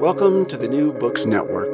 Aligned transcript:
Welcome 0.00 0.44
to 0.46 0.58
the 0.58 0.68
New 0.68 0.92
Books 0.92 1.24
Network. 1.24 1.72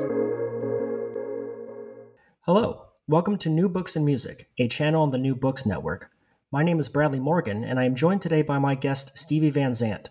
Hello, 2.43 2.87
welcome 3.09 3.37
to 3.39 3.51
New 3.51 3.69
Books 3.69 3.97
and 3.97 4.07
Music, 4.07 4.49
a 4.59 4.69
channel 4.69 5.03
on 5.03 5.11
the 5.11 5.19
New 5.19 5.35
Books 5.35 5.67
Network. 5.67 6.09
My 6.53 6.63
name 6.63 6.79
is 6.79 6.89
Bradley 6.89 7.19
Morgan, 7.19 7.65
and 7.65 7.81
I 7.81 7.85
am 7.85 7.97
joined 7.97 8.23
today 8.23 8.43
by 8.43 8.61
my 8.61 8.77
guest, 8.77 9.19
Stevie 9.19 9.51
Van 9.51 9.75
Zandt. 9.75 10.11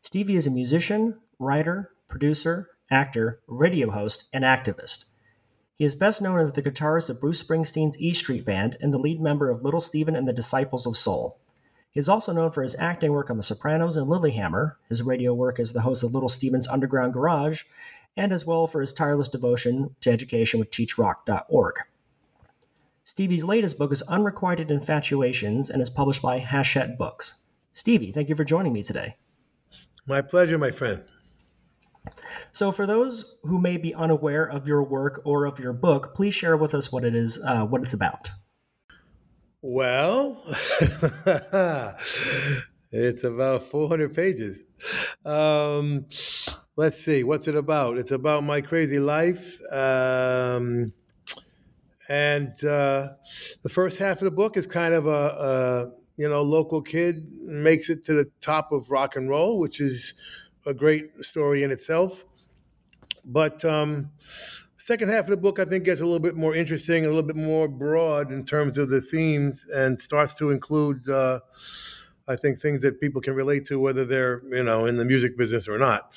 Stevie 0.00 0.34
is 0.34 0.48
a 0.48 0.50
musician, 0.50 1.20
writer, 1.38 1.92
producer, 2.08 2.70
actor, 2.90 3.40
radio 3.46 3.92
host, 3.92 4.28
and 4.32 4.42
activist. 4.42 5.04
He 5.72 5.84
is 5.84 5.94
best 5.94 6.20
known 6.20 6.40
as 6.40 6.52
the 6.52 6.62
guitarist 6.62 7.10
of 7.10 7.20
Bruce 7.20 7.40
Springsteen's 7.40 7.96
E 8.00 8.12
Street 8.12 8.44
Band 8.44 8.76
and 8.80 8.92
the 8.92 8.98
lead 8.98 9.20
member 9.20 9.50
of 9.50 9.62
Little 9.62 9.80
Steven 9.80 10.16
and 10.16 10.26
the 10.26 10.32
Disciples 10.32 10.84
of 10.84 10.96
Soul. 10.96 11.38
He 11.92 12.00
is 12.00 12.08
also 12.08 12.32
known 12.32 12.50
for 12.50 12.62
his 12.62 12.74
acting 12.78 13.12
work 13.12 13.28
on 13.28 13.36
The 13.36 13.42
Sopranos 13.42 13.96
and 13.96 14.08
Lilyhammer, 14.08 14.76
his 14.88 15.02
radio 15.02 15.34
work 15.34 15.60
as 15.60 15.72
the 15.72 15.82
host 15.82 16.02
of 16.02 16.14
Little 16.14 16.28
Steven's 16.28 16.66
Underground 16.66 17.12
Garage, 17.12 17.64
and 18.16 18.32
as 18.32 18.46
well 18.46 18.66
for 18.66 18.80
his 18.80 18.94
tireless 18.94 19.28
devotion 19.28 19.94
to 20.00 20.10
education 20.10 20.58
with 20.58 20.70
teachrock.org. 20.70 21.74
Stevie's 23.04 23.44
latest 23.44 23.78
book 23.78 23.92
is 23.92 24.00
Unrequited 24.02 24.70
Infatuations 24.70 25.68
and 25.68 25.82
is 25.82 25.90
published 25.90 26.22
by 26.22 26.38
Hachette 26.38 26.96
Books. 26.96 27.44
Stevie, 27.72 28.10
thank 28.10 28.30
you 28.30 28.36
for 28.36 28.44
joining 28.44 28.72
me 28.72 28.82
today. 28.82 29.16
My 30.06 30.22
pleasure, 30.22 30.56
my 30.56 30.70
friend. 30.70 31.04
So, 32.52 32.72
for 32.72 32.86
those 32.86 33.38
who 33.44 33.60
may 33.60 33.76
be 33.76 33.94
unaware 33.94 34.44
of 34.44 34.66
your 34.66 34.82
work 34.82 35.20
or 35.24 35.44
of 35.44 35.58
your 35.58 35.72
book, 35.72 36.14
please 36.14 36.34
share 36.34 36.56
with 36.56 36.74
us 36.74 36.90
what 36.90 37.04
it 37.04 37.14
is, 37.14 37.42
uh, 37.46 37.64
what 37.64 37.82
it's 37.82 37.94
about. 37.94 38.30
Well, 39.64 40.42
it's 42.90 43.22
about 43.22 43.70
400 43.70 44.12
pages. 44.12 44.64
Um, 45.24 46.06
let's 46.74 46.98
see, 46.98 47.22
what's 47.22 47.46
it 47.46 47.54
about? 47.54 47.96
It's 47.96 48.10
about 48.10 48.42
my 48.42 48.60
crazy 48.60 48.98
life. 48.98 49.60
Um, 49.70 50.92
and 52.08 52.52
uh, 52.64 53.10
the 53.62 53.68
first 53.68 53.98
half 53.98 54.18
of 54.18 54.24
the 54.24 54.32
book 54.32 54.56
is 54.56 54.66
kind 54.66 54.94
of 54.94 55.06
a, 55.06 55.10
a, 55.10 55.92
you 56.16 56.28
know, 56.28 56.42
local 56.42 56.82
kid 56.82 57.30
makes 57.42 57.88
it 57.88 58.04
to 58.06 58.14
the 58.14 58.28
top 58.40 58.72
of 58.72 58.90
rock 58.90 59.14
and 59.14 59.30
roll, 59.30 59.60
which 59.60 59.80
is 59.80 60.14
a 60.66 60.74
great 60.74 61.24
story 61.24 61.62
in 61.62 61.70
itself. 61.70 62.24
But 63.24 63.64
um, 63.64 64.10
second 64.82 65.10
half 65.10 65.24
of 65.24 65.30
the 65.30 65.36
book, 65.36 65.60
I 65.60 65.64
think, 65.64 65.84
gets 65.84 66.00
a 66.00 66.04
little 66.04 66.18
bit 66.18 66.34
more 66.34 66.56
interesting, 66.56 67.04
a 67.04 67.08
little 67.08 67.22
bit 67.22 67.36
more 67.36 67.68
broad 67.68 68.32
in 68.32 68.44
terms 68.44 68.78
of 68.78 68.90
the 68.90 69.00
themes, 69.00 69.64
and 69.72 70.00
starts 70.00 70.34
to 70.34 70.50
include, 70.50 71.08
uh, 71.08 71.38
I 72.26 72.34
think, 72.34 72.58
things 72.58 72.82
that 72.82 73.00
people 73.00 73.20
can 73.20 73.34
relate 73.34 73.64
to, 73.66 73.78
whether 73.78 74.04
they're 74.04 74.42
you 74.50 74.64
know 74.64 74.86
in 74.86 74.96
the 74.96 75.04
music 75.04 75.38
business 75.38 75.68
or 75.68 75.78
not. 75.78 76.12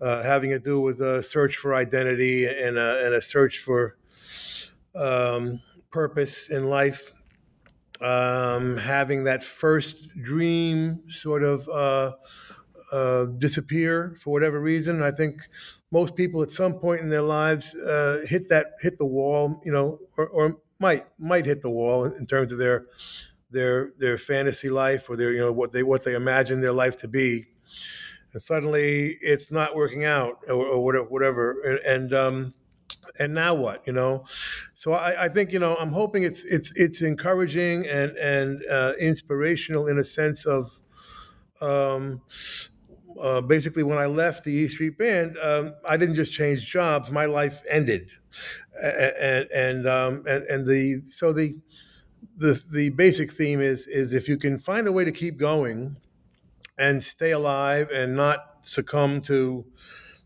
Uh, 0.00 0.22
having 0.22 0.50
to 0.50 0.60
do 0.60 0.80
with 0.80 1.00
a 1.00 1.22
search 1.22 1.56
for 1.56 1.74
identity 1.74 2.46
and 2.46 2.78
a, 2.78 3.06
and 3.06 3.14
a 3.14 3.22
search 3.22 3.58
for 3.58 3.96
um, 4.94 5.60
purpose 5.90 6.48
in 6.48 6.68
life. 6.68 7.12
Um, 8.00 8.76
having 8.76 9.24
that 9.24 9.42
first 9.42 10.08
dream 10.22 11.02
sort 11.08 11.42
of 11.42 11.66
uh, 11.70 12.12
uh, 12.92 13.24
disappear 13.38 14.14
for 14.20 14.32
whatever 14.32 14.60
reason. 14.60 15.02
I 15.02 15.10
think 15.10 15.40
most 15.90 16.16
people 16.16 16.42
at 16.42 16.50
some 16.50 16.74
point 16.74 17.00
in 17.00 17.08
their 17.08 17.22
lives 17.22 17.74
uh, 17.74 18.24
hit 18.26 18.48
that 18.48 18.72
hit 18.80 18.98
the 18.98 19.06
wall, 19.06 19.60
you 19.64 19.72
know, 19.72 19.98
or, 20.16 20.28
or, 20.28 20.56
might 20.78 21.06
might 21.18 21.46
hit 21.46 21.62
the 21.62 21.70
wall 21.70 22.04
in 22.04 22.26
terms 22.26 22.52
of 22.52 22.58
their 22.58 22.86
their 23.50 23.92
their 23.96 24.18
fantasy 24.18 24.68
life 24.68 25.08
or 25.08 25.16
their 25.16 25.32
you 25.32 25.40
know 25.40 25.50
what 25.50 25.72
they 25.72 25.82
what 25.82 26.04
they 26.04 26.14
imagine 26.14 26.60
their 26.60 26.72
life 26.72 26.98
to 26.98 27.08
be, 27.08 27.46
and 28.34 28.42
suddenly 28.42 29.16
it's 29.22 29.50
not 29.50 29.74
working 29.74 30.04
out 30.04 30.40
or, 30.48 30.66
or 30.66 31.04
whatever, 31.04 31.62
and. 31.62 31.78
and 31.80 32.14
um, 32.14 32.54
and 33.18 33.32
now 33.32 33.54
what 33.54 33.82
you 33.86 33.94
know 33.94 34.26
so 34.74 34.92
I, 34.92 35.24
I, 35.24 35.28
think 35.30 35.50
you 35.50 35.58
know 35.58 35.74
i'm 35.76 35.92
hoping 35.92 36.24
it's 36.24 36.44
it's 36.44 36.70
it's 36.76 37.00
encouraging 37.00 37.86
and 37.86 38.14
and 38.18 38.62
uh, 38.70 38.92
inspirational 39.00 39.86
in 39.86 39.98
a 39.98 40.04
sense 40.04 40.44
of 40.44 40.78
um, 41.62 42.20
uh, 43.20 43.40
basically 43.40 43.82
when 43.82 43.98
I 43.98 44.06
left 44.06 44.44
the 44.44 44.52
E 44.52 44.68
Street 44.68 44.98
Band, 44.98 45.36
um, 45.38 45.74
I 45.88 45.96
didn't 45.96 46.14
just 46.16 46.32
change 46.32 46.66
jobs; 46.66 47.10
my 47.10 47.26
life 47.26 47.62
ended, 47.68 48.10
and 48.82 49.48
and 49.52 49.88
um, 49.88 50.24
and, 50.26 50.44
and 50.44 50.66
the 50.66 51.02
so 51.08 51.32
the 51.32 51.58
the 52.36 52.62
the 52.72 52.90
basic 52.90 53.32
theme 53.32 53.60
is 53.60 53.86
is 53.86 54.12
if 54.12 54.28
you 54.28 54.36
can 54.38 54.58
find 54.58 54.86
a 54.86 54.92
way 54.92 55.04
to 55.04 55.12
keep 55.12 55.38
going 55.38 55.96
and 56.78 57.02
stay 57.04 57.32
alive 57.32 57.90
and 57.90 58.16
not 58.16 58.60
succumb 58.62 59.20
to 59.22 59.64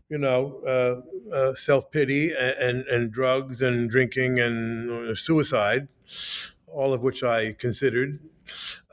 you 0.09 0.17
know 0.17 0.61
uh, 0.67 1.35
uh, 1.35 1.55
self 1.55 1.91
pity 1.91 2.33
and, 2.33 2.57
and, 2.57 2.87
and 2.87 3.11
drugs 3.11 3.61
and 3.61 3.89
drinking 3.89 4.39
and 4.39 5.17
suicide, 5.17 5.87
all 6.67 6.93
of 6.93 7.03
which 7.03 7.23
I 7.23 7.53
considered 7.53 8.19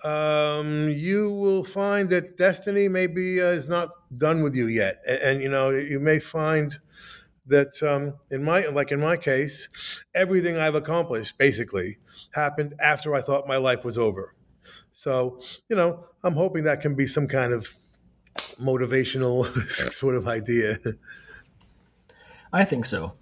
um, 0.05 0.89
you 0.91 1.31
will 1.31 1.65
find 1.65 2.09
that 2.11 2.37
destiny 2.37 2.89
maybe 2.89 3.41
uh, 3.41 3.47
is 3.47 3.67
not 3.67 3.91
done 4.17 4.43
with 4.43 4.55
you 4.55 4.67
yet, 4.67 5.03
and, 5.07 5.19
and 5.19 5.43
you 5.43 5.49
know 5.49 5.71
you 5.71 6.01
may 6.01 6.19
find 6.19 6.79
that 7.47 7.83
um, 7.83 8.15
in 8.31 8.45
my 8.45 8.67
like 8.67 8.93
in 8.93 9.01
my 9.01 9.17
case, 9.17 10.03
everything 10.15 10.57
I've 10.57 10.75
accomplished 10.75 11.39
basically 11.39 11.99
happened 12.33 12.75
after 12.81 13.15
I 13.15 13.23
thought 13.23 13.49
my 13.49 13.57
life 13.57 13.85
was 13.85 13.99
over. 13.99 14.35
So 14.93 15.41
you 15.69 15.77
know, 15.77 16.05
I'm 16.23 16.35
hoping 16.35 16.65
that 16.65 16.81
can 16.81 16.95
be 16.95 17.07
some 17.07 17.27
kind 17.27 17.53
of 17.53 17.75
motivational 18.61 19.47
sort 19.93 20.15
of 20.15 20.29
idea. 20.29 20.79
I 22.53 22.65
think 22.65 22.85
so. 22.85 23.15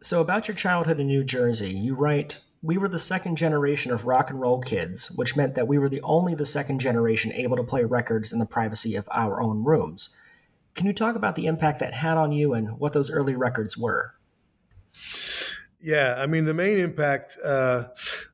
So 0.00 0.20
about 0.20 0.46
your 0.46 0.54
childhood 0.54 1.00
in 1.00 1.08
New 1.08 1.24
Jersey, 1.24 1.70
you 1.70 1.94
write 1.94 2.40
we 2.62 2.76
were 2.76 2.88
the 2.88 2.98
second 2.98 3.36
generation 3.36 3.92
of 3.92 4.04
rock 4.04 4.30
and 4.30 4.40
roll 4.40 4.60
kids, 4.60 5.10
which 5.12 5.36
meant 5.36 5.54
that 5.54 5.68
we 5.68 5.78
were 5.78 5.88
the 5.88 6.02
only 6.02 6.34
the 6.34 6.44
second 6.44 6.80
generation 6.80 7.32
able 7.32 7.56
to 7.56 7.62
play 7.62 7.84
records 7.84 8.32
in 8.32 8.38
the 8.38 8.46
privacy 8.46 8.96
of 8.96 9.08
our 9.12 9.40
own 9.40 9.64
rooms. 9.64 10.18
Can 10.74 10.86
you 10.86 10.92
talk 10.92 11.16
about 11.16 11.34
the 11.34 11.46
impact 11.46 11.80
that 11.80 11.94
had 11.94 12.16
on 12.16 12.32
you 12.32 12.54
and 12.54 12.78
what 12.78 12.92
those 12.92 13.10
early 13.10 13.34
records 13.34 13.76
were? 13.76 14.14
Yeah, 15.80 16.16
I 16.18 16.26
mean, 16.26 16.44
the 16.44 16.54
main 16.54 16.78
impact 16.78 17.36
uh, 17.44 17.88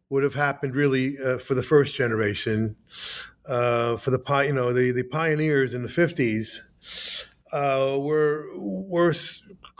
would 0.09 0.23
have 0.23 0.35
happened 0.35 0.75
really 0.75 1.19
uh, 1.19 1.39
for 1.39 1.55
the 1.55 1.63
first 1.63 1.95
generation, 1.95 2.77
uh, 3.47 3.97
for 3.99 4.11
the 4.11 4.23
you 4.47 4.53
know 4.53 4.73
the 4.73 4.93
the 4.93 5.03
pioneers 5.03 5.75
in 5.75 5.83
the 5.83 5.89
fifties. 5.89 6.63
uh, 7.53 7.97
were 7.99 8.49
were 8.57 9.15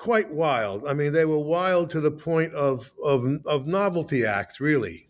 quite 0.05 0.31
wild. 0.31 0.87
I 0.87 0.93
mean, 0.93 1.15
they 1.15 1.25
were 1.25 1.39
wild 1.39 1.89
to 1.91 2.01
the 2.01 2.11
point 2.11 2.53
of 2.53 2.93
of, 3.03 3.25
of 3.47 3.67
novelty 3.67 4.27
acts, 4.27 4.61
really, 4.61 5.09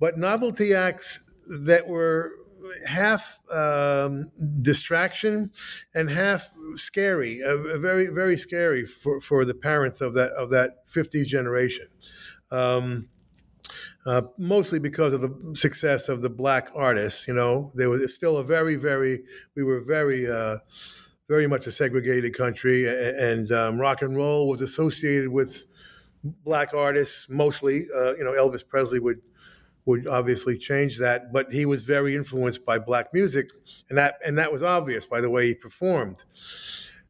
but 0.00 0.18
novelty 0.18 0.74
acts 0.74 1.30
that 1.46 1.86
were 1.86 2.32
half 2.84 3.40
um, 3.48 4.32
distraction 4.60 5.52
and 5.94 6.10
half 6.10 6.50
scary, 6.74 7.40
uh, 7.44 7.78
very 7.78 8.08
very 8.08 8.36
scary 8.36 8.84
for, 8.84 9.20
for 9.20 9.44
the 9.44 9.54
parents 9.54 10.00
of 10.00 10.14
that 10.14 10.32
of 10.32 10.50
that 10.50 10.84
50s 10.88 11.26
generation. 11.26 11.86
Um, 12.50 13.08
uh, 14.04 14.22
mostly 14.36 14.80
because 14.80 15.12
of 15.12 15.20
the 15.20 15.54
success 15.54 16.08
of 16.08 16.22
the 16.22 16.30
black 16.30 16.70
artists. 16.74 17.28
You 17.28 17.34
know, 17.34 17.70
there 17.74 17.90
was 17.90 18.14
still 18.14 18.38
a 18.38 18.44
very, 18.44 18.74
very, 18.74 19.20
we 19.54 19.62
were 19.62 19.80
very, 19.80 20.26
uh, 20.30 20.58
very 21.28 21.46
much 21.46 21.66
a 21.66 21.72
segregated 21.72 22.34
country, 22.34 22.88
and 22.88 23.52
um, 23.52 23.78
rock 23.78 24.02
and 24.02 24.16
roll 24.16 24.48
was 24.48 24.62
associated 24.62 25.28
with 25.28 25.66
black 26.44 26.74
artists 26.74 27.26
mostly. 27.28 27.86
Uh, 27.94 28.16
you 28.16 28.24
know, 28.24 28.32
Elvis 28.32 28.66
Presley 28.66 28.98
would 28.98 29.20
would 29.84 30.06
obviously 30.06 30.58
change 30.58 30.98
that, 30.98 31.32
but 31.32 31.52
he 31.52 31.64
was 31.64 31.82
very 31.82 32.14
influenced 32.14 32.64
by 32.64 32.78
black 32.78 33.12
music, 33.14 33.50
and 33.88 33.98
that 33.98 34.16
and 34.24 34.38
that 34.38 34.52
was 34.52 34.62
obvious 34.62 35.06
by 35.06 35.20
the 35.20 35.30
way 35.30 35.46
he 35.46 35.54
performed. 35.54 36.24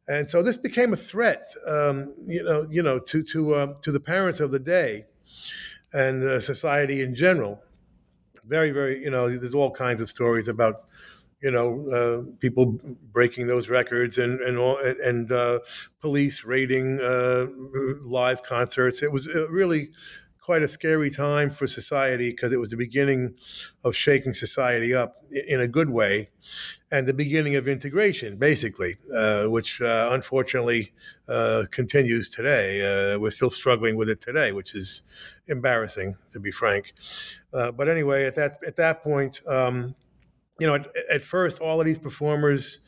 And 0.07 0.29
so 0.29 0.41
this 0.41 0.57
became 0.57 0.91
a 0.91 0.97
threat, 0.97 1.51
um, 1.67 2.15
you 2.25 2.43
know, 2.43 2.67
you 2.69 2.83
know, 2.83 2.99
to 2.99 3.23
to 3.23 3.53
uh, 3.55 3.73
to 3.81 3.91
the 3.91 3.99
parents 3.99 4.39
of 4.39 4.51
the 4.51 4.59
day 4.59 5.05
and 5.93 6.23
uh, 6.23 6.39
society 6.39 7.01
in 7.01 7.15
general. 7.15 7.61
Very, 8.45 8.71
very, 8.71 9.03
you 9.03 9.11
know, 9.11 9.29
there's 9.29 9.53
all 9.53 9.69
kinds 9.69 10.01
of 10.01 10.09
stories 10.09 10.47
about 10.47 10.85
you 11.41 11.51
know, 11.51 11.89
uh, 11.89 12.31
people 12.39 12.79
breaking 13.11 13.47
those 13.47 13.69
records 13.69 14.17
and 14.17 14.41
and 14.41 14.57
all, 14.57 14.77
and 14.77 15.31
uh, 15.31 15.59
police 16.01 16.43
raiding 16.43 16.99
uh, 17.01 17.47
live 18.01 18.43
concerts. 18.43 19.01
It 19.01 19.11
was 19.11 19.27
uh, 19.27 19.47
really 19.49 19.89
quite 20.41 20.63
a 20.63 20.67
scary 20.67 21.11
time 21.11 21.49
for 21.49 21.67
society 21.67 22.31
because 22.31 22.51
it 22.51 22.59
was 22.59 22.69
the 22.69 22.75
beginning 22.75 23.35
of 23.83 23.95
shaking 23.95 24.33
society 24.33 24.95
up 24.95 25.23
in 25.47 25.61
a 25.61 25.67
good 25.67 25.91
way 25.91 26.27
and 26.89 27.07
the 27.07 27.13
beginning 27.13 27.55
of 27.55 27.67
integration, 27.67 28.35
basically, 28.35 28.95
uh, 29.15 29.43
which 29.43 29.79
uh, 29.79 30.09
unfortunately 30.11 30.91
continues 31.69 32.31
today. 32.31 33.15
We're 33.15 33.29
still 33.29 33.51
struggling 33.51 33.95
with 33.95 34.09
it 34.09 34.21
today, 34.21 34.51
which 34.51 34.73
is 34.73 35.03
embarrassing, 35.47 36.17
to 36.33 36.39
be 36.39 36.49
frank. 36.49 36.93
But 37.51 37.87
anyway, 37.87 38.25
at 38.25 38.33
that 38.35 38.57
at 38.65 38.75
that 38.77 39.03
point, 39.03 39.41
um, 39.47 39.93
you 40.59 40.67
know, 40.67 40.75
at, 40.75 40.87
at, 41.11 41.23
first, 41.23 41.59
all 41.59 41.79
of 41.79 41.85
these 41.85 41.97
performers, 41.97 42.79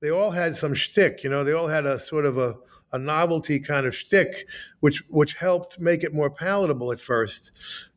they 0.00 0.10
all 0.10 0.30
had 0.30 0.56
some 0.56 0.74
shtick. 0.74 1.24
You 1.24 1.30
know, 1.30 1.44
they 1.44 1.52
all 1.52 1.68
had 1.68 1.86
a 1.86 1.98
sort 1.98 2.26
of 2.26 2.38
a 2.38 2.56
a 2.92 2.98
novelty 2.98 3.60
kind 3.60 3.86
of 3.86 3.94
shtick, 3.94 4.46
which 4.80 5.02
which 5.08 5.34
helped 5.34 5.78
make 5.78 6.02
it 6.02 6.14
more 6.14 6.30
palatable 6.30 6.92
at 6.92 7.00
first. 7.00 7.52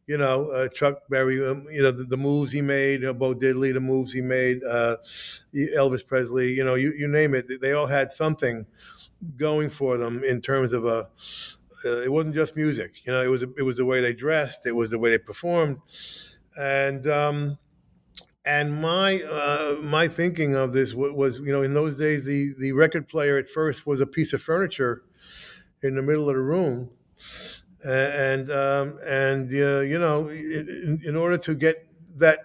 You 0.07 0.17
know, 0.17 0.47
uh, 0.47 0.67
Chuck 0.67 1.03
Berry, 1.09 1.45
um, 1.45 1.67
you 1.71 1.81
know, 1.81 1.91
the, 1.91 2.03
the, 2.03 2.17
moves 2.17 2.51
he 2.51 2.61
made, 2.61 2.99
you 2.99 3.05
know, 3.05 3.13
Bo 3.13 3.33
Diddley, 3.33 3.73
the 3.73 3.79
moves 3.79 4.11
he 4.11 4.19
made, 4.19 4.61
uh, 4.63 4.97
Elvis 5.55 6.05
Presley, 6.05 6.51
you 6.51 6.65
know, 6.65 6.75
you, 6.75 6.91
you 6.91 7.07
name 7.07 7.33
it. 7.33 7.61
They 7.61 7.71
all 7.71 7.85
had 7.85 8.11
something 8.11 8.65
going 9.37 9.69
for 9.69 9.97
them 9.97 10.23
in 10.23 10.41
terms 10.41 10.73
of 10.73 10.85
a. 10.85 11.07
Uh, 11.85 12.01
it 12.01 12.11
wasn't 12.11 12.35
just 12.35 12.55
music, 12.55 13.05
you 13.05 13.13
know. 13.13 13.21
It 13.21 13.27
was 13.27 13.43
it 13.43 13.63
was 13.63 13.77
the 13.77 13.85
way 13.85 14.01
they 14.01 14.13
dressed, 14.13 14.65
it 14.65 14.75
was 14.75 14.89
the 14.89 14.99
way 14.99 15.11
they 15.11 15.17
performed, 15.17 15.77
and 16.57 17.07
um, 17.07 17.57
and 18.45 18.81
my 18.81 19.21
uh, 19.21 19.77
my 19.81 20.07
thinking 20.07 20.55
of 20.55 20.73
this 20.73 20.93
was, 20.93 21.37
you 21.39 21.51
know, 21.51 21.61
in 21.61 21.73
those 21.73 21.95
days, 21.95 22.25
the 22.25 22.53
the 22.59 22.71
record 22.71 23.07
player 23.07 23.37
at 23.37 23.49
first 23.49 23.85
was 23.85 24.01
a 24.01 24.07
piece 24.07 24.33
of 24.33 24.41
furniture 24.41 25.03
in 25.83 25.95
the 25.95 26.01
middle 26.01 26.27
of 26.27 26.35
the 26.35 26.41
room, 26.41 26.89
and 27.85 28.49
um, 28.49 28.97
and 29.05 29.51
uh, 29.51 29.81
you 29.81 29.99
know, 29.99 30.29
in, 30.29 31.01
in, 31.05 31.15
order 31.15 31.37
to 31.37 31.53
get 31.53 31.87
that 32.15 32.39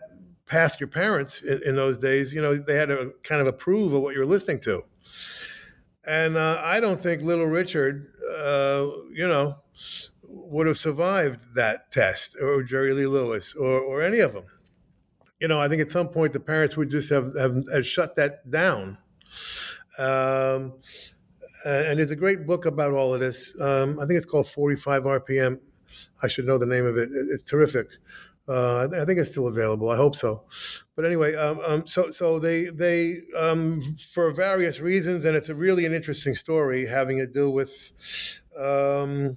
past 0.45 0.81
your 0.81 0.89
parents 0.89 1.41
in, 1.41 1.63
in, 1.63 1.77
those 1.77 1.99
days, 1.99 2.33
you 2.33 2.43
know, 2.43 2.57
they 2.57 2.77
had 2.77 2.89
to 2.89 3.13
kind 3.23 3.41
of 3.41 3.47
approve 3.47 3.93
of 3.95 4.03
what 4.03 4.15
you're 4.15 4.27
listening 4.27 4.61
to. 4.61 4.85
And 6.07 6.37
uh, 6.37 6.61
I 6.63 6.79
don't 6.79 7.03
think 7.03 7.23
Little 7.23 7.47
Richard, 7.47 8.13
uh, 8.31 8.87
you 9.13 9.27
know, 9.27 9.57
would 10.29 10.67
have 10.67 10.79
survived 10.79 11.55
that 11.55 11.91
test, 11.91 12.37
or 12.41 12.63
Jerry 12.63 12.93
Lee 12.93 13.07
Lewis, 13.07 13.55
or 13.55 13.81
or 13.81 14.03
any 14.03 14.19
of 14.19 14.35
them 14.35 14.45
you 15.41 15.49
know, 15.49 15.61
I 15.61 15.69
think 15.69 15.83
at 15.83 15.91
some 15.91 16.09
point 16.09 16.33
the 16.33 16.41
parents 16.41 16.77
would 16.77 16.91
just 16.91 17.11
have, 17.11 17.37
have, 17.37 17.65
have 17.73 17.87
shut 17.87 18.17
that 18.17 18.51
down. 18.51 18.99
Um, 19.99 20.75
and 21.65 21.99
there's 21.99 22.11
a 22.11 22.17
great 22.17 22.47
book 22.47 22.65
about 22.67 22.93
all 22.93 23.13
of 23.13 23.21
this. 23.21 23.59
Um, 23.61 23.99
I 23.99 24.07
think 24.07 24.17
it's 24.17 24.27
called 24.27 24.49
45 24.49 25.03
RPM. 25.03 25.59
I 26.23 26.29
should 26.29 26.47
know 26.47 26.59
the 26.59 26.67
name 26.67 26.87
of 26.87 26.97
it. 26.97 27.09
It's 27.13 27.43
terrific. 27.43 27.89
Uh, 28.49 28.87
I 28.93 29.05
think 29.05 29.19
it's 29.19 29.31
still 29.31 29.49
available. 29.49 29.91
I 29.91 29.97
hope 29.97 30.15
so. 30.15 30.45
But 30.95 31.05
anyway, 31.05 31.35
um, 31.35 31.61
um, 31.67 31.87
so 31.87 32.13
so 32.13 32.39
they 32.39 32.67
they 32.67 33.23
um, 33.37 33.83
for 34.13 34.31
various 34.31 34.79
reasons, 34.79 35.25
and 35.25 35.37
it's 35.37 35.49
a 35.49 35.55
really 35.55 35.85
an 35.85 35.93
interesting 35.93 36.37
story 36.37 36.87
having 36.87 37.19
to 37.19 37.27
do 37.27 37.51
with 37.51 37.93
um, 38.57 39.35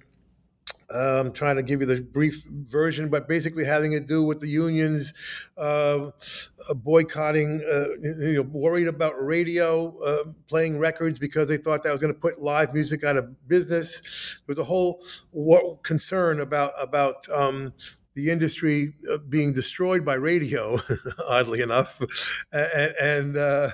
I'm 0.92 1.26
um, 1.26 1.32
trying 1.32 1.56
to 1.56 1.62
give 1.62 1.80
you 1.80 1.86
the 1.86 2.00
brief 2.00 2.44
version, 2.44 3.08
but 3.08 3.28
basically 3.28 3.64
having 3.64 3.92
to 3.92 4.00
do 4.00 4.24
with 4.24 4.40
the 4.40 4.48
unions 4.48 5.14
uh, 5.56 6.10
boycotting, 6.74 7.62
uh, 7.70 7.86
you 8.02 8.34
know, 8.34 8.42
worried 8.42 8.88
about 8.88 9.14
radio 9.24 9.96
uh, 10.00 10.24
playing 10.48 10.78
records 10.78 11.18
because 11.18 11.48
they 11.48 11.58
thought 11.58 11.84
that 11.84 11.92
was 11.92 12.00
going 12.00 12.12
to 12.12 12.18
put 12.18 12.40
live 12.40 12.74
music 12.74 13.04
out 13.04 13.16
of 13.16 13.46
business. 13.46 14.40
There 14.46 14.48
was 14.48 14.58
a 14.58 14.64
whole 14.64 15.04
concern 15.82 16.40
about 16.40 16.72
about 16.76 17.28
um, 17.30 17.72
the 18.14 18.30
industry 18.30 18.94
uh, 19.10 19.18
being 19.18 19.52
destroyed 19.52 20.04
by 20.04 20.14
radio, 20.14 20.80
oddly 21.28 21.60
enough, 21.60 22.00
and 22.52 22.94
and 23.00 23.36
uh, 23.36 23.70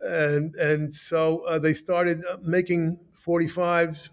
and, 0.00 0.54
and 0.56 0.94
so 0.94 1.44
uh, 1.46 1.58
they 1.58 1.72
started 1.74 2.22
making 2.42 2.98
45s 3.24 4.10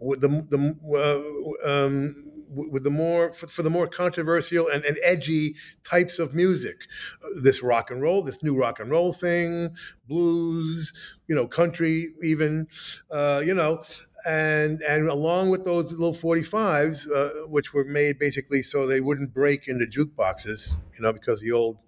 with 0.00 0.20
the 0.20 0.28
the 0.28 1.62
uh, 1.64 1.68
um, 1.68 2.26
with 2.48 2.84
the 2.84 2.90
more 2.90 3.32
for, 3.32 3.46
for, 3.46 3.62
the 3.62 3.70
more 3.70 3.86
controversial 3.86 4.68
and, 4.68 4.84
and 4.84 4.98
edgy 5.02 5.56
types 5.84 6.18
of 6.18 6.34
music, 6.34 6.86
uh, 7.24 7.28
this 7.42 7.62
rock 7.62 7.90
and 7.90 8.02
roll, 8.02 8.22
this 8.22 8.42
new 8.42 8.56
rock 8.56 8.80
and 8.80 8.90
roll 8.90 9.12
thing, 9.12 9.74
blues, 10.08 10.92
you 11.28 11.34
know, 11.34 11.46
country, 11.46 12.12
even, 12.22 12.66
uh, 13.10 13.42
you 13.44 13.54
know, 13.54 13.82
and 14.26 14.82
and 14.82 15.08
along 15.08 15.50
with 15.50 15.64
those 15.64 15.92
little 15.92 16.14
45s, 16.14 17.10
uh, 17.10 17.46
which 17.48 17.72
were 17.72 17.84
made 17.84 18.18
basically 18.18 18.62
so 18.62 18.86
they 18.86 19.00
wouldn't 19.00 19.32
break 19.32 19.68
into 19.68 19.86
jukeboxes, 19.86 20.72
you 20.94 21.02
know, 21.02 21.12
because 21.12 21.40
the 21.40 21.52
old 21.52 21.78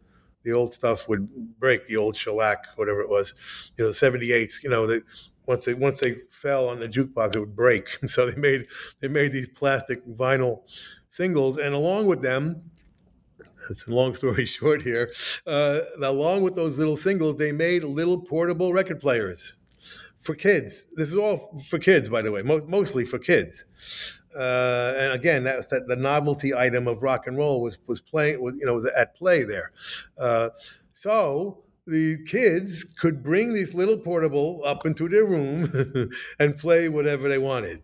the 0.45 0.53
old 0.53 0.73
stuff 0.73 1.09
would 1.09 1.29
break, 1.59 1.87
the 1.87 1.97
old 1.97 2.17
shellac, 2.17 2.65
whatever 2.77 3.01
it 3.01 3.09
was, 3.09 3.35
you 3.77 3.85
know, 3.85 3.91
the 3.91 3.97
78s, 3.97 4.63
you 4.63 4.71
know, 4.71 4.87
the 4.87 5.03
once 5.49 5.65
they 5.65 5.75
once 5.75 5.99
they 5.99 6.17
fell 6.29 6.69
on 6.69 6.79
the 6.79 6.89
jukebox, 6.89 7.35
it 7.35 7.41
would 7.41 7.57
break. 7.57 7.89
And 8.03 8.11
so 8.11 8.31
they 8.31 8.39
made 8.39 8.67
they 9.01 9.09
made 9.09 9.33
these 9.33 9.49
plastic 9.49 10.07
vinyl 10.07 10.63
singles, 11.11 11.57
and 11.59 11.75
along 11.75 12.07
with 12.07 12.23
them, 12.23 12.71
it's 13.71 13.89
a 13.89 13.91
long 13.91 14.15
story 14.15 14.47
short 14.59 14.83
here. 14.83 15.13
Uh, 15.47 15.81
along 16.03 16.43
with 16.43 16.55
those 16.55 16.79
little 16.79 16.97
singles, 16.97 17.37
they 17.37 17.51
made 17.51 17.83
little 17.83 18.21
portable 18.21 18.73
record 18.73 19.01
players 19.01 19.55
for 20.19 20.35
kids. 20.35 20.85
This 20.95 21.09
is 21.09 21.17
all 21.17 21.63
for 21.71 21.79
kids, 21.79 22.09
by 22.09 22.23
the 22.23 22.31
way, 22.31 22.43
mo- 22.43 22.67
mostly 22.69 23.05
for 23.05 23.19
kids. 23.19 23.65
Uh, 24.37 24.95
and 24.99 25.13
again, 25.15 25.43
that 25.45 25.57
was 25.57 25.69
that 25.71 25.89
the 25.89 25.97
novelty 25.97 26.55
item 26.55 26.87
of 26.87 27.03
rock 27.03 27.27
and 27.27 27.39
roll 27.39 27.63
was 27.63 27.79
was 27.87 28.03
playing 28.03 28.41
was 28.41 28.55
you 28.61 28.67
know 28.67 28.75
was 28.75 28.87
at 28.87 29.17
play 29.17 29.45
there. 29.45 29.73
Uh, 30.19 30.51
so 30.93 31.65
the 31.89 32.19
kids 32.27 32.85
could 32.85 33.23
bring 33.23 33.53
these 33.53 33.75
little 33.75 33.97
portable 33.97 34.63
up 34.65 34.85
into 34.85 35.09
their 35.09 35.25
room 35.25 36.11
and 36.39 36.57
play 36.59 36.89
whatever 36.89 37.29
they 37.29 37.39
wanted. 37.39 37.83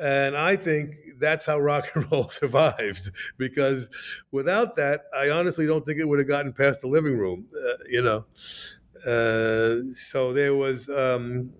And 0.00 0.36
I 0.36 0.56
think 0.56 0.96
that's 1.18 1.46
how 1.46 1.58
rock 1.58 1.88
and 1.94 2.10
roll 2.10 2.28
survived 2.28 3.10
because 3.38 3.88
without 4.30 4.76
that, 4.76 5.02
I 5.16 5.30
honestly 5.30 5.66
don't 5.66 5.86
think 5.86 6.00
it 6.00 6.08
would 6.08 6.18
have 6.18 6.28
gotten 6.28 6.52
past 6.52 6.80
the 6.80 6.88
living 6.88 7.16
room, 7.16 7.46
uh, 7.54 7.84
you 7.88 8.02
know. 8.02 8.24
Uh, 9.06 9.82
so 9.96 10.32
there 10.32 10.54
was 10.54 10.88
um, 10.88 11.50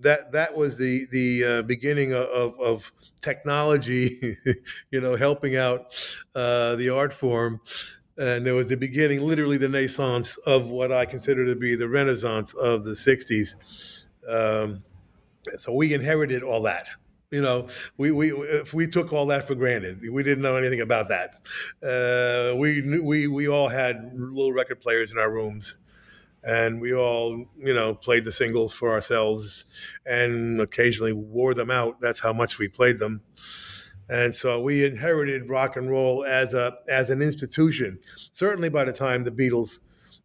that. 0.00 0.32
That 0.32 0.54
was 0.54 0.76
the 0.76 1.06
the 1.10 1.44
uh, 1.44 1.62
beginning 1.62 2.12
of, 2.12 2.58
of 2.60 2.92
technology, 3.22 4.36
you 4.90 5.00
know, 5.00 5.16
helping 5.16 5.56
out 5.56 5.94
uh, 6.34 6.76
the 6.76 6.90
art 6.90 7.14
form 7.14 7.60
and 8.18 8.46
it 8.46 8.52
was 8.52 8.68
the 8.68 8.76
beginning, 8.76 9.20
literally 9.20 9.58
the 9.58 9.68
naissance 9.68 10.36
of 10.38 10.68
what 10.68 10.92
I 10.92 11.04
consider 11.04 11.44
to 11.46 11.56
be 11.56 11.74
the 11.74 11.88
renaissance 11.88 12.54
of 12.54 12.84
the 12.84 12.92
'60s. 12.92 14.04
Um, 14.28 14.82
so 15.58 15.72
we 15.72 15.94
inherited 15.94 16.42
all 16.42 16.62
that. 16.62 16.88
You 17.30 17.42
know, 17.42 17.66
we, 17.96 18.12
we 18.12 18.32
if 18.32 18.72
we 18.72 18.86
took 18.86 19.12
all 19.12 19.26
that 19.26 19.44
for 19.44 19.54
granted, 19.54 20.00
we 20.10 20.22
didn't 20.22 20.42
know 20.42 20.56
anything 20.56 20.80
about 20.80 21.08
that. 21.08 21.34
Uh, 21.82 22.54
we 22.56 23.00
we 23.00 23.26
we 23.26 23.48
all 23.48 23.68
had 23.68 24.12
little 24.14 24.52
record 24.52 24.80
players 24.80 25.10
in 25.10 25.18
our 25.18 25.30
rooms, 25.30 25.78
and 26.44 26.80
we 26.80 26.94
all, 26.94 27.44
you 27.58 27.74
know, 27.74 27.94
played 27.94 28.24
the 28.24 28.32
singles 28.32 28.72
for 28.72 28.92
ourselves, 28.92 29.64
and 30.06 30.60
occasionally 30.60 31.12
wore 31.12 31.52
them 31.52 31.70
out. 31.70 32.00
That's 32.00 32.20
how 32.20 32.32
much 32.32 32.58
we 32.58 32.68
played 32.68 33.00
them. 33.00 33.22
And 34.08 34.34
so 34.34 34.60
we 34.60 34.84
inherited 34.84 35.48
rock 35.48 35.76
and 35.76 35.90
roll 35.90 36.24
as 36.24 36.54
a 36.54 36.78
as 36.88 37.10
an 37.10 37.22
institution. 37.22 37.98
Certainly, 38.32 38.68
by 38.68 38.84
the 38.84 38.92
time 38.92 39.24
the 39.24 39.32
Beatles 39.32 39.80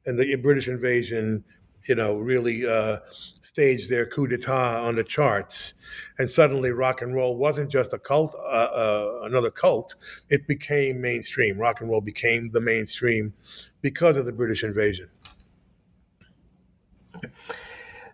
and 0.06 0.20
the 0.20 0.36
British 0.36 0.68
invasion, 0.68 1.44
you 1.88 1.96
know, 1.96 2.16
really 2.16 2.68
uh, 2.68 3.00
staged 3.42 3.90
their 3.90 4.06
coup 4.06 4.28
d'état 4.28 4.84
on 4.84 4.96
the 4.96 5.04
charts, 5.04 5.74
and 6.20 6.30
suddenly 6.30 6.72
rock 6.72 7.02
and 7.02 7.16
roll 7.16 7.38
wasn't 7.38 7.72
just 7.72 7.94
a 7.94 8.00
cult, 8.00 8.36
uh, 8.36 8.40
uh, 8.42 9.20
another 9.24 9.50
cult. 9.50 9.96
It 10.30 10.48
became 10.48 11.02
mainstream. 11.02 11.58
Rock 11.58 11.82
and 11.82 11.90
roll 11.90 12.02
became 12.02 12.50
the 12.50 12.62
mainstream 12.62 13.34
because 13.82 14.16
of 14.16 14.26
the 14.26 14.32
British 14.32 14.64
invasion. 14.64 15.10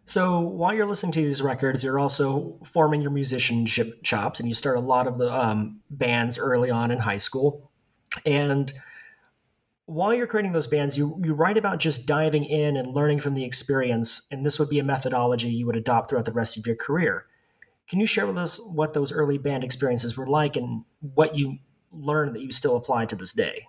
So 0.07 0.39
while 0.39 0.73
you're 0.73 0.85
listening 0.85 1.11
to 1.11 1.21
these 1.21 1.41
records, 1.41 1.83
you're 1.83 1.99
also 1.99 2.57
forming 2.63 3.01
your 3.01 3.11
musicianship 3.11 4.03
chops, 4.03 4.39
and 4.39 4.47
you 4.47 4.55
start 4.55 4.77
a 4.77 4.79
lot 4.79 5.05
of 5.05 5.17
the 5.17 5.29
um, 5.29 5.81
bands 5.89 6.39
early 6.39 6.71
on 6.71 6.91
in 6.91 6.99
high 6.99 7.17
school. 7.17 7.69
And 8.25 8.71
while 9.85 10.13
you're 10.13 10.25
creating 10.25 10.53
those 10.53 10.65
bands, 10.65 10.97
you 10.97 11.21
you 11.21 11.33
write 11.33 11.57
about 11.57 11.79
just 11.79 12.07
diving 12.07 12.45
in 12.45 12.77
and 12.77 12.95
learning 12.95 13.19
from 13.19 13.33
the 13.33 13.43
experience, 13.43 14.29
and 14.31 14.45
this 14.45 14.57
would 14.59 14.69
be 14.69 14.79
a 14.79 14.83
methodology 14.83 15.49
you 15.49 15.65
would 15.65 15.75
adopt 15.75 16.09
throughout 16.09 16.23
the 16.23 16.31
rest 16.31 16.57
of 16.57 16.65
your 16.65 16.77
career. 16.77 17.25
Can 17.89 17.99
you 17.99 18.05
share 18.05 18.27
with 18.27 18.37
us 18.37 18.65
what 18.73 18.93
those 18.93 19.11
early 19.11 19.37
band 19.37 19.65
experiences 19.65 20.15
were 20.15 20.27
like, 20.27 20.55
and 20.55 20.85
what 21.01 21.35
you 21.35 21.57
learned 21.91 22.33
that 22.33 22.41
you 22.41 22.53
still 22.53 22.77
apply 22.77 23.07
to 23.07 23.15
this 23.17 23.33
day? 23.33 23.67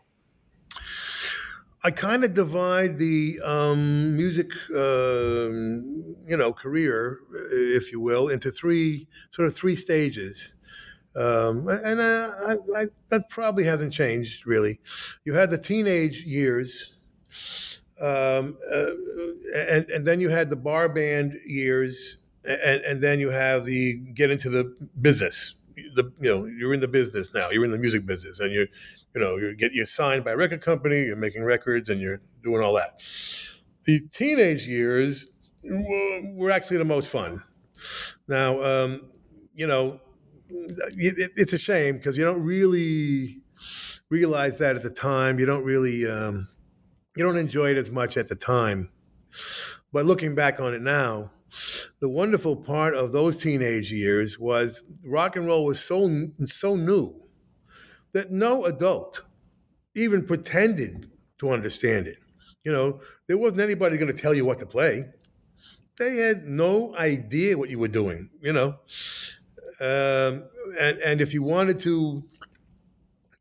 I 1.85 1.93
kind 1.93 2.25
of 2.25 2.35
divide 2.35 2.99
the 2.99 3.39
um, 3.45 4.17
music, 4.17 4.51
uh, 4.75 5.49
you 6.27 6.37
know, 6.37 6.53
career, 6.53 7.21
if 7.53 7.93
you 7.93 8.01
will, 8.01 8.29
into 8.29 8.51
three 8.51 9.07
sort 9.31 9.47
of 9.47 9.55
three 9.55 9.77
stages. 9.77 10.55
Um, 11.15 11.69
and 11.69 12.01
uh, 12.01 12.33
I, 12.47 12.57
I, 12.77 12.87
that 13.09 13.31
probably 13.31 13.65
hasn't 13.65 13.93
changed 13.93 14.47
really. 14.47 14.81
You 15.25 15.35
had 15.35 15.51
the 15.51 15.59
teenage 15.59 16.23
years, 16.23 16.95
um, 18.01 18.57
uh, 18.71 18.91
and 19.55 19.89
and 19.91 20.07
then 20.07 20.21
you 20.21 20.29
had 20.29 20.51
the 20.51 20.57
bar 20.57 20.89
band 20.89 21.39
years, 21.47 22.19
and 22.45 22.83
and 22.83 23.03
then 23.03 23.21
you 23.21 23.31
have 23.31 23.65
the 23.65 23.95
get 24.15 24.31
into 24.31 24.51
the 24.51 24.77
business. 25.01 25.55
The 25.95 26.13
you 26.21 26.29
know 26.29 26.45
you're 26.45 26.75
in 26.75 26.81
the 26.81 26.89
business 26.89 27.33
now. 27.33 27.51
You're 27.51 27.65
in 27.65 27.71
the 27.73 27.79
music 27.79 28.05
business, 28.05 28.41
and 28.41 28.53
you're 28.53 28.69
you 29.15 29.21
know, 29.21 29.37
you 29.37 29.55
get 29.57 29.73
you 29.73 29.87
signed 29.87 30.25
by 30.25 30.33
a 30.33 30.37
record 30.37 30.61
company, 30.61 31.03
you're 31.03 31.17
making 31.17 31.45
records, 31.45 31.89
and 31.89 32.01
you're 32.01 32.21
doing 32.43 32.63
all 32.63 32.75
that. 32.75 33.03
The 33.85 34.01
teenage 34.13 34.67
years 34.67 35.29
were 35.65 36.51
actually 36.51 36.79
the 36.79 36.85
most 36.85 37.09
fun. 37.09 37.43
Now, 38.27 38.63
um, 38.63 39.03
you 39.55 39.67
know, 39.67 40.01
it, 40.51 41.33
it's 41.37 41.53
a 41.53 41.59
shame 41.59 41.97
because 41.97 42.17
you 42.17 42.25
don't 42.25 42.43
really 42.43 43.43
realize 44.11 44.59
that 44.59 44.77
at 44.77 44.83
the 44.83 44.91
time. 44.91 45.39
You 45.39 45.47
don't 45.47 45.65
really, 45.65 46.09
um, 46.09 46.49
you 47.17 47.25
don't 47.25 47.39
enjoy 47.39 47.71
it 47.71 47.77
as 47.77 47.91
much 47.91 48.17
at 48.17 48.29
the 48.29 48.37
time. 48.37 48.91
But 49.93 50.07
looking 50.07 50.35
back 50.35 50.61
on 50.61 50.75
it 50.75 50.83
now, 50.83 51.31
the 52.01 52.09
wonderful 52.09 52.57
part 52.57 52.95
of 52.95 53.13
those 53.13 53.41
teenage 53.41 53.91
years 53.91 54.39
was 54.39 54.85
rock 55.05 55.37
and 55.37 55.47
roll 55.47 55.65
was 55.65 55.81
so 55.81 56.29
so 56.47 56.77
new 56.77 57.15
that 58.19 58.33
no 58.33 58.65
adult 58.65 59.23
even 59.95 60.27
pretended 60.27 61.09
to 61.39 61.53
understand 61.53 62.09
it. 62.09 62.19
You 62.65 62.73
know, 62.73 63.01
there 63.29 63.39
wasn't 63.39 63.61
anybody 63.61 63.97
going 63.97 64.13
to 64.13 64.21
tell 64.21 64.35
you 64.35 64.45
what 64.45 64.59
to 64.59 64.67
play. 64.67 65.07
They 65.99 66.17
had 66.17 66.49
no 66.49 66.97
idea 66.97 67.57
what 67.57 67.71
you 67.71 67.79
were 67.79 67.87
doing, 67.87 68.29
you 68.41 68.53
know. 68.53 68.75
Um, 69.81 70.43
and, 70.81 70.99
and 70.99 71.21
if 71.21 71.33
you 71.33 71.45
wanted 71.45 71.79
to, 71.81 72.25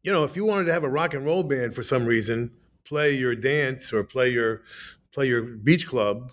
you 0.04 0.12
know, 0.12 0.24
if 0.24 0.36
you 0.36 0.46
wanted 0.46 0.66
to 0.66 0.74
have 0.74 0.84
a 0.84 0.90
rock 0.90 1.16
and 1.16 1.26
roll 1.26 1.42
band 1.42 1.74
for 1.74 1.82
some 1.82 2.06
reason, 2.06 2.52
play 2.86 3.16
your 3.16 3.34
dance 3.34 3.92
or 3.92 4.04
play 4.04 4.30
your 4.30 4.62
play 5.12 5.28
your 5.28 5.42
beach 5.42 5.88
club, 5.88 6.32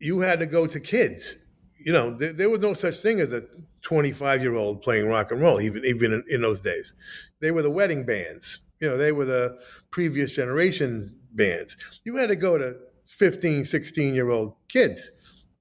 you 0.00 0.20
had 0.20 0.38
to 0.40 0.46
go 0.46 0.66
to 0.66 0.78
kids. 0.78 1.46
You 1.78 1.94
know, 1.94 2.14
there, 2.14 2.34
there 2.34 2.50
was 2.50 2.60
no 2.60 2.74
such 2.74 2.98
thing 2.98 3.20
as 3.20 3.32
a 3.32 3.44
25 3.88 4.42
year 4.42 4.54
old 4.54 4.82
playing 4.82 5.08
rock 5.08 5.32
and 5.32 5.40
roll, 5.40 5.62
even 5.62 5.82
even 5.82 6.12
in, 6.12 6.22
in 6.28 6.42
those 6.42 6.60
days. 6.60 6.92
They 7.40 7.52
were 7.52 7.62
the 7.62 7.70
wedding 7.70 8.04
bands. 8.04 8.58
You 8.80 8.90
know, 8.90 8.98
they 8.98 9.12
were 9.12 9.24
the 9.24 9.58
previous 9.90 10.30
generation 10.30 11.16
bands. 11.32 11.78
You 12.04 12.16
had 12.16 12.28
to 12.28 12.36
go 12.36 12.58
to 12.58 12.76
15, 13.06 13.64
16 13.64 14.14
year 14.14 14.28
old 14.28 14.56
kids 14.68 15.10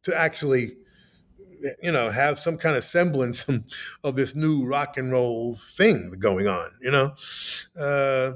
to 0.04 0.14
actually, 0.14 0.74
you 1.82 1.94
know, 1.94 2.10
have 2.10 2.38
some 2.38 2.58
kind 2.58 2.76
of 2.76 2.84
semblance 2.84 3.50
of 4.04 4.18
this 4.18 4.36
new 4.36 4.66
rock 4.66 4.98
and 4.98 5.10
roll 5.10 5.56
thing 5.78 6.12
going 6.20 6.50
on, 6.50 6.72
you 6.82 6.92
know? 6.92 7.14
Uh, 7.80 8.34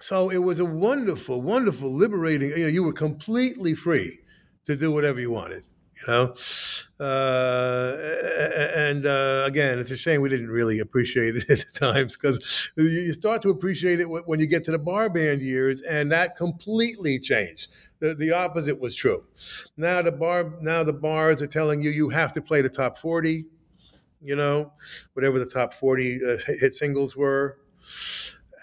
so 0.00 0.28
it 0.28 0.36
was 0.36 0.60
a 0.60 0.66
wonderful, 0.66 1.40
wonderful, 1.40 1.90
liberating, 1.90 2.50
you 2.50 2.58
know, 2.58 2.66
you 2.66 2.82
were 2.84 2.92
completely 2.92 3.74
free 3.74 4.18
to 4.66 4.76
do 4.76 4.92
whatever 4.92 5.18
you 5.18 5.30
wanted 5.30 5.64
you 6.00 6.12
know. 6.12 6.34
Uh, 7.00 7.96
and 8.74 9.06
uh, 9.06 9.44
again, 9.46 9.78
it's 9.78 9.90
a 9.90 9.96
shame 9.96 10.20
we 10.20 10.28
didn't 10.28 10.50
really 10.50 10.78
appreciate 10.80 11.36
it 11.36 11.50
at 11.50 11.58
the 11.58 11.78
times 11.78 12.16
because 12.16 12.70
you 12.76 13.12
start 13.12 13.42
to 13.42 13.50
appreciate 13.50 14.00
it 14.00 14.06
when 14.06 14.40
you 14.40 14.46
get 14.46 14.64
to 14.64 14.70
the 14.70 14.78
bar 14.78 15.08
band 15.08 15.42
years, 15.42 15.82
and 15.82 16.10
that 16.12 16.36
completely 16.36 17.18
changed. 17.18 17.68
The, 18.00 18.14
the 18.14 18.32
opposite 18.32 18.78
was 18.78 18.94
true. 18.94 19.24
Now 19.76 20.02
the 20.02 20.12
bar 20.12 20.52
now 20.60 20.84
the 20.84 20.92
bars 20.92 21.42
are 21.42 21.46
telling 21.46 21.80
you 21.82 21.90
you 21.90 22.08
have 22.10 22.32
to 22.34 22.42
play 22.42 22.62
the 22.62 22.68
top 22.68 22.98
forty, 22.98 23.46
you 24.22 24.36
know, 24.36 24.72
whatever 25.14 25.38
the 25.38 25.46
top 25.46 25.74
forty 25.74 26.20
uh, 26.24 26.38
hit 26.46 26.74
singles 26.74 27.16
were. 27.16 27.58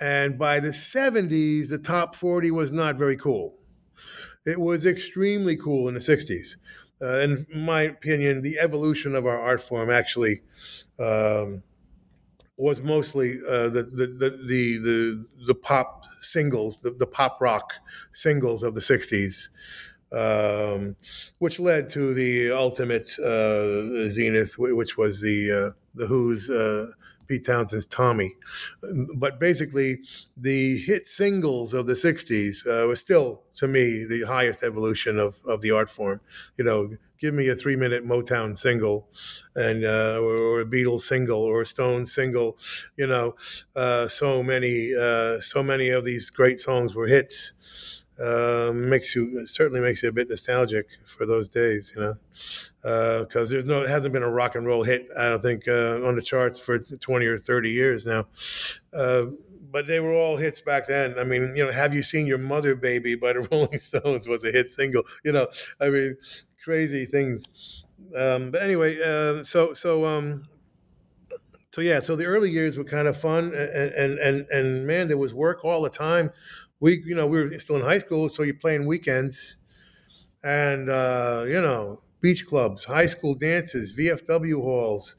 And 0.02 0.38
by 0.38 0.60
the 0.60 0.74
70s, 0.74 1.70
the 1.70 1.78
top 1.78 2.16
40 2.16 2.52
was 2.52 2.70
not 2.70 2.98
very 2.98 3.16
cool. 3.16 3.56
It 4.46 4.60
was 4.60 4.86
extremely 4.86 5.56
cool 5.56 5.88
in 5.88 5.94
the 5.94 6.00
60s 6.00 6.56
uh, 7.02 7.20
in 7.20 7.46
my 7.54 7.82
opinion, 7.82 8.42
the 8.42 8.60
evolution 8.60 9.16
of 9.16 9.26
our 9.26 9.40
art 9.40 9.62
form 9.62 9.92
actually 9.92 10.42
um, 11.00 11.64
was 12.58 12.82
mostly 12.82 13.40
uh, 13.48 13.70
the, 13.70 13.84
the, 13.84 14.08
the, 14.08 14.30
the, 14.30 14.78
the, 14.78 15.26
the 15.48 15.56
pop 15.56 16.04
singles, 16.22 16.80
the, 16.82 16.92
the 16.92 17.08
pop 17.08 17.40
rock 17.42 17.74
singles 18.14 18.64
of 18.64 18.76
the 18.76 18.82
60s. 18.82 19.50
Um, 20.14 20.96
which 21.40 21.60
led 21.60 21.90
to 21.90 22.14
the 22.14 22.52
ultimate 22.52 23.10
uh, 23.20 24.08
zenith, 24.08 24.58
which 24.58 24.98
was 24.98 25.20
the 25.20 25.52
uh, 25.52 25.72
the 25.96 26.06
Who's 26.06 26.50
uh, 26.50 26.92
Pete 27.28 27.46
Townshend's 27.46 27.86
Tommy. 27.86 28.36
But 29.16 29.40
basically, 29.40 30.00
the 30.38 30.78
hit 30.78 31.08
singles 31.08 31.74
of 31.74 31.88
the 31.88 31.94
60s 31.94 32.66
uh, 32.68 32.88
was 32.88 33.00
still, 33.00 33.44
to 33.56 33.68
me, 33.68 34.06
the 34.06 34.24
highest 34.24 34.64
evolution 34.64 35.20
of, 35.20 35.40
of 35.46 35.62
the 35.62 35.72
art 35.72 35.90
form. 35.90 36.22
You 36.58 36.66
know, 36.66 36.98
give 37.20 37.34
me 37.34 37.48
a 37.48 37.56
three 37.56 37.76
minute 37.76 38.06
Motown 38.06 38.58
single 38.58 39.08
and 39.56 39.86
uh, 39.86 40.20
or, 40.22 40.36
or, 40.36 40.62
a 40.62 40.66
Beatles 40.66 41.02
single 41.02 41.42
or 41.42 41.62
a 41.62 41.66
Stone 41.66 42.08
single. 42.08 42.58
You 42.98 43.08
know, 43.08 43.36
uh, 43.76 44.08
so 44.08 44.44
many, 44.44 44.94
uh, 44.96 45.40
so 45.42 45.64
many 45.64 45.90
of 45.90 46.06
these 46.06 46.30
great 46.30 46.60
songs 46.60 46.94
were 46.94 47.08
hits. 47.08 48.04
Uh, 48.18 48.72
makes 48.74 49.14
you 49.14 49.46
certainly 49.46 49.82
makes 49.82 50.02
you 50.02 50.08
a 50.08 50.12
bit 50.12 50.30
nostalgic 50.30 50.88
for 51.06 51.26
those 51.26 51.50
days, 51.50 51.92
you 51.94 52.02
know, 52.02 52.14
because 52.82 53.52
uh, 53.52 53.52
there's 53.52 53.66
no 53.66 53.82
it 53.82 53.90
hasn't 53.90 54.14
been 54.14 54.24
a 54.24 54.30
rock 54.30 54.56
and 54.56 54.66
roll 54.66 54.84
hit 54.84 55.10
I 55.18 55.30
don't 55.32 55.42
think 55.42 55.68
uh, 55.68 56.00
on 56.02 56.16
the 56.16 56.22
charts 56.22 56.58
for 56.58 56.80
20 56.80 57.26
or 57.26 57.38
30 57.38 57.70
years 57.70 58.06
now, 58.06 58.28
uh, 58.94 59.26
but 59.70 59.88
they 59.88 60.00
were 60.00 60.14
all 60.14 60.38
hits 60.38 60.62
back 60.62 60.88
then. 60.88 61.20
I 61.20 61.26
mean, 61.26 61.54
you 61.58 61.66
know, 61.66 61.74
have 61.74 61.94
you 61.94 62.04
seen 62.04 62.26
your 62.26 62.38
mother, 62.38 62.74
baby, 62.74 63.16
by 63.16 63.34
the 63.34 63.42
Rolling 63.52 63.80
Stones 63.80 64.30
was 64.30 64.46
a 64.46 64.52
hit 64.52 64.72
single. 64.72 65.04
You 65.26 65.34
know, 65.34 65.48
I 65.82 65.90
mean, 65.90 66.16
crazy 66.64 67.06
things. 67.06 67.86
Um, 68.18 68.52
but 68.52 68.62
anyway, 68.62 68.98
uh, 69.02 69.44
so 69.44 69.74
so 69.74 70.06
um, 70.06 70.44
so 71.72 71.82
yeah, 71.82 72.00
so 72.00 72.16
the 72.16 72.24
early 72.24 72.50
years 72.50 72.78
were 72.78 72.86
kind 72.86 73.10
of 73.10 73.20
fun, 73.20 73.54
and 73.54 73.92
and 73.94 74.20
and 74.20 74.48
and 74.50 74.88
man, 74.88 75.10
there 75.10 75.18
was 75.18 75.34
work 75.34 75.66
all 75.66 75.82
the 75.82 75.90
time 75.90 76.32
we 76.86 77.02
you 77.04 77.16
know 77.16 77.26
we 77.26 77.42
were 77.42 77.58
still 77.58 77.78
in 77.78 77.82
high 77.82 77.98
school, 77.98 78.30
so 78.30 78.44
you're 78.44 78.64
playing 78.66 78.86
weekends, 78.86 79.58
and 80.44 80.88
uh, 80.88 81.44
you 81.48 81.60
know 81.60 82.00
beach 82.22 82.46
clubs, 82.46 82.84
high 82.84 83.08
school 83.08 83.34
dances, 83.34 83.98
VFW 83.98 84.62
halls. 84.62 85.16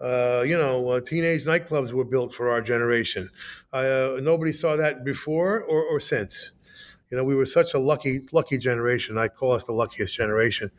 Uh, 0.00 0.44
you 0.46 0.56
know, 0.56 0.88
uh, 0.90 1.00
teenage 1.00 1.44
nightclubs 1.44 1.92
were 1.92 2.04
built 2.04 2.32
for 2.34 2.50
our 2.50 2.60
generation. 2.60 3.30
Uh, 3.72 4.16
nobody 4.20 4.52
saw 4.52 4.76
that 4.76 5.04
before 5.04 5.60
or, 5.62 5.84
or 5.84 6.00
since. 6.00 6.52
You 7.10 7.16
know, 7.16 7.24
we 7.24 7.36
were 7.36 7.46
such 7.46 7.74
a 7.74 7.78
lucky, 7.78 8.22
lucky 8.32 8.58
generation. 8.58 9.16
I 9.16 9.28
call 9.28 9.52
us 9.52 9.64
the 9.64 9.72
luckiest 9.72 10.16
generation. 10.16 10.72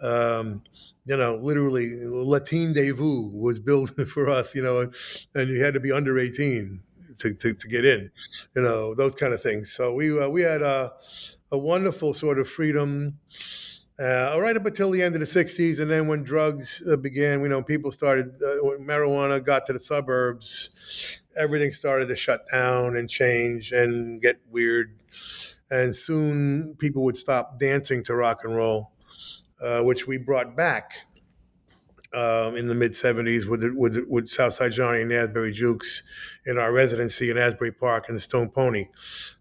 Um, 0.00 0.62
you 1.06 1.16
know, 1.16 1.36
literally, 1.36 2.04
Le 2.04 2.40
Teendezvous 2.40 3.32
was 3.32 3.58
built 3.58 3.90
for 4.14 4.28
us. 4.28 4.54
You 4.54 4.62
know, 4.62 4.92
and 5.34 5.48
you 5.48 5.62
had 5.62 5.74
to 5.74 5.80
be 5.80 5.92
under 5.92 6.18
eighteen 6.18 6.82
to, 7.18 7.34
to, 7.34 7.54
to 7.54 7.68
get 7.68 7.84
in, 7.84 8.10
you 8.54 8.62
know, 8.62 8.94
those 8.94 9.14
kind 9.14 9.32
of 9.32 9.42
things. 9.42 9.72
So 9.72 9.92
we 9.92 10.18
uh, 10.18 10.28
we 10.28 10.42
had 10.42 10.62
a, 10.62 10.92
a 11.50 11.58
wonderful 11.58 12.14
sort 12.14 12.38
of 12.38 12.48
freedom. 12.48 13.18
Uh, 14.00 14.36
right 14.40 14.56
up 14.56 14.66
until 14.66 14.90
the 14.90 15.00
end 15.00 15.14
of 15.14 15.20
the 15.20 15.26
60s. 15.26 15.78
And 15.78 15.88
then 15.88 16.08
when 16.08 16.24
drugs 16.24 16.82
uh, 16.90 16.96
began, 16.96 17.40
you 17.42 17.48
know, 17.48 17.62
people 17.62 17.92
started, 17.92 18.34
uh, 18.42 18.56
when 18.64 18.78
marijuana 18.78 19.44
got 19.44 19.66
to 19.66 19.74
the 19.74 19.78
suburbs, 19.78 21.22
everything 21.38 21.70
started 21.70 22.06
to 22.06 22.16
shut 22.16 22.40
down 22.50 22.96
and 22.96 23.08
change 23.08 23.70
and 23.70 24.20
get 24.20 24.40
weird. 24.50 24.98
And 25.70 25.94
soon 25.94 26.74
people 26.78 27.04
would 27.04 27.16
stop 27.16 27.60
dancing 27.60 28.02
to 28.04 28.14
rock 28.14 28.40
and 28.44 28.56
roll, 28.56 28.92
uh, 29.60 29.82
which 29.82 30.06
we 30.06 30.16
brought 30.16 30.56
back 30.56 30.94
um, 32.14 32.56
in 32.56 32.68
the 32.68 32.74
mid 32.74 32.92
70s 32.92 33.46
with, 33.46 33.64
with, 33.74 34.04
with 34.08 34.28
Southside 34.28 34.72
Johnny 34.72 35.02
and 35.02 35.12
Asbury 35.12 35.52
Jukes 35.52 36.02
in 36.44 36.58
our 36.58 36.72
residency 36.72 37.30
in 37.30 37.38
Asbury 37.38 37.72
Park 37.72 38.08
in 38.08 38.14
the 38.14 38.20
Stone 38.20 38.50
Pony. 38.50 38.88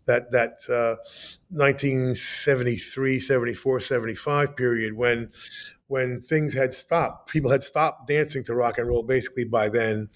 That, 0.06 0.32
that 0.32 0.60
uh, 0.70 0.96
1973, 1.50 3.20
74, 3.20 3.80
75 3.80 4.56
period 4.56 4.94
when 4.94 5.32
when 5.92 6.22
things 6.22 6.54
had 6.54 6.74
stopped. 6.74 7.30
People 7.30 7.52
had 7.52 7.62
stopped 7.62 8.08
dancing 8.08 8.46
to 8.46 8.56
rock 8.56 8.78
and 8.78 8.88
roll 8.88 9.04
basically 9.04 9.44
by 9.44 9.68
then, 9.68 10.08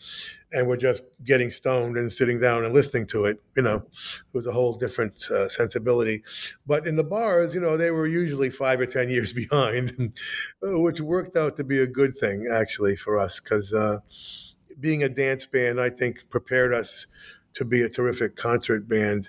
and 0.54 0.70
were 0.70 0.78
just 0.78 1.04
getting 1.26 1.52
stoned 1.52 1.98
and 1.98 2.10
sitting 2.10 2.40
down 2.40 2.64
and 2.64 2.74
listening 2.74 3.06
to 3.06 3.26
it. 3.26 3.44
You 3.58 3.64
know, 3.64 3.76
it 3.76 4.32
was 4.32 4.48
a 4.48 4.54
whole 4.54 4.78
different 4.78 5.30
uh, 5.30 5.50
sensibility. 5.50 6.24
But 6.66 6.88
in 6.88 6.96
the 6.96 7.04
bars, 7.04 7.54
you 7.54 7.60
know, 7.60 7.76
they 7.76 7.92
were 7.92 8.08
usually 8.08 8.50
five 8.50 8.80
or 8.80 8.86
ten 8.86 9.10
years 9.16 9.34
behind, 9.34 10.14
which 10.62 11.02
worked 11.02 11.36
out 11.36 11.58
to 11.58 11.66
be 11.66 11.80
a 11.80 11.88
good 11.88 12.16
thing 12.16 12.48
actually 12.50 12.96
for 12.96 13.18
us 13.18 13.42
because 13.42 13.74
uh, 13.74 14.00
being 14.80 15.04
a 15.04 15.10
dance 15.10 15.46
band, 15.46 15.82
I 15.82 15.90
think, 15.90 16.30
prepared 16.30 16.74
us 16.74 17.06
to 17.56 17.66
be 17.66 17.82
a 17.82 17.90
terrific 17.90 18.38
concert 18.38 18.88
band. 18.88 19.28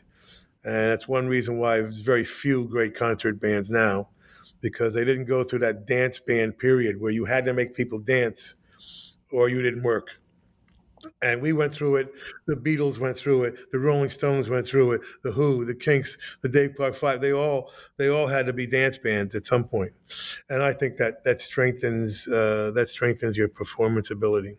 And 0.63 0.93
that's 0.93 1.09
one 1.09 1.27
reason 1.27 1.59
why 1.59 1.81
there's 1.81 1.99
very 1.99 2.25
few 2.25 2.69
great 2.69 2.95
concert 2.95 3.41
bands 3.41 3.69
now 3.69 4.11
because 4.61 4.95
they 4.95 5.05
didn't 5.05 5.27
go 5.27 5.43
through 5.43 5.61
that 5.61 5.87
dance 5.87 6.19
band 6.19 6.59
period 6.59 7.01
where 7.01 7.13
you 7.13 7.25
had 7.25 7.45
to 7.45 7.53
make 7.53 7.75
people 7.75 7.99
dance 7.99 8.55
or 9.31 9.49
you 9.49 9.63
didn't 9.63 9.83
work. 9.83 10.19
And 11.23 11.41
we 11.41 11.53
went 11.53 11.73
through 11.73 11.97
it. 11.97 12.13
The 12.47 12.57
Beatles 12.57 12.99
went 12.99 13.17
through 13.17 13.45
it. 13.45 13.71
The 13.71 13.79
Rolling 13.79 14.11
Stones 14.11 14.49
went 14.49 14.67
through 14.67 14.93
it. 14.93 15.03
The 15.23 15.31
Who, 15.31 15.65
the 15.65 15.75
Kinks, 15.75 16.17
the 16.43 16.49
Dave 16.49 16.75
Clark 16.75 16.97
Five. 16.97 17.21
They 17.21 17.33
all 17.33 17.71
they 17.97 18.09
all 18.09 18.27
had 18.27 18.47
to 18.47 18.53
be 18.53 18.67
dance 18.67 18.99
bands 18.99 19.35
at 19.35 19.45
some 19.45 19.65
point. 19.65 19.93
And 20.49 20.63
I 20.63 20.73
think 20.73 20.97
that 20.97 21.23
that 21.25 21.41
strengthens 21.41 22.27
uh, 22.27 22.73
that 22.75 22.89
strengthens 22.89 23.37
your 23.37 23.49
performance 23.49 24.11
ability. 24.11 24.57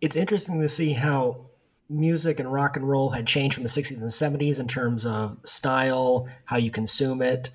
It's 0.00 0.16
interesting 0.16 0.60
to 0.60 0.68
see 0.68 0.92
how 0.92 1.46
music 1.88 2.40
and 2.40 2.52
rock 2.52 2.76
and 2.76 2.88
roll 2.88 3.10
had 3.10 3.26
changed 3.26 3.54
from 3.54 3.62
the 3.62 3.68
60s 3.68 4.00
and 4.00 4.10
70s 4.10 4.58
in 4.58 4.66
terms 4.66 5.04
of 5.04 5.38
style, 5.44 6.28
how 6.46 6.56
you 6.56 6.70
consume 6.70 7.22
it. 7.22 7.50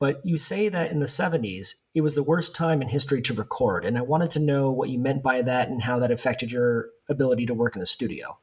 But 0.00 0.20
you 0.24 0.36
say 0.36 0.68
that 0.68 0.90
in 0.90 0.98
the 0.98 1.06
70s, 1.06 1.84
it 1.94 2.00
was 2.00 2.14
the 2.14 2.22
worst 2.22 2.54
time 2.54 2.82
in 2.82 2.88
history 2.88 3.22
to 3.22 3.32
record. 3.32 3.84
And 3.84 3.96
I 3.96 4.02
wanted 4.02 4.30
to 4.30 4.40
know 4.40 4.70
what 4.70 4.90
you 4.90 4.98
meant 4.98 5.22
by 5.22 5.40
that 5.42 5.68
and 5.68 5.82
how 5.82 5.98
that 6.00 6.10
affected 6.10 6.50
your 6.50 6.90
ability 7.08 7.46
to 7.46 7.54
work 7.54 7.76
in 7.76 7.80
the 7.80 7.86
studio. 7.86 8.36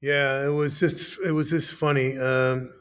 Yeah, 0.00 0.46
it 0.46 0.50
was 0.50 0.78
just 0.78 1.18
it 1.24 1.32
was 1.32 1.50
just 1.50 1.70
funny. 1.70 2.16
Um, 2.16 2.72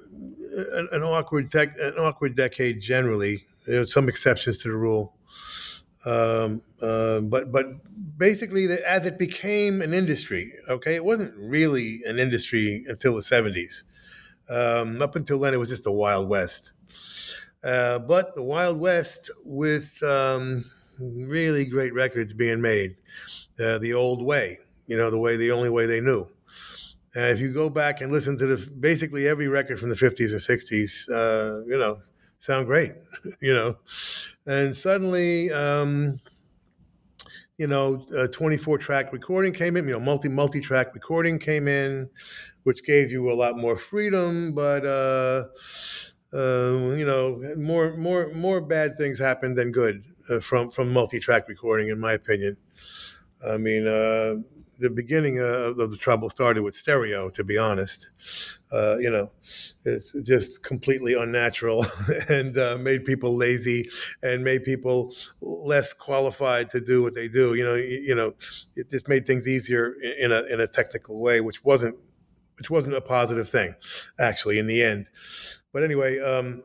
an, 0.56 0.88
an, 0.92 1.04
awkward 1.04 1.50
dec- 1.50 1.80
an 1.80 1.98
awkward 1.98 2.36
decade 2.36 2.80
generally. 2.80 3.46
There 3.66 3.82
were 3.82 3.88
some 3.88 4.08
exceptions 4.08 4.60
to 4.60 4.70
the 4.70 4.76
rule, 4.76 5.16
um, 6.06 6.62
uh, 6.82 7.22
but 7.22 7.52
but 7.52 7.66
basically, 8.18 8.68
the, 8.68 8.88
as 8.88 9.08
it 9.08 9.18
became 9.18 9.82
an 9.82 9.94
industry, 9.94 10.54
okay, 10.70 10.94
it 10.94 11.04
wasn't 11.04 11.34
really 11.38 12.02
an 12.06 12.20
industry 12.20 12.86
until 12.88 13.16
the 13.16 13.24
seventies. 13.24 13.84
Um, 14.48 15.02
up 15.02 15.16
until 15.16 15.40
then, 15.40 15.54
it 15.54 15.58
was 15.58 15.70
just 15.70 15.84
the 15.84 15.92
Wild 15.92 16.30
West. 16.30 16.74
Uh, 17.64 18.00
but 18.00 18.36
the 18.36 18.42
Wild 18.44 18.80
West 18.80 19.30
with 19.44 20.02
um, 20.04 20.64
really 21.00 21.66
great 21.66 21.94
records 21.94 22.34
being 22.34 22.62
made, 22.62 22.96
uh, 23.60 23.78
the 23.80 23.94
old 23.94 24.24
way, 24.24 24.58
you 24.86 24.98
know, 24.98 25.10
the 25.10 25.18
way, 25.18 25.38
the 25.38 25.52
only 25.52 25.70
way 25.70 25.86
they 25.86 26.00
knew. 26.00 26.28
And 27.16 27.26
if 27.26 27.40
you 27.40 27.52
go 27.52 27.70
back 27.70 28.02
and 28.02 28.12
listen 28.12 28.38
to 28.38 28.46
the 28.46 28.72
basically 28.80 29.28
every 29.28 29.48
record 29.48 29.80
from 29.80 29.90
the 29.90 29.96
50s 29.96 30.32
and 30.32 30.40
60s, 30.40 31.10
uh, 31.10 31.66
you 31.66 31.78
know, 31.78 32.00
sound 32.40 32.68
great, 32.68 32.94
you 33.42 33.54
know. 33.54 33.78
And 34.46 34.76
suddenly, 34.76 35.52
um, 35.52 36.20
you 37.58 37.68
know, 37.68 38.06
a 38.16 38.28
24 38.28 38.78
track 38.78 39.12
recording 39.12 39.52
came 39.52 39.78
in, 39.78 39.88
you 39.88 39.94
know, 39.94 40.00
multi 40.00 40.30
multi 40.30 40.62
track 40.62 40.94
recording 40.94 41.40
came 41.40 41.68
in, 41.68 42.08
which 42.64 42.84
gave 42.84 43.12
you 43.12 43.32
a 43.32 43.34
lot 43.34 43.58
more 43.58 43.78
freedom, 43.78 44.54
but 44.54 44.86
uh, 44.86 45.46
uh, 46.34 46.94
you 46.96 47.06
know, 47.06 47.42
more 47.58 47.96
more 47.98 48.34
more 48.34 48.62
bad 48.62 48.98
things 48.98 49.20
happen 49.20 49.56
than 49.56 49.72
good 49.72 50.04
uh, 50.30 50.40
from 50.40 50.70
from 50.70 50.92
multi-track 50.92 51.48
recording, 51.48 51.90
in 51.90 52.00
my 52.00 52.14
opinion. 52.14 52.58
I 53.48 53.58
mean, 53.58 53.88
uh, 53.88 54.36
the 54.80 54.90
beginning 54.90 55.40
of 55.40 55.78
the 55.78 55.98
trouble 55.98 56.30
started 56.30 56.64
with 56.64 56.76
stereo. 56.76 57.30
To 57.30 57.44
be 57.44 57.58
honest, 57.58 58.10
uh, 58.72 58.98
you 58.98 59.10
know, 59.10 59.32
it's 59.86 60.14
just 60.24 60.64
completely 60.64 61.14
unnatural 61.14 61.86
and 62.30 62.58
uh, 62.58 62.78
made 62.78 63.06
people 63.06 63.36
lazy 63.36 63.90
and 64.22 64.44
made 64.44 64.64
people 64.64 65.14
less 65.42 65.94
qualified 65.94 66.70
to 66.72 66.82
do 66.82 67.04
what 67.04 67.16
they 67.16 67.28
do. 67.28 67.54
You 67.54 67.64
know, 67.64 67.76
you, 67.76 67.98
you 68.08 68.16
know, 68.16 68.34
it 68.76 68.90
just 68.92 69.08
made 69.08 69.26
things 69.26 69.48
easier 69.48 69.94
in 70.20 70.32
a 70.32 70.44
in 70.44 70.60
a 70.60 70.68
technical 70.68 71.20
way, 71.20 71.42
which 71.42 71.64
wasn't 71.64 71.96
which 72.58 72.70
wasn't 72.70 72.96
a 72.96 73.02
positive 73.02 73.48
thing, 73.50 73.76
actually, 74.20 74.58
in 74.58 74.68
the 74.68 74.84
end. 74.84 75.08
But 75.74 75.84
anyway, 75.84 76.20
um, 76.20 76.64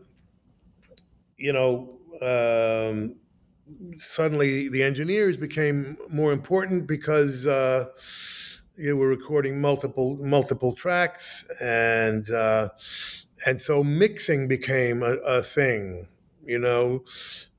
you 1.37 1.53
know, 1.53 1.99
um, 2.21 3.17
suddenly 3.97 4.69
the 4.69 4.83
engineers 4.83 5.37
became 5.37 5.97
more 6.09 6.33
important 6.33 6.87
because 6.87 7.47
uh, 7.47 7.87
you 8.77 8.97
were 8.97 9.09
recording 9.09 9.61
multiple 9.61 10.17
multiple 10.21 10.75
tracks, 10.75 11.49
and 11.61 12.29
uh, 12.31 12.71
and 13.47 13.61
so 13.61 13.83
mixing 13.85 14.49
became 14.49 15.03
a, 15.03 15.17
a 15.17 15.43
thing. 15.43 16.07
You 16.45 16.59
know, 16.59 17.05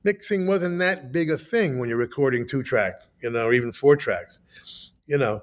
mixing 0.02 0.46
wasn't 0.46 0.78
that 0.80 1.12
big 1.12 1.30
a 1.30 1.38
thing 1.38 1.78
when 1.78 1.88
you're 1.88 1.98
recording 1.98 2.46
two 2.46 2.62
track, 2.62 3.00
you 3.22 3.30
know, 3.30 3.46
or 3.46 3.52
even 3.52 3.72
four 3.72 3.96
tracks. 3.96 4.40
You 5.06 5.18
know, 5.18 5.42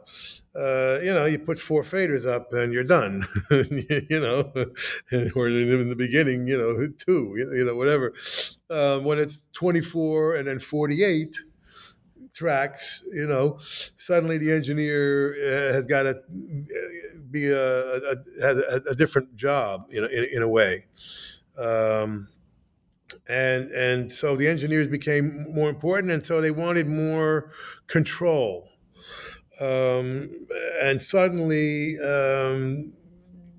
uh, 0.55 0.99
you 1.03 1.13
know, 1.13 1.25
you 1.25 1.37
put 1.37 1.59
four 1.59 1.83
faders 1.83 2.27
up 2.27 2.51
and 2.51 2.73
you're 2.73 2.83
done, 2.83 3.27
you 3.51 4.19
know, 4.19 4.51
or 5.35 5.49
in 5.49 5.89
the 5.89 5.95
beginning, 5.95 6.47
you 6.47 6.57
know, 6.57 6.87
two, 6.97 7.35
you 7.37 7.63
know, 7.63 7.75
whatever. 7.75 8.11
Um, 8.71 9.03
when 9.03 9.19
it's 9.19 9.47
24 9.53 10.37
and 10.37 10.47
then 10.47 10.59
48 10.59 11.37
tracks, 12.33 13.03
you 13.13 13.27
know, 13.27 13.59
suddenly 13.59 14.39
the 14.39 14.51
engineer 14.51 15.35
uh, 15.35 15.73
has 15.73 15.85
got 15.85 16.03
to 16.03 16.09
uh, 16.09 17.19
be 17.29 17.47
a, 17.47 17.97
a, 17.97 18.15
has 18.41 18.57
a, 18.57 18.81
a, 18.89 18.95
different 18.95 19.35
job, 19.35 19.85
you 19.91 20.01
know, 20.01 20.07
in, 20.07 20.25
in 20.33 20.41
a 20.41 20.47
way. 20.47 20.87
Um, 21.55 22.29
and 23.27 23.69
and 23.71 24.11
so 24.11 24.35
the 24.35 24.47
engineers 24.47 24.87
became 24.87 25.53
more 25.53 25.69
important, 25.69 26.11
and 26.11 26.25
so 26.25 26.41
they 26.41 26.51
wanted 26.51 26.87
more 26.87 27.51
control 27.87 28.70
um, 29.59 30.29
and 30.81 31.01
suddenly, 31.01 31.99
um, 31.99 32.93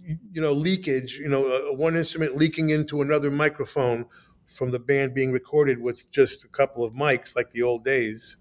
you 0.05 0.41
know, 0.41 0.53
leakage, 0.53 1.19
you 1.19 1.29
know, 1.29 1.47
uh, 1.47 1.75
one 1.75 1.97
instrument 1.97 2.37
leaking 2.37 2.71
into 2.71 3.03
another 3.03 3.31
microphone 3.31 4.07
from 4.47 4.71
the 4.71 4.79
band 4.79 5.15
being 5.15 5.33
recorded 5.33 5.81
with 5.81 6.11
just 6.11 6.45
a 6.45 6.49
couple 6.49 6.85
of 6.85 6.93
mics, 6.93 7.37
like 7.37 7.51
the 7.51 7.63
old 7.63 7.85
days. 7.85 8.37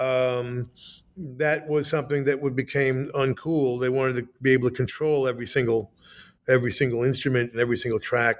Um, 0.00 0.70
that 1.16 1.68
was 1.68 1.88
something 1.88 2.24
that 2.24 2.40
would 2.40 2.56
became 2.56 3.10
uncool. 3.14 3.80
They 3.80 3.88
wanted 3.88 4.16
to 4.16 4.28
be 4.40 4.52
able 4.52 4.70
to 4.70 4.74
control 4.74 5.28
every 5.28 5.46
single, 5.46 5.92
every 6.48 6.72
single 6.72 7.02
instrument 7.02 7.52
and 7.52 7.60
every 7.60 7.76
single 7.76 8.00
track. 8.00 8.36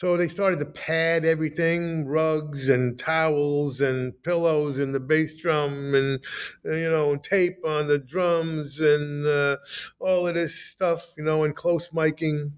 So 0.00 0.16
they 0.16 0.28
started 0.28 0.60
to 0.60 0.64
pad 0.64 1.26
everything, 1.26 2.06
rugs 2.06 2.70
and 2.70 2.98
towels 2.98 3.82
and 3.82 4.14
pillows 4.22 4.78
in 4.78 4.92
the 4.92 4.98
bass 4.98 5.36
drum 5.36 5.94
and, 5.94 6.20
uh, 6.64 6.72
you 6.72 6.90
know, 6.90 7.16
tape 7.16 7.58
on 7.66 7.86
the 7.86 7.98
drums 7.98 8.80
and 8.80 9.26
uh, 9.26 9.58
all 9.98 10.26
of 10.26 10.36
this 10.36 10.54
stuff, 10.54 11.12
you 11.18 11.22
know, 11.22 11.44
and 11.44 11.54
close 11.54 11.90
miking. 11.90 12.50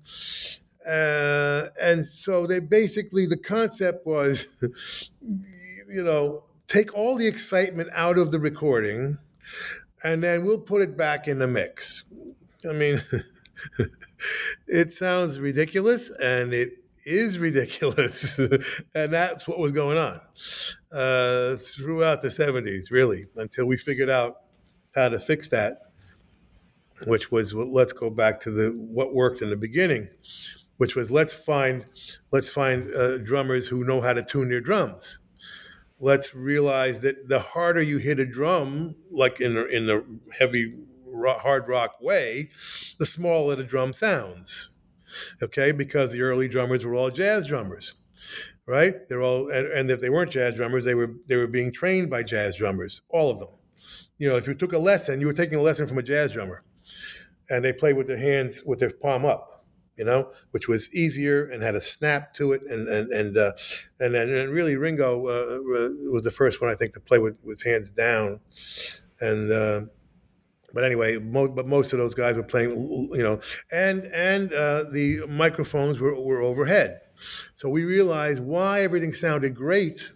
Uh, 0.86 1.66
and 1.80 2.06
so 2.06 2.46
they 2.46 2.60
basically, 2.60 3.26
the 3.26 3.36
concept 3.36 4.06
was, 4.06 4.46
you 5.90 6.04
know, 6.04 6.44
take 6.68 6.94
all 6.94 7.16
the 7.16 7.26
excitement 7.26 7.90
out 7.92 8.18
of 8.18 8.30
the 8.30 8.38
recording 8.38 9.18
and 10.04 10.22
then 10.22 10.44
we'll 10.44 10.60
put 10.60 10.80
it 10.80 10.96
back 10.96 11.26
in 11.26 11.40
the 11.40 11.48
mix. 11.48 12.04
I 12.70 12.72
mean, 12.72 13.02
it 14.68 14.92
sounds 14.92 15.40
ridiculous 15.40 16.08
and 16.08 16.54
it 16.54 16.81
is 17.04 17.38
ridiculous. 17.38 18.38
and 18.94 19.12
that's 19.12 19.46
what 19.48 19.58
was 19.58 19.72
going 19.72 19.98
on 19.98 20.20
uh, 20.92 21.56
throughout 21.56 22.22
the 22.22 22.28
70s, 22.28 22.90
really, 22.90 23.26
until 23.36 23.66
we 23.66 23.76
figured 23.76 24.10
out 24.10 24.36
how 24.94 25.08
to 25.08 25.18
fix 25.18 25.48
that. 25.48 25.78
which 27.06 27.30
was 27.30 27.52
let's 27.54 27.92
go 27.92 28.10
back 28.10 28.40
to 28.40 28.50
the 28.50 28.70
what 28.70 29.14
worked 29.14 29.42
in 29.42 29.50
the 29.50 29.56
beginning, 29.56 30.08
which 30.76 30.94
was 30.94 31.10
let's 31.10 31.34
find 31.34 31.84
let's 32.30 32.50
find 32.50 32.94
uh, 32.94 33.18
drummers 33.18 33.66
who 33.68 33.84
know 33.84 34.00
how 34.00 34.12
to 34.12 34.22
tune 34.22 34.48
their 34.48 34.60
drums. 34.60 35.18
Let's 35.98 36.34
realize 36.34 37.00
that 37.00 37.28
the 37.28 37.38
harder 37.38 37.82
you 37.82 37.98
hit 37.98 38.18
a 38.18 38.26
drum, 38.26 38.96
like 39.10 39.40
in 39.40 39.54
the, 39.54 39.66
in 39.66 39.86
the 39.86 40.04
heavy 40.36 40.74
rock, 41.06 41.40
hard 41.40 41.68
rock 41.68 42.00
way, 42.00 42.50
the 42.98 43.06
smaller 43.06 43.54
the 43.54 43.62
drum 43.64 43.92
sounds. 43.92 44.68
Okay, 45.42 45.72
because 45.72 46.12
the 46.12 46.22
early 46.22 46.48
drummers 46.48 46.84
were 46.84 46.94
all 46.94 47.10
jazz 47.10 47.46
drummers 47.46 47.94
right? 48.66 49.08
They're 49.08 49.22
all, 49.22 49.50
and, 49.50 49.90
if 49.90 50.00
they 50.00 50.10
weren't 50.10 50.30
jazz 50.30 50.56
drummers, 50.56 50.84
they 50.84 50.94
were 50.94 51.12
they 51.26 51.36
were 51.36 51.46
being 51.46 51.72
trained 51.72 52.10
by 52.10 52.22
jazz 52.22 52.56
drummers, 52.56 53.02
all 53.08 53.30
of 53.30 53.38
them. 53.38 53.48
You 54.18 54.28
know, 54.28 54.36
if 54.36 54.46
you 54.46 54.54
took 54.54 54.72
a 54.72 54.78
lesson, 54.78 55.20
you 55.20 55.26
were 55.26 55.32
taking 55.32 55.58
a 55.58 55.62
lesson 55.62 55.86
from 55.86 55.98
a 55.98 56.02
jazz 56.02 56.32
drummer, 56.32 56.62
and 57.50 57.64
they 57.64 57.72
played 57.72 57.96
with 57.96 58.06
their 58.06 58.18
hands 58.18 58.62
with 58.64 58.78
their 58.78 58.90
palm 58.90 59.24
up, 59.24 59.64
you 59.96 60.04
know, 60.04 60.30
which 60.52 60.68
was 60.68 60.94
easier 60.94 61.46
and 61.50 61.62
had 61.62 61.74
a 61.74 61.80
snap 61.80 62.32
to 62.34 62.52
it, 62.52 62.62
and 62.68 62.88
and 62.88 63.12
and 63.12 63.36
uh, 63.36 63.52
and, 64.00 64.14
and 64.14 64.52
really 64.52 64.76
Ringo 64.76 65.26
uh, 65.26 66.10
was 66.10 66.22
the 66.22 66.30
first 66.30 66.60
one 66.60 66.70
I 66.70 66.74
think 66.74 66.94
to 66.94 67.00
play 67.00 67.18
with 67.18 67.36
with 67.42 67.62
hands 67.62 67.90
down, 67.90 68.40
and. 69.20 69.52
Uh, 69.52 69.80
but 70.72 70.84
anyway, 70.84 71.18
mo- 71.18 71.48
but 71.48 71.66
most 71.66 71.92
of 71.92 71.98
those 71.98 72.14
guys 72.14 72.36
were 72.36 72.42
playing, 72.42 72.70
you 73.12 73.22
know, 73.22 73.40
and 73.70 74.04
and 74.06 74.52
uh, 74.52 74.84
the 74.90 75.26
microphones 75.26 75.98
were, 75.98 76.18
were 76.18 76.40
overhead, 76.40 77.00
so 77.54 77.68
we 77.68 77.84
realized 77.84 78.40
why 78.40 78.82
everything 78.82 79.12
sounded 79.14 79.54
great, 79.54 80.08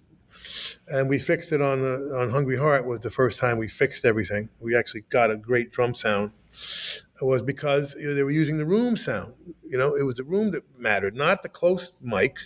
and 0.88 1.08
we 1.08 1.18
fixed 1.18 1.52
it 1.52 1.60
on 1.60 1.82
the, 1.82 2.16
on 2.18 2.30
Hungry 2.30 2.56
Heart. 2.56 2.86
Was 2.86 3.00
the 3.00 3.10
first 3.10 3.38
time 3.38 3.58
we 3.58 3.68
fixed 3.68 4.04
everything. 4.04 4.48
We 4.60 4.76
actually 4.76 5.02
got 5.10 5.30
a 5.30 5.36
great 5.36 5.72
drum 5.72 5.94
sound. 5.94 6.32
It 7.20 7.24
was 7.24 7.42
because 7.42 7.94
you 7.98 8.08
know, 8.08 8.14
they 8.14 8.22
were 8.22 8.30
using 8.30 8.58
the 8.58 8.66
room 8.66 8.96
sound. 8.96 9.34
You 9.64 9.78
know, 9.78 9.94
it 9.94 10.02
was 10.02 10.16
the 10.16 10.24
room 10.24 10.50
that 10.52 10.62
mattered, 10.78 11.14
not 11.14 11.42
the 11.42 11.48
close 11.48 11.92
mic, 12.00 12.36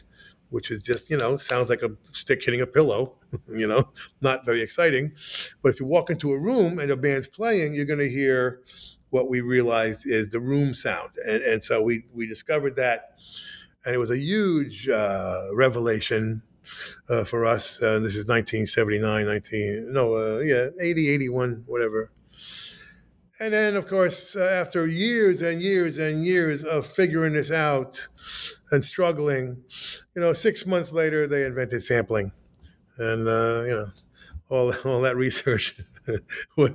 which 0.51 0.71
is 0.71 0.83
just 0.83 1.11
you 1.11 1.17
know 1.17 1.37
sounds 1.37 1.69
like 1.71 1.83
a 1.83 1.91
stick 2.13 2.43
hitting 2.45 2.61
a 2.61 2.67
pillow. 2.67 3.15
you 3.49 3.67
know, 3.67 3.89
not 4.21 4.45
very 4.45 4.61
exciting. 4.61 5.13
But 5.63 5.71
if 5.71 5.81
you 5.81 5.87
walk 5.87 6.11
into 6.11 6.33
a 6.33 6.39
room 6.39 6.79
and 6.79 6.91
a 6.91 6.97
band's 6.97 7.27
playing, 7.27 7.75
you're 7.75 7.85
going 7.85 8.01
to 8.01 8.11
hear 8.11 8.63
what 9.11 9.29
we 9.29 9.41
realized 9.41 10.07
is 10.07 10.31
the 10.31 10.41
room 10.41 10.75
sound, 10.75 11.11
and, 11.27 11.43
and 11.43 11.63
so 11.63 11.83
we 11.83 12.05
we 12.13 12.27
discovered 12.27 12.77
that 12.77 13.17
and 13.85 13.95
it 13.95 13.99
was 13.99 14.11
a 14.11 14.19
huge 14.19 14.89
uh, 14.89 15.49
revelation 15.55 16.43
uh, 17.09 17.25
for 17.25 17.47
us. 17.47 17.83
Uh, 17.83 17.99
this 17.99 18.17
is 18.17 18.27
1979, 18.27 19.27
19, 19.27 19.93
no, 19.93 20.17
uh, 20.17 20.39
yeah, 20.41 20.69
80, 20.81 21.09
81, 21.09 21.65
whatever. 21.67 22.11
And 23.41 23.55
then, 23.55 23.75
of 23.75 23.87
course, 23.87 24.37
uh, 24.37 24.43
after 24.43 24.87
years 24.87 25.41
and 25.41 25.63
years 25.63 25.97
and 25.97 26.27
years 26.27 26.63
of 26.63 26.87
figuring 26.87 27.33
this 27.33 27.51
out 27.51 28.07
and 28.71 28.85
struggling, 28.85 29.57
you 30.15 30.21
know, 30.21 30.35
six 30.35 30.67
months 30.67 30.93
later, 30.93 31.27
they 31.27 31.47
invented 31.47 31.83
sampling. 31.83 32.33
And, 32.99 33.27
uh, 33.27 33.63
you 33.63 33.71
know, 33.71 33.91
all, 34.51 34.75
all 34.85 35.01
that 35.01 35.17
research 35.17 35.81
was, 36.57 36.73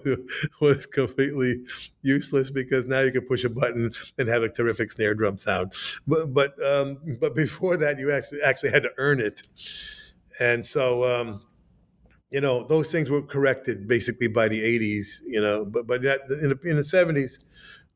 was 0.60 0.88
completely 0.88 1.65
useless 2.01 2.49
because 2.49 2.88
now 2.88 3.01
you 3.01 3.12
can 3.12 3.28
push 3.28 3.43
a 3.43 3.49
button 3.49 3.93
and 4.17 4.28
have 4.28 4.41
a 4.41 4.49
terrific 4.49 4.91
snare 4.91 5.13
drum 5.13 5.38
sound. 5.38 5.73
But 6.08 6.34
but 6.34 6.62
um, 6.65 6.97
but 7.19 7.36
before 7.36 7.78
that, 7.78 7.99
you 7.99 8.12
actually 8.12 8.41
actually 8.41 8.71
had 8.71 8.84
to 8.84 8.91
earn 8.97 9.19
it, 9.19 9.43
and 10.39 10.65
so. 10.65 11.04
Um, 11.04 11.41
you 12.35 12.41
know 12.41 12.65
those 12.65 12.91
things 12.91 13.09
were 13.09 13.21
corrected 13.21 13.87
basically 13.87 14.27
by 14.27 14.49
the 14.49 14.61
80s 14.61 15.21
you 15.25 15.41
know 15.41 15.63
but 15.63 15.87
but 15.87 16.03
in 16.03 16.49
the, 16.49 16.59
in 16.65 16.75
the 16.75 16.87
70s 16.97 17.39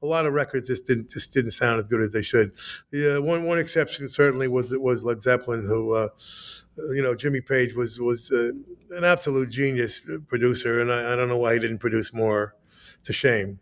a 0.01 0.05
lot 0.05 0.25
of 0.25 0.33
records 0.33 0.69
just 0.69 0.87
didn't 0.87 1.09
just 1.09 1.33
didn't 1.33 1.51
sound 1.51 1.77
as 1.77 1.87
good 1.89 2.01
as 2.01 2.13
they 2.13 2.21
should. 2.21 2.53
Yeah, 2.89 3.17
one 3.17 3.43
one 3.43 3.59
exception 3.59 4.07
certainly 4.07 4.47
was 4.47 4.71
was 4.77 5.03
Led 5.03 5.21
Zeppelin, 5.21 5.65
who 5.65 5.93
uh, 5.93 6.07
you 6.93 7.03
know 7.03 7.15
Jimmy 7.15 7.41
Page 7.41 7.75
was 7.75 7.99
was 7.99 8.31
uh, 8.31 8.51
an 8.91 9.03
absolute 9.03 9.49
genius 9.49 9.99
producer, 10.29 10.79
and 10.79 10.89
I, 10.89 11.11
I, 11.11 11.15
don't 11.17 11.27
know 11.27 11.37
why 11.37 11.53
he 11.53 11.59
didn't 11.59 11.79
produce 11.79 12.13
more. 12.13 12.55
It's 13.01 13.09
a 13.09 13.13
shame 13.13 13.59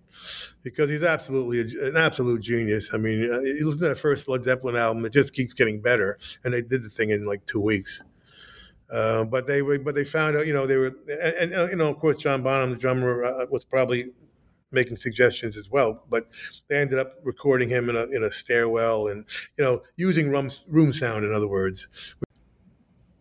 because 0.61 0.91
he's 0.91 1.01
absolutely 1.01 1.61
a, 1.61 1.87
an 1.87 1.97
absolute 1.97 2.41
genius. 2.41 2.91
I 2.93 2.97
mean, 2.97 3.31
uh, 3.31 3.39
you 3.39 3.65
listen 3.65 3.81
to 3.81 3.89
that 3.89 3.97
first 3.97 4.27
Led 4.27 4.43
Zeppelin 4.43 4.75
album; 4.75 5.05
it 5.05 5.13
just 5.13 5.33
keeps 5.33 5.55
getting 5.55 5.81
better, 5.81 6.19
and 6.43 6.53
they 6.53 6.61
did 6.61 6.83
the 6.83 6.89
thing 6.89 7.09
in 7.09 7.25
like 7.25 7.47
two 7.47 7.61
weeks. 7.61 8.03
Uh, 8.89 9.25
but 9.25 9.47
they 9.47 9.61
were, 9.61 9.77
but 9.77 9.95
they 9.95 10.05
found 10.05 10.37
out, 10.37 10.47
you 10.47 10.53
know, 10.53 10.65
they 10.65 10.77
were, 10.77 10.95
and, 11.09 11.51
and 11.51 11.55
uh, 11.55 11.67
you 11.67 11.75
know, 11.75 11.89
of 11.89 11.99
course, 11.99 12.17
John 12.17 12.41
Bonham, 12.41 12.71
the 12.71 12.77
drummer, 12.77 13.25
uh, 13.25 13.45
was 13.49 13.65
probably 13.65 14.11
making 14.71 14.97
suggestions 14.97 15.57
as 15.57 15.69
well. 15.69 16.03
But 16.09 16.27
they 16.69 16.77
ended 16.77 16.99
up 16.99 17.15
recording 17.23 17.69
him 17.69 17.89
in 17.89 17.95
a 17.95 18.03
in 18.05 18.23
a 18.23 18.31
stairwell 18.31 19.07
and 19.07 19.25
you 19.57 19.63
know 19.63 19.81
using 19.95 20.29
room 20.29 20.49
room 20.67 20.93
sound. 20.93 21.25
In 21.25 21.33
other 21.33 21.47
words. 21.47 21.87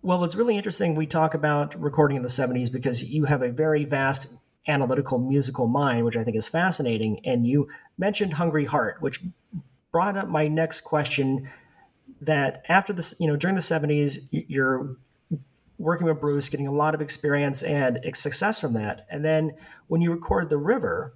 Well, 0.02 0.22
it's 0.22 0.36
really 0.36 0.56
interesting. 0.56 0.94
We 0.94 1.06
talk 1.06 1.34
about 1.34 1.80
recording 1.80 2.16
in 2.16 2.22
the 2.22 2.28
'70s 2.28 2.70
because 2.72 3.10
you 3.10 3.24
have 3.24 3.42
a 3.42 3.50
very 3.50 3.84
vast 3.84 4.32
analytical 4.68 5.18
musical 5.18 5.66
mind, 5.66 6.04
which 6.04 6.16
I 6.16 6.24
think 6.24 6.36
is 6.36 6.46
fascinating. 6.46 7.20
And 7.24 7.46
you 7.46 7.68
mentioned 7.98 8.34
Hungry 8.34 8.66
Heart, 8.66 8.98
which 9.00 9.20
brought 9.90 10.16
up 10.16 10.28
my 10.28 10.48
next 10.48 10.82
question. 10.82 11.48
That 12.20 12.62
after 12.68 12.92
this, 12.92 13.14
you 13.20 13.26
know, 13.26 13.36
during 13.36 13.56
the 13.56 13.60
'70s, 13.60 14.28
you're 14.30 14.96
working 15.86 16.08
with 16.08 16.20
Bruce, 16.20 16.48
getting 16.48 16.66
a 16.66 16.72
lot 16.72 16.96
of 16.96 17.00
experience 17.00 17.62
and 17.62 18.00
success 18.12 18.60
from 18.60 18.72
that. 18.72 19.06
And 19.08 19.24
then 19.24 19.54
when 19.86 20.00
you 20.00 20.10
record 20.10 20.50
The 20.50 20.58
River, 20.58 21.14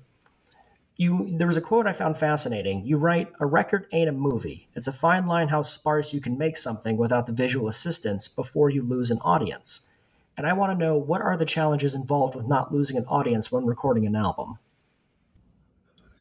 you 0.96 1.26
there 1.28 1.48
was 1.48 1.56
a 1.56 1.60
quote 1.60 1.88
I 1.88 1.92
found 1.92 2.16
fascinating. 2.16 2.86
You 2.86 2.96
write, 2.96 3.32
"A 3.40 3.46
record 3.46 3.86
ain't 3.90 4.08
a 4.08 4.12
movie. 4.12 4.68
It's 4.76 4.86
a 4.86 4.92
fine 4.92 5.26
line 5.26 5.48
how 5.48 5.62
sparse 5.62 6.14
you 6.14 6.20
can 6.20 6.38
make 6.38 6.56
something 6.56 6.96
without 6.96 7.26
the 7.26 7.32
visual 7.32 7.66
assistance 7.66 8.28
before 8.28 8.70
you 8.70 8.82
lose 8.82 9.10
an 9.10 9.18
audience." 9.22 9.92
And 10.36 10.46
I 10.46 10.52
want 10.52 10.70
to 10.72 10.84
know 10.84 10.96
what 10.96 11.20
are 11.20 11.36
the 11.36 11.44
challenges 11.44 11.92
involved 11.92 12.36
with 12.36 12.46
not 12.46 12.72
losing 12.72 12.96
an 12.96 13.06
audience 13.06 13.50
when 13.50 13.66
recording 13.66 14.06
an 14.06 14.14
album. 14.14 14.58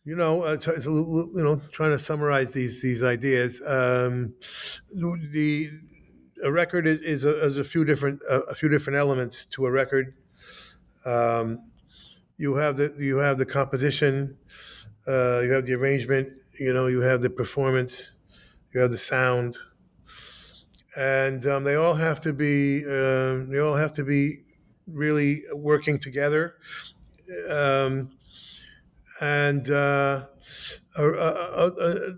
You 0.06 0.16
know, 0.16 0.42
uh, 0.42 0.58
you 0.88 1.32
know, 1.36 1.62
trying 1.72 1.92
to 1.92 2.00
summarize 2.00 2.52
these 2.52 2.82
these 2.82 3.04
ideas. 3.04 3.62
Um, 3.64 4.34
the 4.92 5.70
a 6.44 6.52
record 6.52 6.88
is, 6.88 7.02
is, 7.02 7.26
a, 7.26 7.46
is 7.46 7.58
a 7.58 7.64
few 7.64 7.84
different 7.86 8.22
uh, 8.30 8.42
a 8.44 8.56
few 8.56 8.70
different 8.70 8.98
elements 8.98 9.46
to 9.46 9.66
a 9.66 9.72
record. 9.72 10.14
Um, 11.06 11.64
you 12.38 12.56
have 12.56 12.78
the 12.78 12.94
you 12.98 13.18
have 13.18 13.38
the 13.38 13.46
composition, 13.46 14.38
uh, 15.08 15.42
you 15.42 15.52
have 15.52 15.66
the 15.66 15.74
arrangement, 15.74 16.30
you 16.60 16.74
know, 16.74 16.88
you 16.88 17.02
have 17.02 17.22
the 17.22 17.30
performance, 17.30 18.12
you 18.74 18.80
have 18.80 18.92
the 18.92 18.98
sound, 18.98 19.58
and 20.96 21.46
um, 21.48 21.64
they 21.64 21.76
all 21.76 21.94
have 21.94 22.22
to 22.22 22.34
be 22.34 22.86
um, 22.86 23.50
they 23.50 23.60
all 23.60 23.76
have 23.76 23.94
to 23.94 24.04
be 24.04 24.44
really 24.88 25.44
working 25.54 26.00
together, 26.00 26.56
um, 27.50 28.10
and 29.22 29.70
uh 29.70 30.26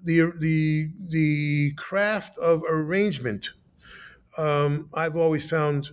the 0.04 0.34
the 0.40 0.90
the 1.10 1.74
craft 1.74 2.38
of 2.38 2.64
arrangement. 2.68 3.52
Um, 4.38 4.90
I've 4.94 5.16
always 5.16 5.50
found 5.50 5.90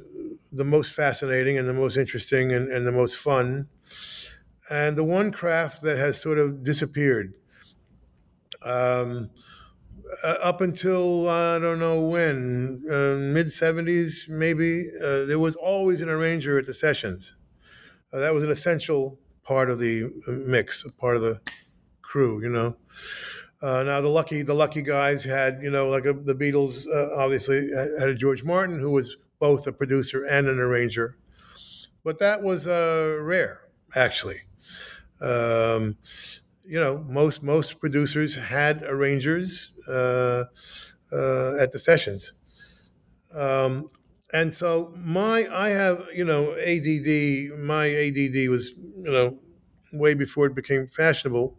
the 0.53 0.64
most 0.64 0.92
fascinating 0.92 1.59
and 1.59 1.68
the 1.68 1.74
most 1.74 1.96
interesting 1.96 2.53
and, 2.53 2.70
and 2.72 2.87
the 2.87 2.92
most 2.92 3.16
fun 3.16 3.68
and 4.70 4.96
the 4.96 5.05
one 5.05 5.33
craft 5.33 5.83
that 5.83 5.96
has 5.96 6.20
sort 6.20 6.38
of 6.38 6.62
disappeared. 6.62 7.35
Um, 8.62 9.31
uh, 10.24 10.37
up 10.40 10.61
until 10.61 11.29
I 11.29 11.59
don't 11.59 11.79
know 11.79 12.01
when, 12.01 12.85
uh, 12.90 13.16
mid 13.16 13.53
70s 13.53 14.29
maybe, 14.29 14.90
uh, 15.01 15.24
there 15.24 15.38
was 15.38 15.57
always 15.57 16.01
an 16.01 16.09
arranger 16.09 16.59
at 16.59 16.66
the 16.66 16.74
sessions. 16.74 17.37
Uh, 18.12 18.20
that 18.20 18.35
was 18.35 18.44
an 18.44 18.51
essential 18.51 19.18
part 19.44 19.70
of 19.70 19.79
the 19.79 20.05
uh, 20.29 20.33
mix, 20.33 20.87
part 20.98 21.16
of 21.16 21.22
the 21.22 21.40
crew, 22.03 22.42
you 22.42 22.51
know. 22.51 22.77
Uh, 23.60 23.82
now 23.82 24.00
the 24.00 24.08
lucky 24.08 24.42
the 24.42 24.54
lucky 24.54 24.82
guys 24.82 25.24
had 25.24 25.60
you 25.62 25.70
know 25.70 25.88
like 25.88 26.04
a, 26.04 26.12
the 26.12 26.34
Beatles 26.34 26.86
obviously 27.16 27.70
had 27.72 28.08
a 28.08 28.14
George 28.14 28.44
Martin 28.44 28.78
who 28.78 28.90
was 28.90 29.16
both 29.40 29.66
a 29.66 29.72
producer 29.72 30.24
and 30.24 30.46
an 30.46 30.58
arranger, 30.58 31.16
but 32.04 32.18
that 32.18 32.42
was 32.42 32.66
rare 32.66 33.60
actually. 33.94 34.42
Um, 35.20 35.96
you 36.68 36.78
know, 36.78 37.04
most 37.08 37.42
most 37.42 37.80
producers 37.80 38.36
had 38.36 38.82
arrangers 38.82 39.72
uh, 39.88 40.44
uh, 41.10 41.56
at 41.58 41.72
the 41.72 41.78
sessions, 41.78 42.34
um, 43.34 43.90
and 44.34 44.54
so 44.54 44.92
my 44.96 45.48
I 45.50 45.70
have 45.70 46.04
you 46.14 46.24
know 46.24 46.52
ADD. 46.52 47.58
My 47.58 47.88
ADD 47.88 48.50
was 48.50 48.68
you 48.68 49.10
know 49.10 49.38
way 49.92 50.12
before 50.12 50.46
it 50.46 50.54
became 50.54 50.86
fashionable, 50.88 51.56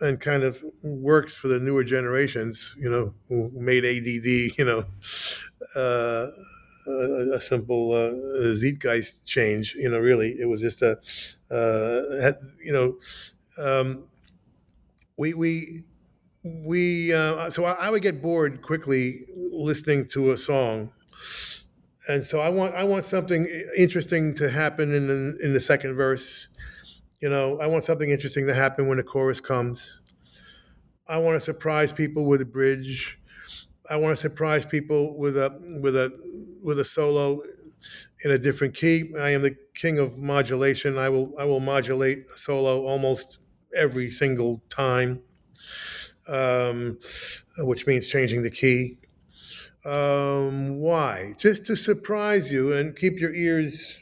and 0.00 0.20
kind 0.20 0.42
of 0.42 0.62
works 0.82 1.34
for 1.34 1.48
the 1.48 1.58
newer 1.58 1.84
generations. 1.84 2.74
You 2.78 2.90
know, 2.90 3.14
who 3.28 3.50
made 3.54 3.84
ADD. 3.84 4.58
You 4.58 4.64
know. 4.64 4.84
Uh, 5.74 6.30
a, 6.86 7.34
a 7.34 7.40
simple 7.40 7.92
uh, 7.92 8.54
zeitgeist 8.56 9.24
change. 9.26 9.74
You 9.74 9.90
know, 9.90 9.98
really, 9.98 10.30
it 10.40 10.46
was 10.46 10.60
just 10.62 10.80
a, 10.82 10.98
uh, 11.50 12.20
had, 12.20 12.38
you 12.62 12.72
know, 12.72 12.96
um, 13.58 14.04
we 15.16 15.34
we 15.34 15.84
we 16.42 17.12
uh, 17.12 17.50
so 17.50 17.64
I, 17.64 17.72
I 17.72 17.90
would 17.90 18.02
get 18.02 18.22
bored 18.22 18.62
quickly 18.62 19.26
listening 19.36 20.06
to 20.08 20.32
a 20.32 20.36
song 20.36 20.90
and 22.08 22.24
so 22.24 22.40
I 22.40 22.48
want 22.48 22.74
I 22.74 22.84
want 22.84 23.04
something 23.04 23.46
interesting 23.76 24.34
to 24.36 24.50
happen 24.50 24.94
in 24.94 25.08
the, 25.08 25.38
in 25.44 25.52
the 25.52 25.60
second 25.60 25.94
verse. 25.94 26.48
You 27.20 27.28
know, 27.28 27.58
I 27.58 27.66
want 27.66 27.82
something 27.82 28.10
interesting 28.10 28.46
to 28.46 28.54
happen 28.54 28.86
when 28.86 28.98
the 28.98 29.04
chorus 29.04 29.40
comes. 29.40 29.98
I 31.08 31.18
want 31.18 31.34
to 31.34 31.40
surprise 31.40 31.92
people 31.92 32.26
with 32.26 32.40
a 32.42 32.44
bridge. 32.44 33.18
I 33.90 33.96
want 33.96 34.12
to 34.12 34.20
surprise 34.20 34.64
people 34.64 35.18
with 35.18 35.36
a 35.36 35.58
with 35.82 35.96
a 35.96 36.12
with 36.62 36.78
a 36.78 36.84
solo 36.84 37.42
in 38.24 38.30
a 38.30 38.38
different 38.38 38.74
key. 38.74 39.12
I 39.18 39.30
am 39.30 39.42
the 39.42 39.56
king 39.74 39.98
of 39.98 40.16
modulation. 40.16 40.96
I 40.96 41.08
will 41.08 41.32
I 41.38 41.44
will 41.44 41.60
modulate 41.60 42.26
a 42.32 42.38
solo 42.38 42.84
almost 42.84 43.38
every 43.74 44.10
single 44.10 44.62
time, 44.70 45.20
um, 46.28 46.98
which 47.58 47.86
means 47.86 48.06
changing 48.06 48.42
the 48.42 48.50
key. 48.50 48.98
Um, 49.84 50.78
why? 50.78 51.34
Just 51.38 51.66
to 51.66 51.74
surprise 51.74 52.52
you 52.52 52.74
and 52.74 52.94
keep 52.94 53.18
your 53.18 53.32
ears 53.32 54.00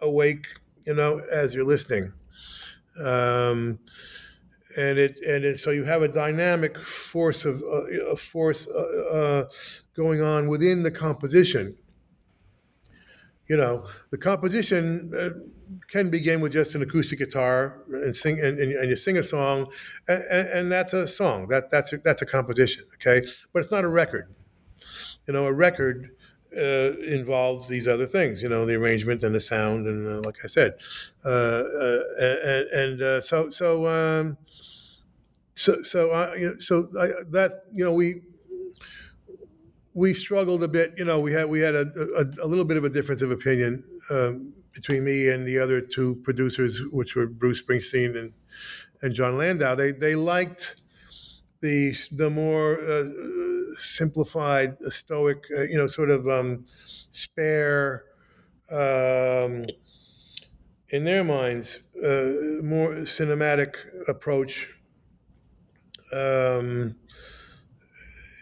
awake, 0.00 0.46
you 0.86 0.94
know, 0.94 1.20
as 1.30 1.54
you're 1.54 1.64
listening. 1.64 2.12
Um, 2.98 3.78
and 4.76 4.98
it 4.98 5.16
and 5.26 5.44
it, 5.44 5.58
so 5.58 5.70
you 5.70 5.84
have 5.84 6.02
a 6.02 6.08
dynamic 6.08 6.78
force 6.78 7.44
of 7.44 7.62
uh, 7.62 7.86
a 8.10 8.16
force 8.16 8.66
uh, 8.68 8.78
uh, 8.78 9.44
going 9.94 10.20
on 10.22 10.48
within 10.48 10.82
the 10.82 10.90
composition. 10.90 11.76
You 13.48 13.56
know, 13.56 13.86
the 14.10 14.18
composition 14.18 15.12
uh, 15.16 15.30
can 15.88 16.10
begin 16.10 16.40
with 16.40 16.52
just 16.52 16.74
an 16.74 16.82
acoustic 16.82 17.20
guitar 17.20 17.84
and 17.92 18.14
sing 18.14 18.40
and, 18.40 18.58
and, 18.58 18.72
and 18.72 18.90
you 18.90 18.96
sing 18.96 19.18
a 19.18 19.22
song, 19.22 19.68
and, 20.08 20.24
and, 20.24 20.72
that's 20.72 20.92
a 20.92 21.06
song. 21.06 21.48
That 21.48 21.70
that's 21.70 21.92
a, 21.92 21.98
that's 21.98 22.22
a 22.22 22.26
composition. 22.26 22.84
Okay, 22.94 23.26
but 23.52 23.60
it's 23.60 23.70
not 23.70 23.84
a 23.84 23.88
record 23.88 24.34
you 25.26 25.34
know, 25.34 25.46
a 25.46 25.52
record 25.52 26.10
uh, 26.56 26.98
involves 27.04 27.68
these 27.68 27.86
other 27.86 28.06
things, 28.06 28.42
you 28.42 28.48
know, 28.48 28.64
the 28.64 28.74
arrangement 28.74 29.22
and 29.22 29.34
the 29.34 29.40
sound, 29.40 29.86
and 29.86 30.06
uh, 30.06 30.20
like 30.20 30.36
I 30.44 30.48
said, 30.48 30.74
uh, 31.24 31.28
uh 31.28 32.02
and, 32.18 32.68
and 32.68 33.02
uh, 33.02 33.20
so 33.20 33.50
so 33.50 33.86
um, 33.86 34.38
so 35.54 35.82
so 35.82 36.12
I, 36.12 36.52
so 36.58 36.88
I, 36.98 37.08
that 37.30 37.64
you 37.72 37.84
know 37.84 37.92
we 37.92 38.22
we 39.96 40.12
struggled 40.12 40.62
a 40.62 40.68
bit. 40.68 40.94
You 40.96 41.06
know, 41.06 41.18
we 41.18 41.32
had 41.32 41.48
we 41.48 41.60
had 41.60 41.74
a, 41.74 41.90
a, 42.16 42.44
a 42.44 42.46
little 42.46 42.66
bit 42.66 42.76
of 42.76 42.84
a 42.84 42.90
difference 42.90 43.22
of 43.22 43.30
opinion 43.30 43.82
um, 44.10 44.52
between 44.72 45.04
me 45.04 45.28
and 45.28 45.46
the 45.46 45.58
other 45.58 45.80
two 45.80 46.16
producers, 46.22 46.82
which 46.92 47.16
were 47.16 47.26
Bruce 47.26 47.62
Springsteen 47.62 48.16
and 48.16 48.32
and 49.02 49.14
Jon 49.14 49.38
Landau. 49.38 49.74
They 49.74 49.92
they 49.92 50.14
liked 50.14 50.76
the 51.60 51.94
the 52.12 52.28
more 52.30 52.78
uh, 52.80 53.04
simplified, 53.78 54.78
stoic, 54.92 55.44
uh, 55.56 55.62
you 55.62 55.76
know, 55.76 55.86
sort 55.86 56.10
of 56.10 56.28
um, 56.28 56.66
spare, 56.68 58.04
um, 58.70 59.66
in 60.90 61.04
their 61.04 61.24
minds, 61.24 61.80
uh, 62.02 62.62
more 62.62 62.92
cinematic 63.06 63.76
approach 64.08 64.68
um, 66.12 66.96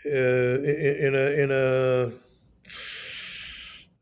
uh, 0.07 0.09
in 0.09 1.15
a 1.15 1.43
in 1.43 1.51
a, 1.51 2.13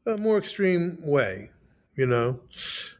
a 0.07 0.16
more 0.16 0.38
extreme 0.38 0.99
way, 1.03 1.51
you 1.97 2.07
know. 2.07 2.40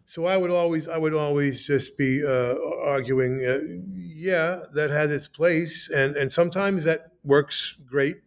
So 0.07 0.27
I 0.27 0.37
would 0.37 0.51
always, 0.51 0.89
I 0.89 0.99
would 0.99 1.15
always 1.15 1.63
just 1.67 1.99
be 1.99 2.25
uh, 2.25 2.57
arguing, 2.83 3.45
uh, 3.47 3.61
yeah, 3.95 4.65
that 4.75 4.91
has 4.91 5.11
its 5.11 5.29
place, 5.29 5.89
and 5.91 6.17
and 6.17 6.33
sometimes 6.33 6.85
that 6.85 7.12
works 7.25 7.77
great, 7.87 8.19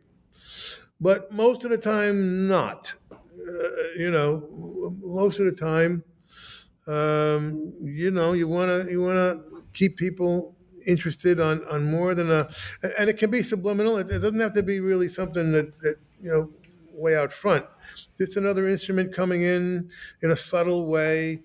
but 1.00 1.32
most 1.32 1.64
of 1.64 1.72
the 1.72 1.78
time 1.78 2.48
not. 2.48 2.94
Uh, 3.12 3.68
you 3.98 4.10
know, 4.10 4.96
most 5.04 5.40
of 5.40 5.46
the 5.46 5.52
time, 5.52 6.04
um, 6.88 7.74
you 7.82 8.12
know, 8.12 8.34
you 8.34 8.48
wanna 8.48 8.86
you 8.90 9.02
wanna 9.02 9.42
keep 9.74 9.98
people 9.98 10.56
interested 10.88 11.40
on 11.40 11.64
on 11.66 11.90
more 11.90 12.16
than 12.16 12.32
a, 12.32 12.50
and 12.98 13.10
it 13.10 13.18
can 13.18 13.30
be 13.30 13.44
subliminal. 13.44 13.98
It, 13.98 14.10
it 14.10 14.20
doesn't 14.20 14.40
have 14.40 14.54
to 14.54 14.64
be 14.64 14.80
really 14.80 15.10
something 15.10 15.52
that 15.52 15.80
that 15.82 15.98
you 16.22 16.32
know 16.32 16.50
way 16.92 17.16
out 17.16 17.34
front. 17.34 17.66
Just 18.18 18.38
another 18.38 18.68
instrument 18.68 19.14
coming 19.14 19.44
in 19.44 19.90
in 20.24 20.32
a 20.32 20.38
subtle 20.38 20.88
way 20.88 21.44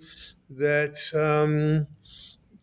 that 0.50 0.96
um, 1.14 1.86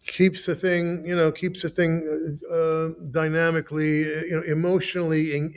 keeps 0.08 0.46
the 0.46 0.56
thing, 0.56 1.04
you 1.06 1.16
know, 1.16 1.32
keeps 1.32 1.62
the 1.62 1.70
thing 1.70 2.40
uh, 2.52 2.90
dynamically, 3.12 4.00
you 4.00 4.36
know, 4.36 4.42
emotionally, 4.42 5.36
in, 5.36 5.54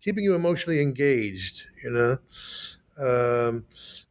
keeping 0.00 0.24
you 0.24 0.34
emotionally 0.34 0.80
engaged. 0.80 1.64
You 1.84 1.90
know, 1.90 2.18
um, 2.98 3.64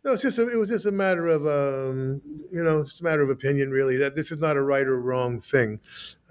no, 0.04 0.13
it's 0.13 0.21
just 0.21 0.38
a, 0.38 0.47
it 0.47 0.56
was 0.56 0.69
just 0.69 0.86
a 0.86 0.91
matter 0.91 1.28
of 1.28 1.45
um, 1.45 2.21
you 2.52 2.63
know, 2.63 2.80
it's 2.80 2.99
a 3.02 3.04
matter 3.04 3.21
of 3.21 3.30
opinion, 3.30 3.71
really. 3.71 3.97
That 3.97 4.15
this 4.15 4.32
is 4.32 4.38
not 4.38 4.58
a 4.58 4.62
right 4.62 4.88
or 4.88 4.99
wrong 4.99 5.41
thing. 5.41 5.80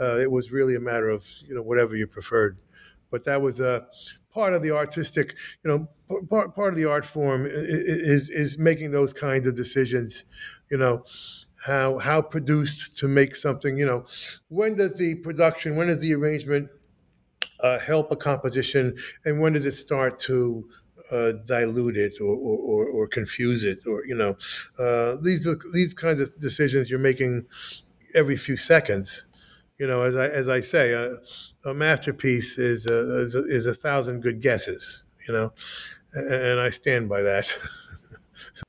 Uh, 0.01 0.18
it 0.18 0.31
was 0.31 0.51
really 0.51 0.77
a 0.77 0.81
matter 0.81 1.11
of 1.11 1.29
you 1.47 1.55
know 1.55 1.62
whatever 1.62 1.97
you 1.97 2.07
preferred. 2.07 2.57
But 3.11 3.25
that 3.25 3.40
was 3.40 3.59
a 3.59 3.87
part 4.33 4.53
of 4.53 4.62
the 4.62 4.71
artistic, 4.71 5.35
you 5.64 5.71
know, 5.71 6.23
part 6.29 6.55
part 6.55 6.73
of 6.73 6.77
the 6.77 6.85
art 6.85 7.07
form 7.07 7.47
is 7.47 8.29
is 8.29 8.59
making 8.59 8.90
those 8.90 9.12
kinds 9.12 9.47
of 9.47 9.55
decisions. 9.57 10.25
You 10.71 10.79
know, 10.79 11.05
how 11.64 11.99
how 11.99 12.23
produced 12.23 12.97
to 12.99 13.09
make 13.09 13.37
something. 13.37 13.77
You 13.77 13.87
know, 13.87 14.05
when 14.49 14.77
does 14.77 14.97
the 14.97 15.16
production, 15.16 15.77
when 15.77 15.88
does 15.88 16.01
the 16.01 16.14
arrangement 16.14 16.68
uh, 17.61 17.79
help 17.79 18.12
a 18.12 18.16
composition, 18.16 18.97
and 19.25 19.40
when 19.40 19.53
does 19.53 19.66
it 19.66 19.73
start 19.73 20.18
to 20.21 20.68
uh, 21.11 21.33
dilute 21.47 21.97
it 21.97 22.21
or, 22.21 22.37
or, 22.37 22.87
or, 22.87 23.07
confuse 23.07 23.64
it, 23.64 23.87
or 23.87 24.05
you 24.05 24.14
know, 24.14 24.37
uh, 24.79 25.16
these 25.23 25.49
these 25.73 25.94
kinds 25.94 26.21
of 26.21 26.38
decisions 26.40 26.90
you're 26.90 26.99
making 26.99 27.47
every 28.14 28.37
few 28.37 28.57
seconds. 28.57 29.25
You 29.79 29.87
know, 29.87 30.03
as 30.03 30.16
I 30.16 30.27
as 30.29 30.49
I 30.49 30.61
say, 30.61 30.92
a, 30.92 31.16
a 31.64 31.75
masterpiece 31.75 32.59
is 32.59 32.87
a, 32.87 33.21
is 33.21 33.35
a, 33.35 33.44
is 33.47 33.66
a 33.66 33.75
thousand 33.75 34.21
good 34.21 34.40
guesses. 34.40 35.05
You 35.27 35.35
know, 35.35 35.53
and 36.12 36.61
I 36.61 36.71
stand 36.71 37.09
by 37.09 37.23
that. 37.23 37.53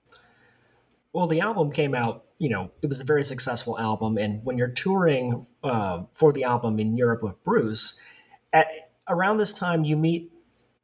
well, 1.14 1.28
the 1.28 1.42
album 1.42 1.72
came 1.72 1.96
out 1.96 2.26
you 2.40 2.50
know, 2.50 2.72
it 2.82 2.88
was 2.88 3.00
a 3.00 3.04
very 3.04 3.24
successful 3.24 3.78
album. 3.78 4.18
And 4.18 4.44
when 4.44 4.58
you're 4.58 4.70
touring 4.70 5.46
uh, 5.64 6.04
for 6.14 6.32
the 6.32 6.46
album 6.46 6.80
in 6.80 6.98
Europe 6.98 7.22
with 7.22 7.44
Bruce, 7.44 8.02
at, 8.54 8.68
around 9.08 9.38
this 9.38 9.54
time 9.54 9.84
you 9.84 9.98
meet 9.98 10.32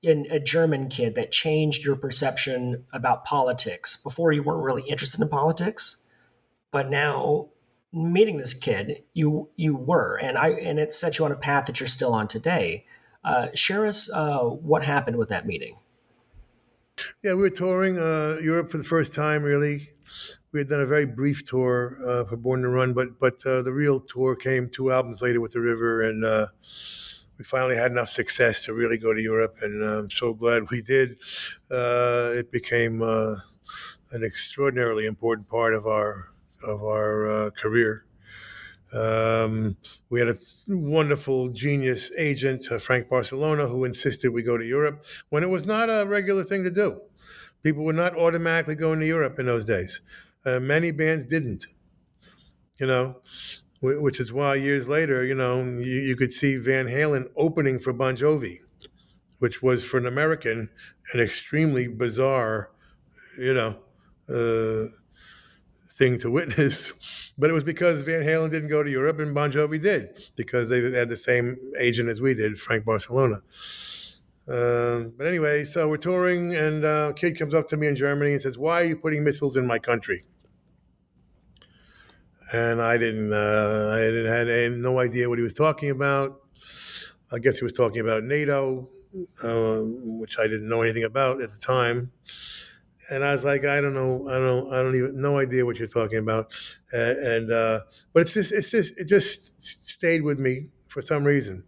in 0.02 0.28
a 0.30 0.40
German 0.40 0.90
kid 0.90 1.16
that 1.16 1.32
changed 1.32 1.84
your 1.84 1.96
perception 1.96 2.86
about 2.94 3.26
politics. 3.26 4.02
Before 4.04 4.32
you 4.32 4.44
weren't 4.44 4.64
really 4.64 4.88
interested 4.88 5.20
in 5.20 5.30
politics, 5.30 6.06
but 6.72 6.90
now 6.90 7.50
meeting 7.92 8.38
this 8.38 8.54
kid, 8.54 9.04
you 9.14 9.50
you 9.56 9.76
were, 9.76 10.18
and 10.18 10.38
I 10.38 10.50
and 10.50 10.78
it 10.78 10.92
set 10.92 11.18
you 11.18 11.26
on 11.26 11.32
a 11.32 11.36
path 11.36 11.66
that 11.66 11.80
you're 11.80 11.88
still 11.88 12.14
on 12.14 12.28
today. 12.28 12.86
Uh, 13.24 13.48
share 13.56 13.88
us 13.88 14.12
uh, 14.14 14.42
what 14.42 14.84
happened 14.84 15.18
with 15.18 15.30
that 15.30 15.48
meeting. 15.48 15.78
Yeah, 17.24 17.34
we 17.34 17.42
were 17.42 17.50
touring 17.50 17.98
uh, 17.98 18.38
Europe 18.44 18.70
for 18.70 18.78
the 18.78 18.84
first 18.84 19.14
time, 19.14 19.42
really 19.42 19.90
we 20.56 20.62
had 20.62 20.70
done 20.70 20.80
a 20.80 20.86
very 20.86 21.06
brief 21.06 21.44
tour 21.44 22.00
uh, 22.08 22.24
for 22.24 22.38
Born 22.38 22.62
to 22.62 22.70
Run, 22.70 22.94
but 22.94 23.20
but 23.20 23.46
uh, 23.46 23.62
the 23.62 23.74
real 23.74 24.00
tour 24.00 24.38
came 24.38 24.70
two 24.70 24.90
albums 24.90 25.22
later 25.22 25.42
with 25.42 25.52
the 25.52 25.60
River, 25.60 26.04
and 26.04 26.24
uh, 26.24 26.48
we 27.38 27.44
finally 27.44 27.76
had 27.76 27.92
enough 27.92 28.08
success 28.08 28.64
to 28.64 28.74
really 28.74 28.98
go 28.98 29.14
to 29.14 29.22
Europe, 29.22 29.58
and 29.62 29.84
uh, 29.84 30.00
I'm 30.00 30.10
so 30.10 30.34
glad 30.34 30.72
we 30.72 30.82
did. 30.82 31.18
Uh, 31.70 32.32
it 32.34 32.54
became 32.54 33.02
uh, 33.02 33.36
an 34.12 34.24
extraordinarily 34.24 35.08
important 35.08 35.50
part 35.50 35.74
of 35.74 35.88
our 35.88 36.32
of 36.64 36.82
our 36.86 37.52
career. 37.52 38.06
Um, 38.94 39.76
we 40.10 40.22
had 40.22 40.30
a 40.30 40.38
wonderful 40.70 41.50
genius 41.50 42.12
agent, 42.18 42.64
Frank 42.80 43.10
Barsalona, 43.10 43.68
who 43.70 43.84
insisted 43.84 44.30
we 44.32 44.42
go 44.42 44.58
to 44.58 44.66
Europe 44.66 45.04
when 45.28 45.44
it 45.44 45.50
was 45.50 45.66
not 45.66 45.90
a 45.90 46.06
regular 46.08 46.46
thing 46.46 46.64
to 46.64 46.72
do. 46.72 47.02
People 47.62 47.84
were 47.84 47.92
not 47.92 48.16
automatically 48.16 48.76
going 48.76 49.02
to 49.02 49.06
Europe 49.06 49.38
in 49.38 49.48
those 49.48 49.66
days. 49.66 50.00
Uh, 50.46 50.60
many 50.60 50.92
bands 50.92 51.26
didn't, 51.26 51.66
you 52.80 52.86
know, 52.86 53.16
which 53.82 54.20
is 54.20 54.32
why 54.32 54.56
years 54.56 54.88
later, 54.88 55.24
you 55.24 55.36
know, 55.36 55.64
you, 55.64 56.02
you 56.02 56.16
could 56.16 56.32
see 56.32 56.58
Van 56.58 56.88
Halen 56.88 57.30
opening 57.36 57.80
for 57.80 57.94
Bon 57.94 58.16
Jovi, 58.16 58.60
which 59.40 59.62
was 59.62 59.84
for 59.84 59.98
an 59.98 60.06
American 60.06 60.70
an 61.14 61.20
extremely 61.20 61.88
bizarre, 61.88 62.72
you 63.38 63.54
know, 63.54 63.76
uh, 64.30 64.90
thing 65.90 66.20
to 66.20 66.30
witness. 66.30 66.94
But 67.38 67.50
it 67.50 67.54
was 67.54 67.66
because 67.66 68.02
Van 68.04 68.24
Halen 68.24 68.50
didn't 68.50 68.70
go 68.70 68.82
to 68.82 68.90
Europe 68.90 69.20
and 69.20 69.36
Bon 69.36 69.52
Jovi 69.52 69.82
did, 69.82 70.30
because 70.38 70.70
they 70.70 70.80
had 70.92 71.10
the 71.10 71.18
same 71.18 71.58
agent 71.78 72.08
as 72.08 72.22
we 72.22 72.34
did, 72.34 72.58
Frank 72.58 72.86
Barsalona. 72.86 73.42
Um, 74.48 75.12
but 75.18 75.28
anyway, 75.28 75.66
so 75.66 75.90
we're 75.90 75.98
touring, 75.98 76.56
and 76.56 76.86
uh, 76.86 77.08
a 77.10 77.14
kid 77.14 77.38
comes 77.38 77.54
up 77.54 77.68
to 77.70 77.78
me 77.78 77.88
in 77.88 77.96
Germany 77.98 78.32
and 78.32 78.42
says, 78.42 78.58
"Why 78.58 78.82
are 78.82 78.86
you 78.86 78.96
putting 78.96 79.22
missiles 79.22 79.58
in 79.58 79.68
my 79.68 79.80
country?" 79.80 80.24
And 82.56 82.82
I 82.82 82.98
didn't. 82.98 83.34
Uh, 83.34 83.92
I 83.94 84.00
didn't 84.00 84.28
had 84.28 84.50
I 84.50 84.58
had 84.64 84.72
no 84.74 85.00
idea 85.00 85.30
what 85.30 85.38
he 85.38 85.44
was 85.44 85.54
talking 85.54 85.90
about. 85.90 86.42
I 87.32 87.40
guess 87.40 87.58
he 87.60 87.66
was 87.66 87.74
talking 87.74 88.02
about 88.02 88.24
NATO, 88.24 88.90
uh, 89.44 89.80
which 90.22 90.38
I 90.40 90.44
didn't 90.44 90.70
know 90.70 90.82
anything 90.82 91.04
about 91.04 91.42
at 91.42 91.52
the 91.52 91.60
time. 91.60 92.12
And 93.10 93.24
I 93.24 93.34
was 93.34 93.44
like, 93.44 93.66
I 93.66 93.82
don't 93.82 93.94
know, 93.94 94.28
I 94.28 94.36
don't, 94.36 94.74
I 94.74 94.78
don't 94.82 94.96
even, 94.96 95.22
no 95.22 95.38
idea 95.38 95.64
what 95.66 95.78
you're 95.78 95.88
talking 95.88 96.18
about. 96.18 96.54
And, 96.92 97.18
and 97.20 97.52
uh, 97.52 97.80
but 98.14 98.22
it's 98.22 98.34
just, 98.34 98.52
it's 98.52 98.72
just, 98.72 98.98
it 98.98 99.06
just 99.06 99.62
stayed 99.88 100.24
with 100.24 100.40
me 100.40 100.68
for 100.88 101.02
some 101.02 101.24
reason. 101.24 101.64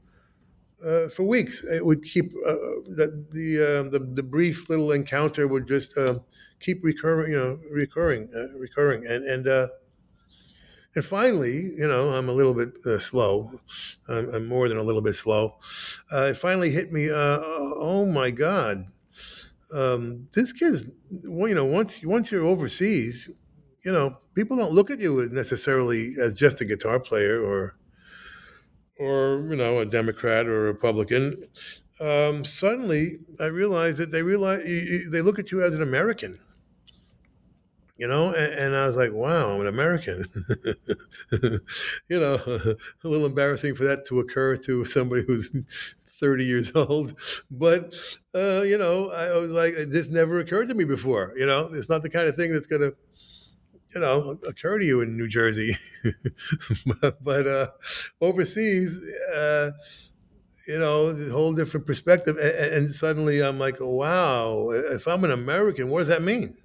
Uh, 0.84 1.10
for 1.10 1.24
weeks, 1.24 1.64
it 1.64 1.84
would 1.84 2.04
keep 2.04 2.32
uh, 2.46 2.54
the 2.86 3.26
the, 3.32 3.58
uh, 3.60 3.90
the, 3.90 4.00
the 4.14 4.24
brief 4.24 4.70
little 4.70 4.92
encounter 4.92 5.48
would 5.48 5.68
just 5.68 5.98
uh, 5.98 6.20
keep 6.60 6.84
recurring, 6.84 7.32
you 7.32 7.38
know, 7.38 7.60
recurring, 7.72 8.30
uh, 8.36 8.50
recurring, 8.58 9.06
and 9.08 9.26
and 9.26 9.48
uh, 9.48 9.68
and 10.98 11.06
finally, 11.06 11.74
you 11.78 11.88
know, 11.88 12.10
I'm 12.10 12.28
a 12.28 12.32
little 12.32 12.56
bit 12.56 12.70
uh, 12.84 12.98
slow. 12.98 13.52
I'm, 14.08 14.34
I'm, 14.34 14.48
more 14.48 14.68
than 14.68 14.80
a 14.80 14.82
little 14.82 15.04
bit 15.04 15.16
slow. 15.16 15.60
Uh, 16.12 16.30
it 16.32 16.38
finally 16.40 16.72
hit 16.72 16.92
me. 16.92 17.08
Uh, 17.08 17.40
oh 17.44 18.08
my 18.08 18.32
God, 18.32 18.88
um, 19.72 20.28
this 20.34 20.52
kid's. 20.52 20.88
Well, 21.12 21.50
you 21.50 21.54
know, 21.54 21.66
once 21.66 22.04
once 22.04 22.32
you're 22.32 22.44
overseas, 22.44 23.30
you 23.86 23.92
know, 23.92 24.18
people 24.34 24.58
don't 24.58 24.72
look 24.72 24.90
at 24.90 25.00
you 25.00 25.30
necessarily 25.32 26.16
as 26.20 26.34
just 26.34 26.62
a 26.62 26.66
guitar 26.66 27.00
player 27.00 27.44
or 27.44 27.76
or 29.00 29.46
you 29.52 29.56
know 29.56 29.78
a 29.78 29.86
Democrat 29.86 30.48
or 30.48 30.64
a 30.68 30.74
Republican. 30.74 31.44
Um, 32.00 32.44
suddenly, 32.44 33.20
I 33.40 33.46
realized 33.46 34.00
that 34.00 34.12
they 34.12 34.24
realize 34.24 34.64
they 34.66 35.22
look 35.22 35.38
at 35.38 35.52
you 35.52 35.62
as 35.62 35.76
an 35.76 35.84
American 35.84 36.40
you 37.98 38.08
know 38.08 38.34
and, 38.34 38.54
and, 38.54 38.76
i 38.76 38.86
was 38.86 38.96
like 38.96 39.12
wow 39.12 39.52
i'm 39.52 39.62
an 39.62 39.68
american 39.68 40.26
you 41.32 42.20
know 42.20 42.36
a 43.04 43.08
little 43.08 43.26
embarrassing 43.26 43.76
for 43.76 43.84
that 43.84 44.06
to 44.06 44.20
occur 44.20 44.56
to 44.56 44.86
somebody 44.86 45.24
who's 45.24 45.66
30 46.20 46.46
years 46.46 46.72
old 46.76 47.14
but 47.52 47.94
uh, 48.34 48.64
you 48.64 48.78
know 48.78 49.12
i 49.12 49.38
was 49.38 49.52
like 49.52 49.76
this 49.90 50.10
never 50.10 50.40
occurred 50.40 50.68
to 50.68 50.74
me 50.74 50.84
before 50.84 51.34
you 51.38 51.46
know 51.46 51.70
it's 51.74 51.90
not 51.90 52.02
the 52.02 52.10
kind 52.10 52.28
of 52.28 52.36
thing 52.36 52.52
that's 52.52 52.66
going 52.66 52.82
to 52.82 52.96
you 53.94 54.02
know 54.02 54.40
occur 54.48 54.80
to 54.80 54.86
you 54.86 55.02
in 55.02 55.16
new 55.16 55.28
jersey 55.28 55.78
but, 57.22 57.48
uh, 57.48 57.68
overseas 58.20 59.00
uh, 59.36 59.70
you 60.68 60.78
know, 60.78 61.08
a 61.08 61.30
whole 61.30 61.54
different 61.54 61.86
perspective. 61.86 62.38
And, 62.38 62.74
and, 62.74 62.94
suddenly 62.96 63.42
I'm 63.42 63.58
like, 63.58 63.78
wow, 63.80 64.72
if 64.72 65.08
I'm 65.08 65.24
an 65.24 65.32
American, 65.32 65.90
what 65.90 66.00
does 66.00 66.10
that 66.10 66.22
mean? 66.22 66.58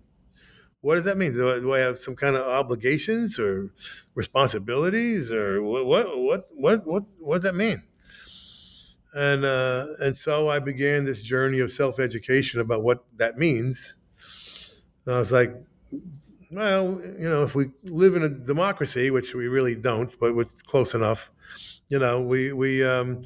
What 0.82 0.96
does 0.96 1.04
that 1.04 1.16
mean? 1.16 1.32
Do 1.32 1.50
I, 1.50 1.60
do 1.60 1.72
I, 1.72 1.78
have 1.78 1.98
some 1.98 2.16
kind 2.16 2.36
of 2.36 2.44
obligations 2.44 3.38
or 3.38 3.70
responsibilities 4.14 5.30
or 5.30 5.62
what 5.62 5.86
what 5.86 6.06
what 6.18 6.86
what 6.86 7.04
what, 7.18 7.34
does 7.36 7.44
that 7.44 7.54
mean? 7.54 7.84
And 9.14 9.44
uh, 9.44 9.86
and 10.00 10.18
so 10.18 10.48
I 10.48 10.58
began 10.58 11.04
this 11.04 11.22
journey 11.22 11.60
of 11.60 11.70
self 11.70 12.00
education 12.00 12.60
about 12.60 12.82
what 12.82 13.04
that 13.16 13.38
means. 13.38 13.94
And 15.06 15.14
I 15.14 15.18
was 15.20 15.30
like, 15.30 15.54
well, 16.50 17.00
you 17.16 17.28
know, 17.28 17.44
if 17.44 17.54
we 17.54 17.70
live 17.84 18.16
in 18.16 18.24
a 18.24 18.28
democracy, 18.28 19.10
which 19.12 19.34
we 19.34 19.46
really 19.46 19.76
don't, 19.76 20.18
but 20.18 20.34
we're 20.34 20.46
close 20.66 20.94
enough, 20.94 21.30
you 21.90 22.00
know, 22.00 22.20
we 22.20 22.52
we 22.52 22.84
um, 22.84 23.22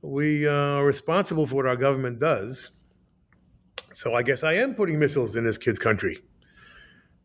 we 0.00 0.48
uh, 0.48 0.52
are 0.52 0.86
responsible 0.86 1.46
for 1.46 1.56
what 1.56 1.66
our 1.66 1.76
government 1.76 2.18
does. 2.18 2.70
So 3.92 4.14
I 4.14 4.22
guess 4.22 4.42
I 4.42 4.54
am 4.54 4.74
putting 4.74 4.98
missiles 4.98 5.36
in 5.36 5.44
this 5.44 5.58
kid's 5.58 5.78
country 5.78 6.22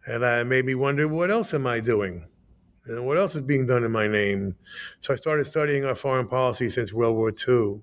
and 0.06 0.26
I 0.26 0.44
made 0.44 0.66
me 0.66 0.76
wonder 0.76 1.08
what 1.08 1.32
else 1.32 1.54
am 1.54 1.68
I 1.68 1.80
doing? 1.80 2.26
And 2.86 3.06
what 3.06 3.18
else 3.18 3.36
is 3.36 3.42
being 3.42 3.68
done 3.68 3.84
in 3.84 3.92
my 3.92 4.08
name? 4.08 4.56
So 5.00 5.14
I 5.14 5.16
started 5.16 5.46
studying 5.46 5.86
our 5.86 5.96
foreign 5.96 6.28
policy 6.28 6.70
since 6.70 6.92
World 6.92 7.16
War 7.16 7.32
II 7.32 7.82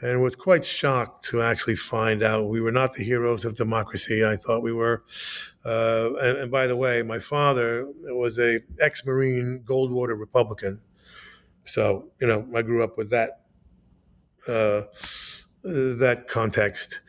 and 0.00 0.22
was 0.22 0.36
quite 0.36 0.64
shocked 0.64 1.24
to 1.24 1.42
actually 1.42 1.76
find 1.76 2.22
out 2.22 2.48
we 2.48 2.60
were 2.60 2.72
not 2.72 2.94
the 2.94 3.02
heroes 3.02 3.44
of 3.44 3.56
democracy. 3.56 4.24
I 4.24 4.36
thought 4.36 4.62
we 4.62 4.72
were. 4.72 5.02
Uh, 5.64 6.10
and, 6.20 6.38
and, 6.38 6.50
by 6.50 6.66
the 6.66 6.76
way, 6.76 7.02
my 7.02 7.18
father 7.18 7.86
was 8.02 8.38
a 8.38 8.60
ex-Marine 8.80 9.62
Goldwater 9.66 10.18
Republican, 10.18 10.80
so 11.64 12.10
you 12.20 12.26
know 12.26 12.46
I 12.54 12.62
grew 12.62 12.82
up 12.84 12.96
with 12.96 13.10
that 13.10 13.40
uh, 14.46 14.82
that 15.64 16.26
context. 16.28 17.00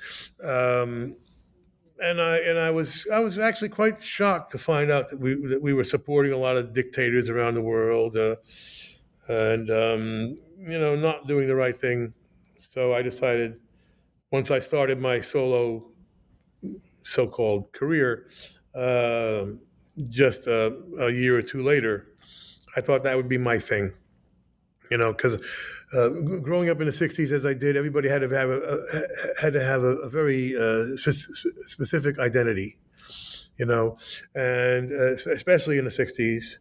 Um, 0.44 1.16
and 2.02 2.22
I 2.22 2.38
and 2.38 2.58
I 2.58 2.72
was 2.72 3.08
I 3.12 3.20
was 3.20 3.38
actually 3.38 3.70
quite 3.70 4.04
shocked 4.04 4.52
to 4.52 4.58
find 4.58 4.92
out 4.92 5.10
that 5.10 5.20
we 5.20 5.36
that 5.48 5.62
we 5.62 5.74
were 5.74 5.84
supporting 5.84 6.34
a 6.34 6.38
lot 6.38 6.58
of 6.58 6.74
dictators 6.74 7.30
around 7.30 7.56
the 7.56 7.62
world, 7.62 8.18
uh, 8.18 8.36
and 9.28 9.70
um, 9.70 10.38
you 10.58 10.80
know 10.80 10.96
not 10.96 11.28
doing 11.28 11.48
the 11.48 11.56
right 11.56 11.78
thing. 11.78 12.14
So 12.58 12.94
I 12.94 13.02
decided 13.02 13.60
once 14.32 14.52
I 14.52 14.60
started 14.60 15.00
my 15.00 15.22
solo 15.22 15.86
so-called 17.04 17.72
career, 17.74 18.28
uh, 18.76 19.46
just 20.10 20.48
a, 20.48 20.78
a 21.00 21.10
year 21.10 21.38
or 21.38 21.42
two 21.42 21.64
later, 21.64 22.10
I 22.76 22.82
thought 22.82 23.04
that 23.04 23.18
would 23.18 23.30
be 23.30 23.38
my 23.38 23.58
thing 23.58 23.94
you 24.90 24.98
know, 24.98 25.14
because 25.14 25.42
uh, 25.94 26.10
growing 26.10 26.70
up 26.70 26.80
in 26.80 26.88
the 26.88 26.94
'60s, 26.94 27.32
as 27.32 27.46
I 27.46 27.54
did, 27.54 27.76
everybody 27.76 28.10
had 28.10 28.22
to 28.22 28.30
have 28.30 28.50
a, 28.50 28.60
a 28.60 29.42
had 29.42 29.54
to 29.54 29.64
have 29.64 29.84
a, 29.84 29.98
a 29.98 30.10
very 30.10 30.56
uh, 30.56 30.98
spe- 30.98 31.48
specific 31.68 32.20
identity, 32.20 32.78
you 33.58 33.66
know, 33.66 33.98
and 34.36 34.92
uh, 34.92 35.16
especially 35.32 35.78
in 35.78 35.86
the 35.86 35.92
'60s, 35.92 36.58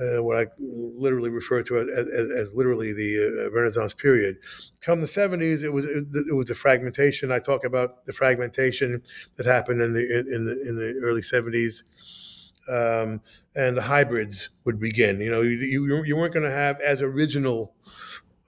uh, 0.00 0.22
what 0.22 0.38
I 0.38 0.46
literally 0.58 1.30
refer 1.30 1.62
to 1.62 1.78
as, 1.78 2.08
as, 2.08 2.30
as 2.30 2.52
literally 2.54 2.92
the 2.92 3.46
uh, 3.46 3.50
Renaissance 3.50 3.94
period. 3.94 4.38
Come 4.80 5.00
the 5.00 5.06
'70s, 5.06 5.62
it 5.62 5.70
was 5.70 5.84
it, 5.84 6.34
was 6.34 6.50
a 6.50 6.54
fragmentation. 6.54 7.30
I 7.30 7.38
talk 7.38 7.64
about 7.64 8.06
the 8.06 8.12
fragmentation 8.12 9.02
that 9.36 9.46
happened 9.46 9.82
in 9.82 9.92
the 9.92 10.18
in 10.34 10.44
the 10.44 10.68
in 10.68 10.76
the 10.76 11.00
early 11.04 11.22
'70s 11.22 11.82
um, 12.70 13.20
and 13.56 13.76
the 13.76 13.82
hybrids 13.82 14.50
would 14.64 14.80
begin. 14.80 15.20
You 15.20 15.30
know, 15.30 15.42
you, 15.42 15.58
you, 15.58 16.04
you 16.04 16.16
weren't 16.16 16.34
going 16.34 16.46
to 16.46 16.52
have 16.52 16.80
as 16.80 17.02
original 17.02 17.74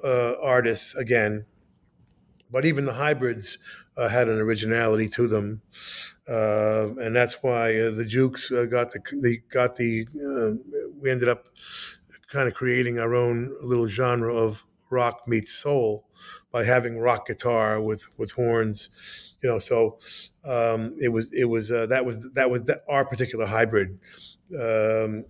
uh, 0.04 0.34
artists 0.42 0.94
again, 0.96 1.46
but 2.50 2.64
even 2.66 2.84
the 2.84 2.92
hybrids 2.92 3.58
uh, 3.96 4.08
had 4.08 4.28
an 4.28 4.38
originality 4.38 5.08
to 5.08 5.26
them, 5.26 5.62
uh, 6.28 6.94
and 7.00 7.14
that's 7.14 7.42
why 7.42 7.78
uh, 7.78 7.90
the 7.90 8.04
Jukes 8.04 8.50
uh, 8.52 8.64
got 8.66 8.92
the 8.92 9.00
they 9.14 9.38
got 9.50 9.76
the 9.76 10.06
uh, 10.16 10.56
we 11.00 11.10
ended 11.10 11.28
up 11.28 11.46
kind 12.30 12.48
of 12.48 12.54
creating 12.54 12.98
our 12.98 13.14
own 13.14 13.54
little 13.62 13.88
genre 13.88 14.34
of 14.34 14.64
rock 14.90 15.26
meets 15.28 15.52
soul 15.52 16.06
by 16.50 16.64
having 16.64 16.98
rock 16.98 17.26
guitar 17.26 17.80
with 17.80 18.06
with 18.18 18.32
horns 18.32 19.31
you 19.42 19.48
know 19.48 19.58
so 19.58 19.98
um, 20.44 20.94
it 20.98 21.08
was 21.08 21.32
it 21.32 21.44
was 21.44 21.70
uh, 21.70 21.86
that 21.86 22.04
was 22.04 22.18
that 22.34 22.50
was 22.50 22.62
the, 22.62 22.80
our 22.88 23.04
particular 23.04 23.46
hybrid 23.46 23.98
um, 24.54 25.24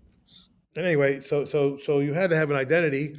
and 0.77 0.87
anyway 0.87 1.20
so 1.20 1.44
so 1.44 1.77
so 1.79 2.01
you 2.01 2.12
had 2.12 2.31
to 2.31 2.37
have 2.37 2.51
an 2.51 2.57
identity 2.57 3.16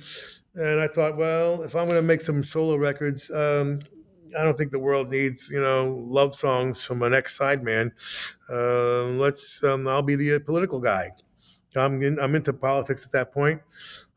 and 0.56 0.80
i 0.80 0.88
thought 0.88 1.18
well 1.18 1.62
if 1.64 1.76
i'm 1.76 1.86
going 1.86 1.98
to 1.98 2.02
make 2.02 2.22
some 2.22 2.44
solo 2.44 2.76
records 2.76 3.30
um, 3.32 3.80
I 4.38 4.44
don't 4.44 4.58
think 4.58 4.72
the 4.72 4.80
world 4.80 5.10
needs, 5.10 5.50
you 5.50 5.62
know, 5.62 6.04
love 6.08 6.36
songs 6.36 6.84
from 6.84 7.04
an 7.04 7.14
ex 7.14 7.38
sideman. 7.38 7.92
Uh, 8.50 9.04
let's. 9.20 9.64
Um, 9.64 9.88
I'll 9.88 10.02
be 10.02 10.16
the 10.16 10.36
uh, 10.36 10.40
political 10.40 10.80
guy. 10.80 11.12
I'm 11.76 12.02
in, 12.04 12.20
I'm 12.20 12.36
into 12.36 12.54
politics 12.54 13.06
at 13.06 13.12
that 13.14 13.32
point. 13.32 13.62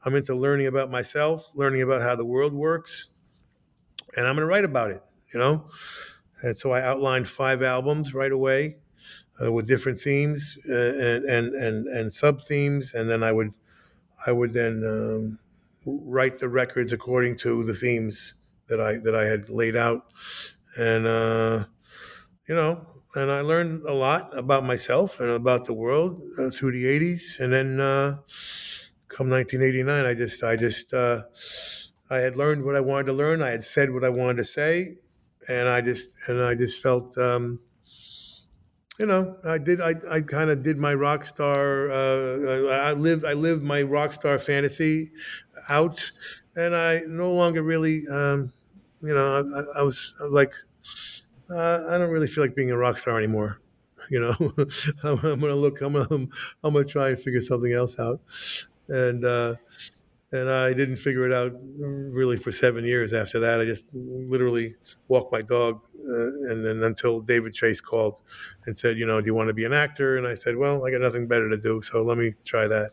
I'm 0.05 0.15
into 0.15 0.35
learning 0.35 0.67
about 0.67 0.91
myself, 0.91 1.47
learning 1.55 1.83
about 1.83 2.03
how 2.03 2.15
the 2.15 2.25
world 2.25 2.53
works, 2.53 3.09
and 4.17 4.27
I'm 4.27 4.37
going 4.37 4.43
to 4.43 4.47
write 4.47 4.65
about 4.65 4.91
it. 4.91 5.03
You 5.33 5.41
know, 5.41 5.69
and 6.42 6.57
so 6.57 6.72
I 6.72 6.83
outlined 6.83 7.29
five 7.29 7.62
albums 7.62 8.14
right 8.14 8.33
away 8.33 8.77
uh, 9.42 9.53
with 9.53 9.66
different 9.66 10.01
themes 10.01 10.59
uh, 10.68 10.72
and 10.72 11.25
and 11.25 11.55
and, 11.55 11.87
and 11.88 12.12
sub 12.12 12.44
themes, 12.44 12.94
and 12.94 13.11
then 13.11 13.22
I 13.22 13.33
would 13.33 13.53
I 14.27 14.33
would 14.33 14.53
then 14.53 14.85
um, 14.85 15.38
write 15.85 16.38
the 16.38 16.49
records 16.49 16.92
according 16.92 17.37
to 17.38 17.64
the 17.64 17.75
themes 17.75 18.35
that 18.69 18.81
I 18.81 18.98
that 18.98 19.15
I 19.15 19.25
had 19.25 19.48
laid 19.48 19.77
out, 19.77 20.06
and 20.77 21.06
uh, 21.06 21.65
you 22.48 22.54
know, 22.54 22.87
and 23.15 23.31
I 23.31 23.40
learned 23.40 23.85
a 23.87 23.92
lot 23.92 24.37
about 24.37 24.65
myself 24.65 25.21
and 25.21 25.31
about 25.31 25.65
the 25.65 25.75
world 25.75 26.23
uh, 26.38 26.50
through 26.50 26.73
the 26.73 26.85
'80s, 26.85 27.40
and 27.40 27.52
then 27.52 27.81
uh, 27.81 28.19
come 29.08 29.31
1989, 29.31 30.04
I 30.04 30.15
just 30.15 30.42
I 30.42 30.56
just 30.56 30.92
uh, 30.92 31.23
I 32.11 32.19
had 32.19 32.37
learned 32.37 32.65
what 32.65 32.77
I 32.77 32.81
wanted 32.81 33.06
to 33.06 33.13
learn. 33.13 33.42
I 33.42 33.50
had 33.50 33.65
said 33.65 33.92
what 33.92 34.04
I 34.04 34.08
wanted 34.08 34.38
to 34.38 34.44
say, 34.44 34.96
and 35.49 35.69
I 35.69 35.81
just 35.81 36.11
and 36.29 36.42
I 36.42 36.55
just 36.55 36.83
felt, 36.83 37.17
um, 37.19 37.61
you 38.99 39.07
know, 39.07 39.37
I 39.44 39.59
did. 39.59 39.81
I, 39.81 39.94
I 40.11 40.21
kind 40.21 40.51
of 40.51 40.63
did 40.63 40.79
my 40.79 40.94
rock 40.94 41.25
star. 41.25 41.90
Uh, 41.90 42.69
I 42.69 42.92
lived. 42.92 43.25
I 43.25 43.35
lived 43.35 43.63
my 43.63 43.83
rock 43.83 44.13
star 44.13 44.38
fantasy 44.38 45.13
out, 45.69 46.13
and 46.55 46.75
I 46.75 47.01
no 47.07 47.33
longer 47.33 47.63
really, 47.63 48.07
um, 48.09 48.53
you 49.03 49.15
know, 49.15 49.37
I, 49.37 49.81
I, 49.81 49.83
was, 49.83 50.15
I 50.21 50.25
was 50.25 50.33
like, 50.33 50.53
uh, 51.51 51.87
I 51.88 51.99
don't 51.99 52.11
really 52.11 52.27
feel 52.27 52.44
like 52.44 52.55
being 52.55 52.71
a 52.71 52.77
rock 52.77 52.99
star 52.99 53.19
anymore. 53.19 53.61
You 54.09 54.21
know, 54.21 54.53
I'm, 55.03 55.19
I'm, 55.25 55.40
gonna 55.40 55.57
look. 55.57 55.81
I'm 55.81 55.94
gonna, 55.94 56.07
I'm, 56.13 56.31
I'm, 56.63 56.75
gonna 56.75 56.85
try 56.85 57.09
and 57.09 57.19
figure 57.19 57.40
something 57.40 57.73
else 57.73 57.99
out. 57.99 58.21
and 58.88 59.25
uh, 59.25 59.57
and 60.37 60.51
I 60.51 60.73
didn't 60.73 60.99
figure 60.99 61.27
it 61.27 61.33
out 61.33 61.53
really 61.79 62.37
for 62.37 62.53
seven 62.53 62.85
years 62.85 63.13
after 63.13 63.41
that. 63.41 63.61
I 63.61 63.65
just 63.65 63.87
literally 63.93 64.77
walked 65.09 65.33
my 65.33 65.43
dog, 65.43 65.85
uh, 65.99 66.51
and 66.51 66.65
then 66.65 66.83
until 66.83 67.21
David 67.21 67.55
Chase 67.55 67.81
called 67.81 68.21
and 68.67 68.79
said, 68.79 68.99
you 68.99 69.07
know, 69.07 69.21
do 69.21 69.27
you 69.27 69.35
want 69.35 69.49
to 69.49 69.55
be 69.55 69.65
an 69.65 69.73
actor? 69.73 70.17
And 70.19 70.27
I 70.27 70.35
said, 70.35 70.57
well, 70.57 70.87
I 70.87 70.91
got 70.91 71.01
nothing 71.01 71.27
better 71.27 71.49
to 71.51 71.57
do, 71.57 71.83
so 71.83 72.03
let 72.03 72.19
me 72.19 72.35
try 72.45 72.69
that. 72.69 72.93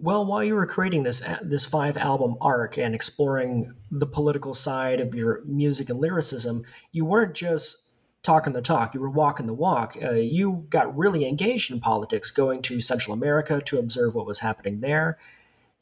Well, 0.00 0.24
while 0.24 0.44
you 0.44 0.54
were 0.54 0.66
creating 0.66 1.02
this 1.02 1.22
this 1.42 1.64
five 1.64 1.96
album 1.96 2.36
arc 2.40 2.78
and 2.78 2.94
exploring 2.94 3.74
the 3.90 4.06
political 4.06 4.54
side 4.54 5.00
of 5.00 5.12
your 5.12 5.42
music 5.44 5.90
and 5.90 5.98
lyricism, 5.98 6.64
you 6.92 7.04
weren't 7.04 7.34
just 7.34 7.96
talking 8.22 8.52
the 8.52 8.62
talk; 8.62 8.94
you 8.94 9.00
were 9.00 9.10
walking 9.10 9.46
the 9.46 9.54
walk. 9.54 9.96
Uh, 10.00 10.12
you 10.12 10.66
got 10.70 10.96
really 10.96 11.26
engaged 11.26 11.72
in 11.72 11.80
politics, 11.80 12.30
going 12.30 12.62
to 12.62 12.80
Central 12.80 13.12
America 13.12 13.60
to 13.60 13.78
observe 13.78 14.14
what 14.14 14.26
was 14.26 14.38
happening 14.38 14.80
there. 14.80 15.18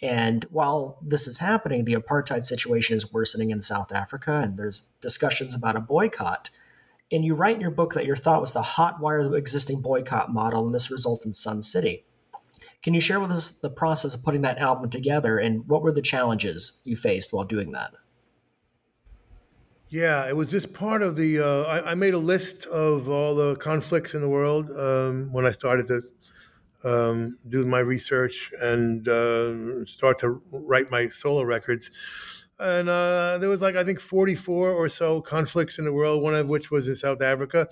And 0.01 0.45
while 0.45 0.99
this 1.03 1.27
is 1.27 1.39
happening, 1.39 1.85
the 1.85 1.95
apartheid 1.95 2.45
situation 2.45 2.97
is 2.97 3.13
worsening 3.13 3.51
in 3.51 3.61
South 3.61 3.93
Africa, 3.93 4.37
and 4.37 4.57
there's 4.57 4.89
discussions 5.03 5.55
about 5.55 5.77
a 5.77 5.81
boycott. 5.81 6.49
And 7.13 7.23
you 7.23 7.35
write 7.35 7.57
in 7.57 7.61
your 7.61 7.71
book 7.71 7.93
that 7.93 8.07
your 8.07 8.17
thought 8.17 8.41
was 8.41 8.53
to 8.53 8.61
hotwire 8.61 9.29
the 9.29 9.37
existing 9.37 9.83
boycott 9.83 10.33
model, 10.33 10.65
and 10.65 10.75
this 10.75 10.91
results 10.91 11.27
in 11.27 11.35
Sun 11.35 11.65
City. 11.65 12.06
Can 12.83 12.95
you 12.95 13.01
share 13.01 13.19
with 13.19 13.31
us 13.31 13.59
the 13.59 13.71
process 13.71 14.15
of 14.15 14.23
putting 14.23 14.43
that 14.43 14.59
album 14.59 14.91
together 14.91 15.39
and 15.39 15.67
what 15.67 15.83
were 15.83 15.93
the 15.93 16.03
challenges 16.03 16.83
you 16.85 16.97
faced 16.97 17.33
while 17.33 17.45
doing 17.45 17.73
that? 17.73 17.93
Yeah, 19.89 20.29
it 20.29 20.37
was 20.37 20.51
just 20.51 20.73
part 20.73 21.03
of 21.03 21.15
the. 21.15 21.41
Uh, 21.41 21.63
I, 21.63 21.93
I, 21.93 21.95
made 21.95 22.15
a 22.15 22.19
list 22.19 22.67
of 22.67 23.09
all 23.09 23.37
the 23.37 23.55
conflicts 23.55 24.15
in 24.15 24.21
the 24.21 24.29
world 24.29 24.69
um, 24.71 25.33
when 25.33 25.47
I 25.47 25.53
started 25.53 25.87
to 25.87 26.03
um, 26.83 27.39
do 27.49 27.65
my 27.65 27.79
research 27.79 28.53
and 28.61 29.07
uh, 29.09 29.85
start 29.85 30.19
to 30.21 30.43
write 30.51 30.91
my 30.91 31.09
solo 31.09 31.43
records. 31.43 31.91
And 32.59 32.89
uh, 32.89 33.39
there 33.39 33.49
was 33.49 33.63
like 33.63 33.77
I 33.77 33.85
think 33.85 34.01
44 34.01 34.71
or 34.71 34.89
so 34.89 35.21
conflicts 35.21 35.79
in 35.79 35.85
the 35.85 35.93
world, 35.93 36.23
one 36.23 36.35
of 36.35 36.49
which 36.49 36.71
was 36.71 36.89
in 36.89 36.97
South 36.97 37.23
Africa. 37.23 37.69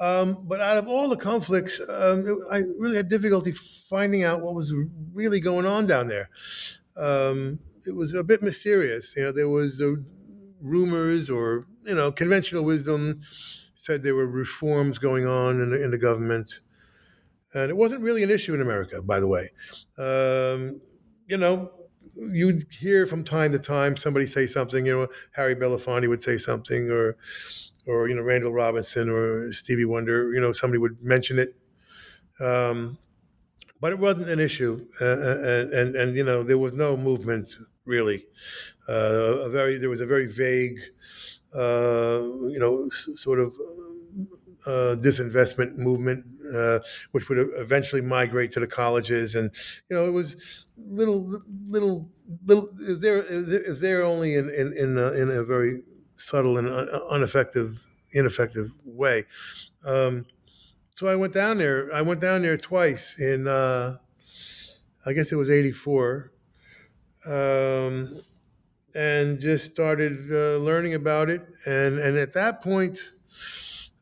Um, 0.00 0.44
but 0.44 0.60
out 0.60 0.78
of 0.78 0.88
all 0.88 1.08
the 1.08 1.16
conflicts, 1.16 1.80
um, 1.88 2.40
I 2.50 2.62
really 2.78 2.96
had 2.96 3.08
difficulty 3.08 3.52
finding 3.52 4.24
out 4.24 4.40
what 4.40 4.54
was 4.54 4.72
really 5.12 5.40
going 5.40 5.66
on 5.66 5.86
down 5.86 6.08
there. 6.08 6.30
Um, 6.96 7.58
it 7.86 7.94
was 7.94 8.14
a 8.14 8.22
bit 8.22 8.42
mysterious. 8.42 9.14
You 9.16 9.24
know, 9.24 9.32
there 9.32 9.48
was 9.48 9.82
rumors 10.60 11.28
or 11.28 11.66
you 11.84 11.94
know 11.94 12.12
conventional 12.12 12.64
wisdom 12.64 13.20
said 13.74 14.02
there 14.02 14.14
were 14.14 14.26
reforms 14.26 14.98
going 14.98 15.26
on 15.26 15.60
in 15.60 15.70
the, 15.70 15.82
in 15.82 15.90
the 15.90 15.98
government, 15.98 16.60
and 17.52 17.68
it 17.68 17.76
wasn't 17.76 18.00
really 18.00 18.22
an 18.22 18.30
issue 18.30 18.54
in 18.54 18.60
America, 18.60 19.02
by 19.02 19.18
the 19.20 19.26
way. 19.26 19.50
Um, 19.98 20.80
you 21.26 21.36
know, 21.36 21.70
you'd 22.14 22.64
hear 22.72 23.06
from 23.06 23.24
time 23.24 23.52
to 23.52 23.58
time 23.58 23.96
somebody 23.96 24.26
say 24.26 24.46
something. 24.46 24.86
You 24.86 24.92
know, 24.92 25.06
Harry 25.32 25.56
Belafonte 25.56 26.08
would 26.08 26.22
say 26.22 26.38
something, 26.38 26.90
or 26.90 27.16
or 27.86 28.08
you 28.08 28.14
know 28.14 28.22
Randall 28.22 28.52
Robinson 28.52 29.08
or 29.08 29.52
Stevie 29.52 29.84
Wonder, 29.84 30.32
you 30.32 30.40
know 30.40 30.52
somebody 30.52 30.78
would 30.78 31.02
mention 31.02 31.38
it, 31.38 31.56
um, 32.40 32.98
but 33.80 33.92
it 33.92 33.98
wasn't 33.98 34.28
an 34.28 34.40
issue, 34.40 34.86
uh, 35.00 35.04
uh, 35.04 35.38
and, 35.42 35.72
and, 35.74 35.96
and 35.96 36.16
you 36.16 36.24
know 36.24 36.42
there 36.42 36.58
was 36.58 36.72
no 36.72 36.96
movement 36.96 37.56
really. 37.84 38.26
Uh, 38.88 39.38
a 39.46 39.50
very 39.50 39.78
there 39.78 39.90
was 39.90 40.00
a 40.00 40.06
very 40.06 40.26
vague, 40.26 40.78
uh, 41.54 42.22
you 42.48 42.58
know, 42.58 42.88
sort 43.16 43.40
of 43.40 43.54
uh, 44.66 44.96
disinvestment 45.00 45.76
movement, 45.76 46.24
uh, 46.54 46.78
which 47.12 47.28
would 47.28 47.38
eventually 47.56 48.00
migrate 48.02 48.52
to 48.52 48.60
the 48.60 48.66
colleges, 48.66 49.34
and 49.34 49.50
you 49.88 49.96
know 49.96 50.06
it 50.06 50.10
was 50.10 50.66
little 50.76 51.40
little 51.66 52.08
little. 52.44 52.68
Is 52.78 53.00
there 53.00 53.18
is 53.18 53.80
there 53.80 54.04
only 54.04 54.34
in 54.34 54.48
in 54.50 54.72
in 54.76 54.98
a, 54.98 55.12
in 55.12 55.30
a 55.30 55.42
very 55.42 55.82
subtle 56.22 56.56
and 56.56 56.68
ineffective, 57.10 57.84
ineffective 58.12 58.70
way. 58.84 59.24
Um, 59.84 60.26
so 60.94 61.08
I 61.08 61.16
went 61.16 61.34
down 61.34 61.58
there. 61.58 61.92
I 61.92 62.02
went 62.02 62.20
down 62.20 62.42
there 62.42 62.56
twice 62.56 63.18
in, 63.18 63.48
uh, 63.48 63.96
I 65.04 65.12
guess 65.12 65.32
it 65.32 65.36
was 65.36 65.50
'84, 65.50 66.32
um, 67.26 68.20
and 68.94 69.40
just 69.40 69.72
started 69.72 70.30
uh, 70.30 70.58
learning 70.58 70.94
about 70.94 71.28
it. 71.28 71.42
And 71.66 71.98
and 71.98 72.16
at 72.16 72.32
that 72.34 72.62
point, 72.62 73.00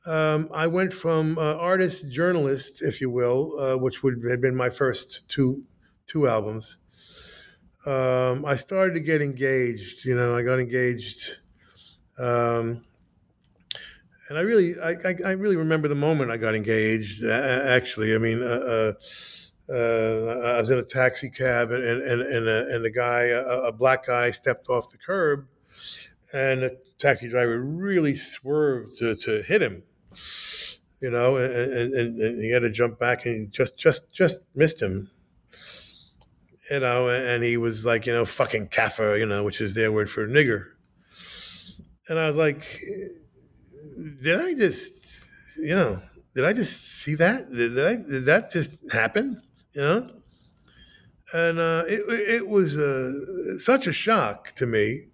um, 0.04 0.50
I 0.52 0.66
went 0.66 0.92
from 0.92 1.38
uh, 1.38 1.54
artist 1.54 2.10
journalist, 2.10 2.82
if 2.82 3.00
you 3.00 3.08
will, 3.08 3.58
uh, 3.58 3.76
which 3.78 4.02
would 4.02 4.22
have 4.28 4.40
been 4.42 4.56
my 4.56 4.68
first 4.68 5.26
two 5.28 5.62
two 6.06 6.28
albums. 6.28 6.76
Um, 7.86 8.44
I 8.44 8.56
started 8.56 8.92
to 8.92 9.00
get 9.00 9.22
engaged. 9.22 10.04
You 10.04 10.16
know, 10.16 10.36
I 10.36 10.42
got 10.42 10.60
engaged 10.60 11.39
um, 12.18 12.82
and 14.30 14.38
I 14.38 14.42
really, 14.42 14.78
I, 14.80 14.90
I, 14.90 15.16
I, 15.24 15.30
really 15.32 15.56
remember 15.56 15.88
the 15.88 15.96
moment 15.96 16.30
I 16.30 16.36
got 16.36 16.54
engaged. 16.54 17.24
Actually, 17.24 18.14
I 18.14 18.18
mean, 18.18 18.40
uh, 18.40 18.46
uh, 18.46 19.72
uh, 19.72 20.54
I 20.54 20.60
was 20.60 20.70
in 20.70 20.78
a 20.78 20.84
taxi 20.84 21.30
cab, 21.30 21.72
and 21.72 21.82
and 21.82 22.22
and, 22.22 22.48
a, 22.48 22.76
and 22.76 22.94
guy, 22.94 23.24
a, 23.24 23.42
a, 23.42 23.72
black 23.72 24.06
guy, 24.06 24.30
stepped 24.30 24.68
off 24.68 24.88
the 24.90 24.98
curb, 24.98 25.48
and 26.32 26.62
the 26.62 26.78
taxi 26.98 27.28
driver 27.28 27.60
really 27.60 28.14
swerved 28.16 28.96
to, 28.98 29.16
to 29.16 29.42
hit 29.42 29.62
him. 29.62 29.82
You 31.00 31.10
know, 31.10 31.36
and, 31.38 31.92
and, 31.94 32.20
and 32.20 32.44
he 32.44 32.50
had 32.50 32.62
to 32.62 32.70
jump 32.70 33.00
back, 33.00 33.26
and 33.26 33.34
he 33.34 33.46
just 33.46 33.76
just 33.76 34.12
just 34.12 34.38
missed 34.54 34.80
him. 34.80 35.10
You 36.70 36.78
know, 36.78 37.08
and 37.08 37.42
he 37.42 37.56
was 37.56 37.84
like, 37.84 38.06
you 38.06 38.12
know, 38.12 38.24
fucking 38.24 38.68
kafir, 38.68 39.16
you 39.16 39.26
know, 39.26 39.42
which 39.42 39.60
is 39.60 39.74
their 39.74 39.90
word 39.90 40.08
for 40.08 40.28
nigger 40.28 40.66
and 42.10 42.18
I 42.18 42.26
was 42.26 42.36
like, 42.36 42.66
did 44.20 44.40
I 44.40 44.52
just, 44.54 45.56
you 45.56 45.76
know, 45.76 46.02
did 46.34 46.44
I 46.44 46.52
just 46.52 47.02
see 47.02 47.14
that? 47.14 47.50
Did, 47.52 47.78
I, 47.78 47.96
did 47.96 48.26
that 48.26 48.50
just 48.50 48.76
happen? 48.90 49.40
You 49.72 49.80
know? 49.80 50.10
And 51.32 51.60
uh, 51.60 51.84
it, 51.86 52.00
it 52.08 52.48
was 52.48 52.76
uh, 52.76 53.60
such 53.60 53.86
a 53.86 53.92
shock 53.92 54.52
to 54.56 54.66
me 54.66 55.06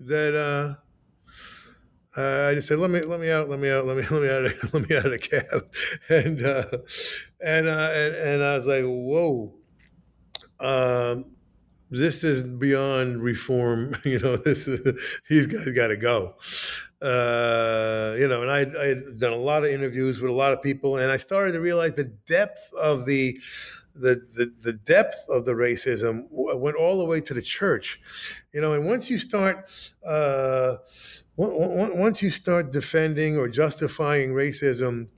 that 0.00 0.34
uh, 0.34 2.20
I 2.20 2.54
just 2.54 2.68
said, 2.68 2.78
"Let 2.78 2.90
me, 2.90 3.00
let 3.00 3.18
me 3.18 3.30
out, 3.30 3.48
let 3.48 3.58
me 3.58 3.70
out, 3.70 3.86
let 3.86 3.96
me, 3.96 4.02
let 4.10 4.22
me 4.22 4.28
out, 4.28 4.44
of, 4.44 4.74
let 4.74 4.90
me 4.90 4.94
out 4.94 5.06
of 5.06 5.12
the 5.12 5.18
cab," 5.18 5.72
and 6.10 6.44
uh, 6.44 6.64
and, 7.42 7.66
uh, 7.66 7.90
and 7.94 8.14
and 8.14 8.42
I 8.42 8.56
was 8.56 8.66
like, 8.66 8.84
"Whoa." 8.84 9.54
Um, 10.60 11.31
this 11.92 12.24
is 12.24 12.42
beyond 12.42 13.22
reform. 13.22 13.96
You 14.04 14.18
know, 14.18 14.36
this 14.36 14.66
is, 14.66 14.98
these 15.28 15.46
guys 15.46 15.72
got 15.72 15.88
to 15.88 15.96
go. 15.96 16.34
Uh, 17.00 18.14
you 18.18 18.28
know, 18.28 18.42
and 18.42 18.50
I, 18.50 18.60
I 18.80 18.86
had 18.86 19.18
done 19.18 19.32
a 19.32 19.36
lot 19.36 19.64
of 19.64 19.70
interviews 19.70 20.20
with 20.20 20.30
a 20.30 20.34
lot 20.34 20.52
of 20.52 20.62
people, 20.62 20.98
and 20.98 21.10
I 21.10 21.16
started 21.16 21.52
to 21.52 21.60
realize 21.60 21.94
the 21.94 22.04
depth 22.04 22.70
of 22.74 23.06
the 23.06 23.38
the, 23.94 24.26
the, 24.32 24.52
the 24.62 24.72
depth 24.72 25.26
of 25.28 25.44
the 25.44 25.52
racism 25.52 26.24
went 26.30 26.76
all 26.76 26.98
the 26.98 27.04
way 27.04 27.20
to 27.20 27.34
the 27.34 27.42
church, 27.42 28.00
you 28.54 28.60
know. 28.60 28.72
And 28.72 28.86
once 28.86 29.10
you 29.10 29.18
start, 29.18 29.70
uh, 30.06 30.76
once 31.36 32.22
you 32.22 32.30
start 32.30 32.72
defending 32.72 33.36
or 33.36 33.48
justifying 33.48 34.30
racism 34.30 35.08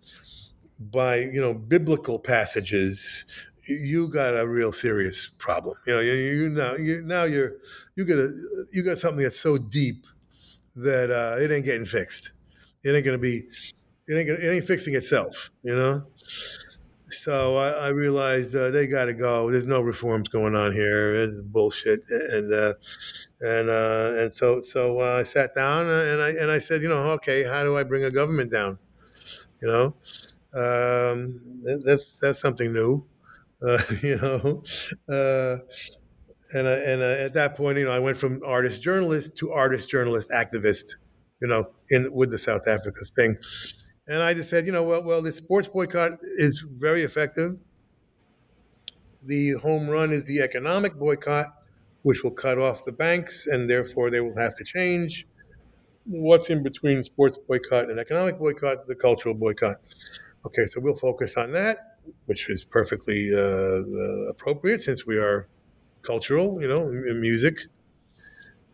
by 0.80 1.18
you 1.18 1.40
know 1.40 1.54
biblical 1.54 2.18
passages, 2.18 3.26
you 3.66 4.08
got 4.08 4.36
a 4.36 4.46
real 4.46 4.72
serious 4.72 5.30
problem. 5.38 5.76
You 5.86 5.94
know, 5.94 6.00
you, 6.00 6.12
you 6.12 6.48
now 6.48 6.74
you 6.74 7.02
now 7.02 7.24
you're 7.24 7.54
you 7.96 8.04
got 8.04 8.18
a 8.18 8.32
you 8.72 8.82
got 8.82 8.98
something 8.98 9.22
that's 9.22 9.40
so 9.40 9.58
deep 9.58 10.06
that 10.76 11.10
uh, 11.10 11.40
it 11.40 11.50
ain't 11.50 11.64
getting 11.64 11.86
fixed. 11.86 12.32
It 12.82 12.94
ain't 12.94 13.04
gonna 13.04 13.18
be. 13.18 13.46
It 14.06 14.14
ain't. 14.14 14.28
Gonna, 14.28 14.40
it 14.40 14.54
ain't 14.54 14.66
fixing 14.66 14.94
itself. 14.94 15.50
You 15.62 15.74
know. 15.74 16.04
So 17.10 17.56
I, 17.56 17.68
I 17.70 17.88
realized 17.88 18.56
uh, 18.56 18.70
they 18.70 18.86
got 18.86 19.04
to 19.04 19.14
go. 19.14 19.50
There's 19.50 19.66
no 19.66 19.80
reforms 19.80 20.28
going 20.28 20.54
on 20.56 20.72
here. 20.72 21.14
It's 21.14 21.40
bullshit. 21.40 22.02
And 22.10 22.52
uh, 22.52 22.74
and 23.40 23.70
uh, 23.70 24.12
and 24.16 24.32
so 24.34 24.60
so 24.60 25.00
uh, 25.00 25.18
I 25.20 25.22
sat 25.22 25.54
down 25.54 25.86
and 25.86 26.22
I 26.22 26.30
and 26.30 26.50
I 26.50 26.58
said, 26.58 26.82
you 26.82 26.88
know, 26.88 27.10
okay, 27.12 27.44
how 27.44 27.62
do 27.62 27.76
I 27.76 27.82
bring 27.82 28.04
a 28.04 28.10
government 28.10 28.50
down? 28.50 28.78
You 29.60 29.68
know, 29.68 29.94
um, 30.60 31.40
that's 31.84 32.18
that's 32.18 32.40
something 32.40 32.72
new. 32.72 33.04
Uh, 33.66 33.82
you 34.02 34.16
know. 34.16 34.62
Uh, 35.08 35.58
and 36.52 36.66
uh, 36.66 36.70
and 36.70 37.02
uh, 37.02 37.24
at 37.24 37.34
that 37.34 37.56
point, 37.56 37.78
you 37.78 37.84
know, 37.84 37.90
I 37.90 37.98
went 37.98 38.16
from 38.16 38.40
artist 38.46 38.82
journalist 38.82 39.36
to 39.38 39.52
artist 39.52 39.88
journalist 39.88 40.30
activist, 40.30 40.96
you 41.42 41.48
know, 41.48 41.70
in 41.90 42.12
with 42.12 42.30
the 42.30 42.38
South 42.38 42.68
Africa 42.68 43.04
thing. 43.16 43.36
And 44.06 44.22
I 44.22 44.34
just 44.34 44.50
said, 44.50 44.66
you 44.66 44.72
know, 44.72 44.82
well, 44.82 45.02
well, 45.02 45.22
the 45.22 45.32
sports 45.32 45.66
boycott 45.66 46.18
is 46.36 46.64
very 46.78 47.02
effective. 47.02 47.56
The 49.24 49.52
home 49.52 49.88
run 49.88 50.12
is 50.12 50.26
the 50.26 50.40
economic 50.40 50.94
boycott, 50.94 51.46
which 52.02 52.22
will 52.22 52.30
cut 52.30 52.58
off 52.58 52.84
the 52.84 52.92
banks, 52.92 53.46
and 53.46 53.68
therefore 53.68 54.10
they 54.10 54.20
will 54.20 54.36
have 54.36 54.54
to 54.56 54.64
change. 54.64 55.26
What's 56.04 56.50
in 56.50 56.62
between 56.62 57.02
sports 57.02 57.38
boycott 57.38 57.90
and 57.90 57.98
economic 57.98 58.38
boycott? 58.38 58.86
The 58.86 58.94
cultural 58.94 59.34
boycott. 59.34 59.76
Okay, 60.46 60.66
so 60.66 60.80
we'll 60.80 60.94
focus 60.94 61.38
on 61.38 61.52
that, 61.52 61.93
which 62.26 62.48
is 62.50 62.64
perfectly 62.64 63.34
uh, 63.34 63.38
uh, 63.38 64.28
appropriate 64.28 64.80
since 64.82 65.06
we 65.06 65.16
are 65.16 65.48
cultural, 66.02 66.60
you 66.60 66.68
know, 66.68 66.88
in 66.88 67.20
music. 67.20 67.58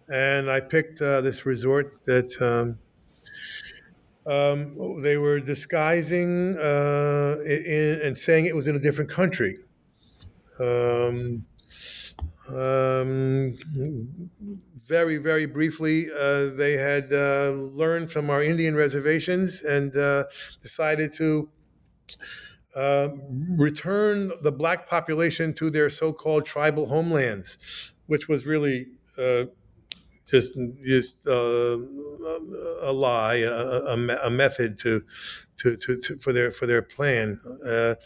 And 0.08 0.50
I 0.50 0.60
picked 0.60 1.00
uh, 1.00 1.20
this 1.20 1.46
resort 1.46 2.04
that 2.04 2.30
um, 2.42 2.78
um, 4.26 5.00
they 5.02 5.16
were 5.16 5.40
disguising 5.40 6.56
uh, 6.58 7.36
in, 7.44 8.00
and 8.02 8.18
saying 8.18 8.46
it 8.46 8.56
was 8.56 8.66
in 8.66 8.76
a 8.76 8.80
different 8.80 9.10
country. 9.10 9.56
Um, 10.58 11.46
um, 12.48 13.56
very, 14.86 15.18
very 15.18 15.46
briefly, 15.46 16.08
uh, 16.10 16.46
they 16.46 16.72
had 16.72 17.12
uh, 17.12 17.50
learned 17.50 18.10
from 18.10 18.28
our 18.28 18.42
Indian 18.42 18.74
reservations 18.74 19.62
and 19.62 19.96
uh, 19.96 20.24
decided 20.62 21.12
to 21.14 21.48
uh, 22.74 23.08
return 23.56 24.32
the 24.42 24.52
black 24.52 24.88
population 24.88 25.52
to 25.54 25.70
their 25.70 25.90
so-called 25.90 26.46
tribal 26.46 26.86
homelands, 26.86 27.92
which 28.06 28.28
was 28.28 28.46
really 28.46 28.86
uh, 29.18 29.44
just 30.30 30.56
just 30.84 31.26
uh, 31.26 31.76
a 32.82 32.92
lie, 32.92 33.36
a, 33.36 33.50
a, 33.50 34.18
a 34.24 34.30
method 34.30 34.78
to, 34.78 35.02
to, 35.56 35.76
to, 35.76 36.00
to, 36.00 36.18
for 36.18 36.32
their 36.32 36.52
for 36.52 36.66
their 36.66 36.82
plan. 36.82 37.40
Uh, 37.66 37.96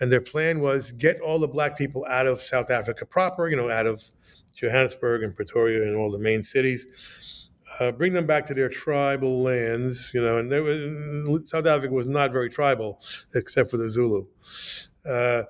and 0.00 0.12
their 0.12 0.20
plan 0.20 0.60
was 0.60 0.92
get 0.92 1.20
all 1.20 1.38
the 1.38 1.48
black 1.48 1.78
people 1.78 2.04
out 2.08 2.26
of 2.26 2.42
South 2.42 2.70
Africa 2.70 3.06
proper, 3.06 3.48
you 3.48 3.56
know, 3.56 3.70
out 3.70 3.86
of 3.86 4.10
Johannesburg 4.54 5.22
and 5.22 5.34
Pretoria 5.34 5.82
and 5.82 5.96
all 5.96 6.10
the 6.10 6.18
main 6.18 6.42
cities. 6.42 7.41
Uh, 7.80 7.90
bring 7.90 8.12
them 8.12 8.26
back 8.26 8.46
to 8.46 8.54
their 8.54 8.68
tribal 8.68 9.42
lands, 9.42 10.10
you 10.12 10.20
know, 10.20 10.38
and 10.38 11.48
South 11.48 11.66
Africa 11.66 11.92
was 11.92 12.06
not 12.06 12.30
very 12.32 12.50
tribal 12.50 13.00
except 13.34 13.70
for 13.70 13.78
the 13.78 13.88
Zulu. 13.88 14.26
Uh, 15.06 15.42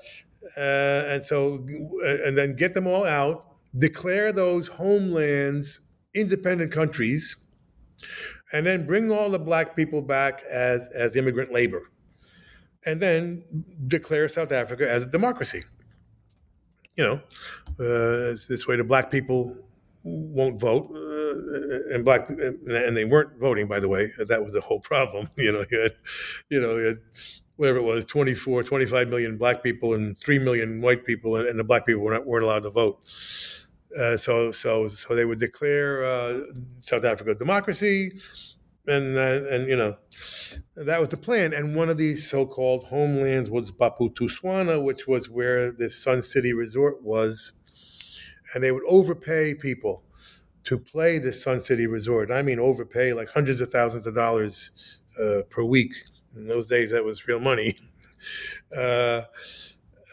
uh 0.57 1.05
and 1.09 1.25
so, 1.25 1.65
and 2.05 2.37
then 2.39 2.55
get 2.55 2.75
them 2.75 2.87
all 2.87 3.05
out, 3.05 3.47
declare 3.77 4.33
those 4.33 4.69
homelands 4.69 5.81
independent 6.15 6.71
countries, 6.73 7.37
and 8.53 8.67
then 8.67 8.87
bring 8.87 9.11
all 9.11 9.31
the 9.31 9.39
black 9.39 9.75
people 9.75 10.03
back 10.03 10.43
as, 10.51 10.89
as 10.89 11.17
immigrant 11.17 11.53
labor, 11.53 11.91
and 12.85 13.01
then 13.01 13.43
declare 13.87 14.29
South 14.29 14.53
Africa 14.53 14.89
as 14.89 15.03
a 15.03 15.07
democracy. 15.07 15.63
You 16.97 17.05
know, 17.05 17.21
uh, 17.81 18.37
this 18.49 18.67
way 18.67 18.77
the 18.77 18.85
black 18.85 19.11
people 19.11 19.57
won't 20.05 20.61
vote, 20.61 20.91
and 21.93 22.05
black 22.05 22.29
and 22.29 22.97
they 22.97 23.05
weren't 23.05 23.39
voting. 23.39 23.67
By 23.67 23.81
the 23.81 23.89
way, 23.89 24.13
that 24.19 24.43
was 24.43 24.53
the 24.53 24.61
whole 24.61 24.81
problem. 24.81 25.29
You 25.37 25.53
know, 25.53 25.65
you 25.71 25.81
had, 25.81 25.93
you 26.51 26.61
know, 26.61 26.77
you 26.77 26.85
had 26.85 26.99
whatever 27.57 27.79
it 27.79 27.83
was 27.83 28.05
24 28.07 28.63
25 28.63 29.09
million 29.09 29.37
black 29.37 29.63
people 29.63 29.95
and 29.95 30.19
3 30.19 30.39
million 30.39 30.81
white 30.81 31.05
people 31.05 31.37
and, 31.37 31.59
the 31.59 31.65
black 31.65 31.85
people 31.85 32.03
weren't, 32.03 32.27
weren't 32.27 32.45
allowed 32.45 32.63
to 32.63 32.71
vote 32.71 32.99
uh, 33.99 34.17
so 34.17 34.53
so 34.53 34.89
so 34.89 35.15
they 35.15 35.25
would 35.25 35.39
declare 35.39 36.05
uh, 36.05 36.41
South 36.81 37.05
Africa 37.05 37.35
democracy, 37.35 38.13
and 38.87 39.17
uh, 39.17 39.41
and 39.51 39.69
you 39.69 39.77
know 39.77 39.97
that 40.77 41.01
was 41.01 41.09
the 41.09 41.17
plan. 41.17 41.53
And 41.53 41.77
one 41.77 41.89
of 41.89 41.99
these 41.99 42.29
so-called 42.29 42.85
homelands 42.85 43.51
was 43.51 43.71
Bophuthatswana, 43.71 44.83
which 44.83 45.07
was 45.07 45.29
where 45.29 45.73
this 45.73 46.03
Sun 46.03 46.23
City 46.23 46.53
Resort 46.53 47.03
was, 47.03 47.53
and 48.55 48.65
they 48.65 48.73
would 48.73 48.85
overpay 48.87 49.55
people 49.55 50.05
to 50.65 50.79
play 50.79 51.19
this 51.19 51.43
Sun 51.43 51.61
City 51.61 51.87
Resort. 51.87 52.31
I 52.31 52.43
mean, 52.43 52.59
overpay 52.59 53.13
like 53.13 53.29
hundreds 53.29 53.61
of 53.61 53.71
thousands 53.71 54.07
of 54.07 54.15
dollars 54.15 54.71
uh, 55.21 55.43
per 55.51 55.65
week. 55.65 55.93
In 56.37 56.47
those 56.47 56.67
days, 56.67 56.91
that 56.91 57.05
was 57.05 57.27
real 57.27 57.41
money. 57.41 57.77
Uh, 58.77 59.23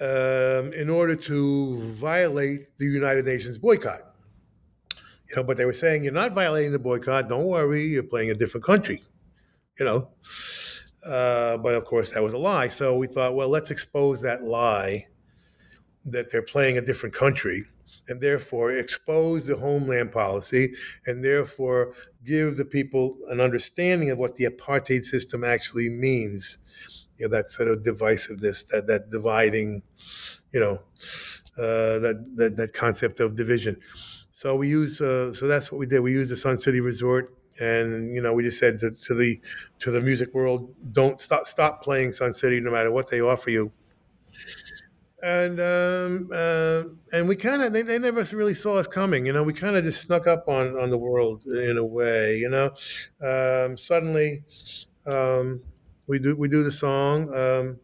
um, 0.02 0.74
in 0.74 0.89
order 0.89 1.16
to 1.16 1.78
violate 1.93 2.76
the 2.78 2.86
United 2.86 3.26
Nations 3.26 3.58
boycott. 3.58 4.02
You 5.30 5.36
know, 5.36 5.43
but 5.43 5.58
they 5.58 5.66
were 5.66 5.74
saying 5.74 6.04
you're 6.04 6.14
not 6.14 6.34
violating 6.34 6.72
the 6.72 6.80
boycott. 6.80 7.30
Don't 7.30 7.45
worry, 7.45 7.86
you're 7.86 8.02
playing 8.02 8.32
a 8.32 8.34
different 8.34 8.66
country. 8.66 9.04
You 9.80 9.86
know, 9.86 10.10
uh, 11.06 11.58
but 11.58 11.76
of 11.76 11.86
course 11.86 12.12
that 12.14 12.24
was 12.24 12.34
a 12.34 12.38
lie. 12.38 12.68
So 12.70 12.97
we 12.97 13.08
thought, 13.08 13.36
well, 13.36 13.50
let's 13.50 13.72
expose 13.72 14.22
that 14.22 14.43
lie 14.43 15.06
that 16.06 16.32
they're 16.32 16.41
playing 16.41 16.78
a 16.78 16.82
different 16.82 17.14
country, 17.14 17.66
and 18.10 18.20
therefore 18.22 18.72
expose 18.72 19.45
the 19.45 19.55
homeland 19.55 20.12
policy, 20.12 20.74
and 21.05 21.24
therefore 21.24 21.93
give 22.26 22.57
the 22.57 22.66
people 22.66 23.18
an 23.30 23.39
understanding 23.39 24.10
of 24.10 24.18
what 24.18 24.36
the 24.36 24.45
apartheid 24.45 25.05
system 25.05 25.43
actually 25.43 25.89
means 25.89 26.57
you 27.18 27.28
know, 27.28 27.36
that 27.36 27.51
sort 27.51 27.70
of 27.70 27.80
divisiveness, 27.80 28.68
that 28.70 28.88
that 28.88 29.12
dividing, 29.12 29.84
you 30.51 30.60
know, 30.60 30.80
uh, 31.57 31.99
that, 31.99 32.26
that 32.36 32.57
that 32.57 32.74
concept 32.74 33.20
of 33.20 33.36
division. 33.36 33.78
So 34.32 34.55
we 34.55 34.70
use 34.70 35.01
uh, 35.01 35.34
so 35.34 35.47
that's 35.47 35.72
what 35.72 35.80
we 35.80 35.86
did. 35.86 35.99
We 35.99 36.14
used 36.14 36.32
the 36.32 36.38
Sun 36.38 36.60
City 36.60 36.80
Resort, 36.80 37.36
and 37.60 38.16
you 38.16 38.22
know, 38.22 38.34
we 38.34 38.43
just 38.43 38.60
said 38.60 38.80
to, 38.80 38.91
to 38.91 39.14
the 39.14 39.39
to 39.80 39.91
the 39.91 39.99
music 40.01 40.34
world, 40.34 40.74
don't 40.93 41.20
stop 41.20 41.47
stop 41.47 41.84
playing 41.84 42.14
Sun 42.14 42.34
City, 42.34 42.62
no 42.62 42.72
matter 42.72 42.91
what 42.91 43.10
they 43.10 43.22
offer 43.22 43.49
you. 43.49 43.72
And 45.22 45.59
um, 45.59 46.30
uh, 46.34 46.84
and 47.11 47.28
we 47.28 47.36
kind 47.36 47.61
of 47.61 47.74
they, 47.74 47.82
they 47.82 47.99
never 47.99 48.24
really 48.36 48.53
saw 48.53 48.76
us 48.76 48.88
coming. 48.88 49.26
You 49.26 49.34
know, 49.34 49.43
we 49.43 49.53
kind 49.53 49.76
of 49.76 49.84
just 49.84 50.01
snuck 50.01 50.28
up 50.28 50.47
on 50.47 50.80
on 50.80 50.89
the 50.89 50.97
world 50.97 51.45
in 51.45 51.78
a 51.78 51.86
way. 51.86 52.38
You 52.38 52.49
know, 52.49 52.67
um, 53.22 53.78
suddenly. 53.78 54.43
Um, 55.05 55.61
we 56.09 56.17
do 56.17 56.36
we 56.36 56.47
do 56.49 56.63
the 56.63 56.72
song. 56.72 57.34
Um, 57.34 57.80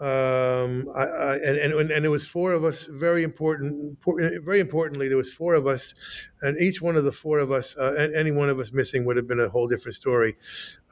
um, 0.00 0.88
I, 0.94 1.02
I, 1.02 1.36
and, 1.36 1.58
and 1.58 1.90
and 1.90 2.06
it 2.06 2.08
was 2.08 2.26
four 2.26 2.52
of 2.52 2.64
us. 2.64 2.86
Very 2.86 3.22
important, 3.24 3.98
very 4.44 4.60
importantly, 4.60 5.08
there 5.08 5.18
was 5.18 5.34
four 5.34 5.54
of 5.54 5.66
us, 5.66 5.94
and 6.40 6.58
each 6.58 6.80
one 6.80 6.96
of 6.96 7.04
the 7.04 7.12
four 7.12 7.38
of 7.40 7.50
us, 7.50 7.76
uh, 7.76 8.08
any 8.14 8.30
one 8.30 8.48
of 8.48 8.58
us 8.60 8.72
missing 8.72 9.04
would 9.04 9.16
have 9.16 9.26
been 9.26 9.40
a 9.40 9.48
whole 9.48 9.68
different 9.68 9.96
story. 9.96 10.36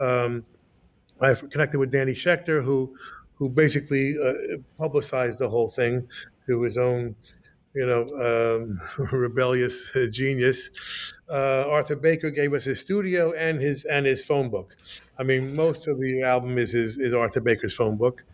Um, 0.01 0.45
I 1.21 1.33
connected 1.35 1.79
with 1.79 1.91
Danny 1.91 2.13
Schechter, 2.13 2.63
who 2.63 2.95
who 3.39 3.49
basically 3.49 4.17
uh, 4.19 4.59
publicized 4.77 5.39
the 5.39 5.49
whole 5.49 5.69
thing 5.69 6.09
through 6.45 6.63
his 6.63 6.77
own 6.77 7.15
you 7.75 7.87
know, 7.87 8.03
um, 8.19 8.81
rebellious 9.13 9.93
genius. 10.11 11.15
Uh, 11.31 11.65
Arthur 11.69 11.97
Baker 11.97 12.31
gave 12.31 12.53
us 12.53 12.65
his 12.65 12.81
studio 12.81 13.33
and 13.33 13.61
his 13.61 13.85
and 13.85 14.05
his 14.05 14.25
phone 14.25 14.49
book. 14.49 14.77
I 15.19 15.23
mean, 15.23 15.55
most 15.55 15.87
of 15.87 16.01
the 16.01 16.23
album 16.23 16.59
is 16.59 16.75
is, 16.75 16.99
is 16.99 17.15
Arthur 17.15 17.41
Baker's 17.41 17.75
phone 17.75 17.97
book. 17.97 18.25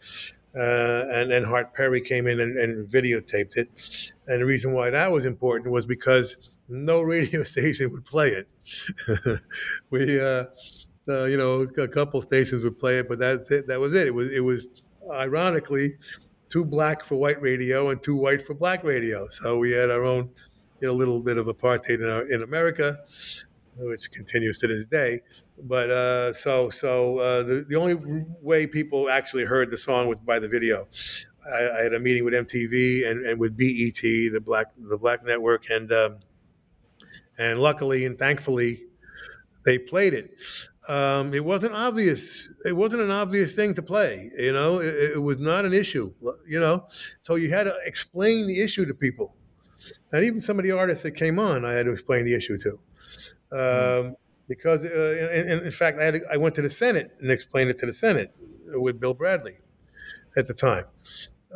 Uh, 0.57 1.07
and 1.13 1.33
then 1.33 1.43
Hart 1.43 1.75
Perry 1.75 2.01
came 2.01 2.29
in 2.29 2.39
and, 2.39 2.57
and, 2.57 2.87
videotaped 2.87 3.57
it. 3.57 4.13
And 4.29 4.41
the 4.41 4.47
reason 4.47 4.73
why 4.73 4.89
that 4.89 5.11
was 5.11 5.25
important 5.25 5.73
was 5.73 5.85
because 5.85 6.37
no 6.69 7.03
radio 7.15 7.43
station 7.43 7.91
would 7.91 8.05
play 8.05 8.29
it. 8.29 8.49
we, 9.91 10.21
uh, 10.21 10.45
uh, 11.09 11.25
you 11.25 11.37
know, 11.37 11.63
a 11.63 11.89
couple 11.89 12.23
stations 12.23 12.63
would 12.63 12.79
play 12.79 13.01
it, 13.01 13.09
but 13.09 13.19
that's 13.19 13.51
it. 13.51 13.67
That 13.67 13.81
was 13.81 13.95
it. 13.95 14.07
It 14.07 14.15
was, 14.15 14.31
it 14.31 14.45
was 14.45 14.69
ironically 15.13 15.97
too 16.49 16.65
black 16.65 17.05
for 17.05 17.17
white 17.17 17.41
radio 17.43 17.91
and 17.91 18.03
too 18.03 18.17
white 18.17 18.41
for 18.41 18.55
black 18.55 18.85
radio. 18.85 19.27
So 19.29 19.59
we 19.59 19.73
had 19.73 19.91
our 19.91 20.05
own, 20.05 20.31
you 20.81 20.87
know, 20.89 20.95
little 20.95 21.21
bit 21.21 21.37
of 21.37 21.47
apartheid 21.47 22.01
in, 22.01 22.09
our, 22.09 22.23
in 22.29 22.43
America, 22.43 22.99
which 23.77 24.11
continues 24.13 24.59
to 24.61 24.69
this 24.69 24.85
day. 24.85 25.21
But 25.65 25.91
uh, 25.91 26.33
so 26.33 26.71
so 26.71 27.19
uh, 27.19 27.43
the 27.43 27.65
the 27.69 27.77
only 27.77 27.97
way 28.41 28.67
people 28.67 29.11
actually 29.11 29.45
heard 29.45 29.71
the 29.71 29.77
song 29.77 30.09
was 30.09 30.19
by 30.19 30.39
the 30.39 30.49
video. 30.49 30.89
I, 31.53 31.71
I 31.71 31.83
had 31.83 31.95
a 31.95 32.01
meeting 32.01 32.25
with 32.25 32.35
MTV 32.35 33.09
and, 33.09 33.25
and 33.27 33.39
with 33.39 33.57
BET, 33.57 34.01
the 34.03 34.41
black 34.41 34.67
the 34.77 34.99
black 34.99 35.25
network, 35.25 35.71
and 35.71 35.91
um, 35.93 36.19
and 37.39 37.59
luckily 37.59 38.05
and 38.05 38.19
thankfully 38.19 38.85
they 39.65 39.79
played 39.79 40.15
it 40.15 40.37
um, 40.89 41.33
it 41.33 41.45
wasn't 41.45 41.75
obvious. 41.75 42.49
It 42.65 42.73
wasn't 42.73 43.03
an 43.03 43.11
obvious 43.11 43.55
thing 43.55 43.75
to 43.75 43.83
play. 43.83 44.31
You 44.39 44.53
know, 44.53 44.81
it, 44.81 45.13
it, 45.15 45.23
was 45.23 45.39
not 45.39 45.65
an 45.65 45.73
issue. 45.73 46.13
You 46.47 46.61
know, 46.61 46.87
so 47.23 47.37
you 47.37 47.51
had 47.51 47.65
to 47.65 47.75
explain 47.85 48.47
the 48.47 48.61
issue 48.63 48.85
to 48.87 48.95
people, 48.95 49.35
and 50.13 50.25
even 50.25 50.41
some 50.41 50.59
of 50.59 50.65
the 50.65 50.73
artists 50.73 51.03
that 51.05 51.13
came 51.13 51.39
on, 51.39 51.65
I 51.65 51.73
had 51.73 51.87
to 51.87 51.93
explain 51.93 52.25
the 52.25 52.35
issue 52.35 52.59
to, 52.59 52.79
um, 53.53 54.17
because 54.49 54.85
uh, 54.85 55.31
in, 55.33 55.65
in, 55.65 55.71
fact, 55.71 55.99
I, 56.01 56.05
had 56.05 56.15
to, 56.15 56.21
I 56.31 56.37
went 56.37 56.55
to 56.57 56.63
the 56.63 56.71
Senate 56.71 57.13
and 57.21 57.31
explained 57.31 57.71
it 57.71 57.79
to 57.81 57.87
the 57.87 57.95
Senate 57.95 58.35
with 58.67 59.01
Bill 59.01 59.15
Bradley 59.15 59.55
at 60.37 60.47
the 60.47 60.55
time. 60.55 60.85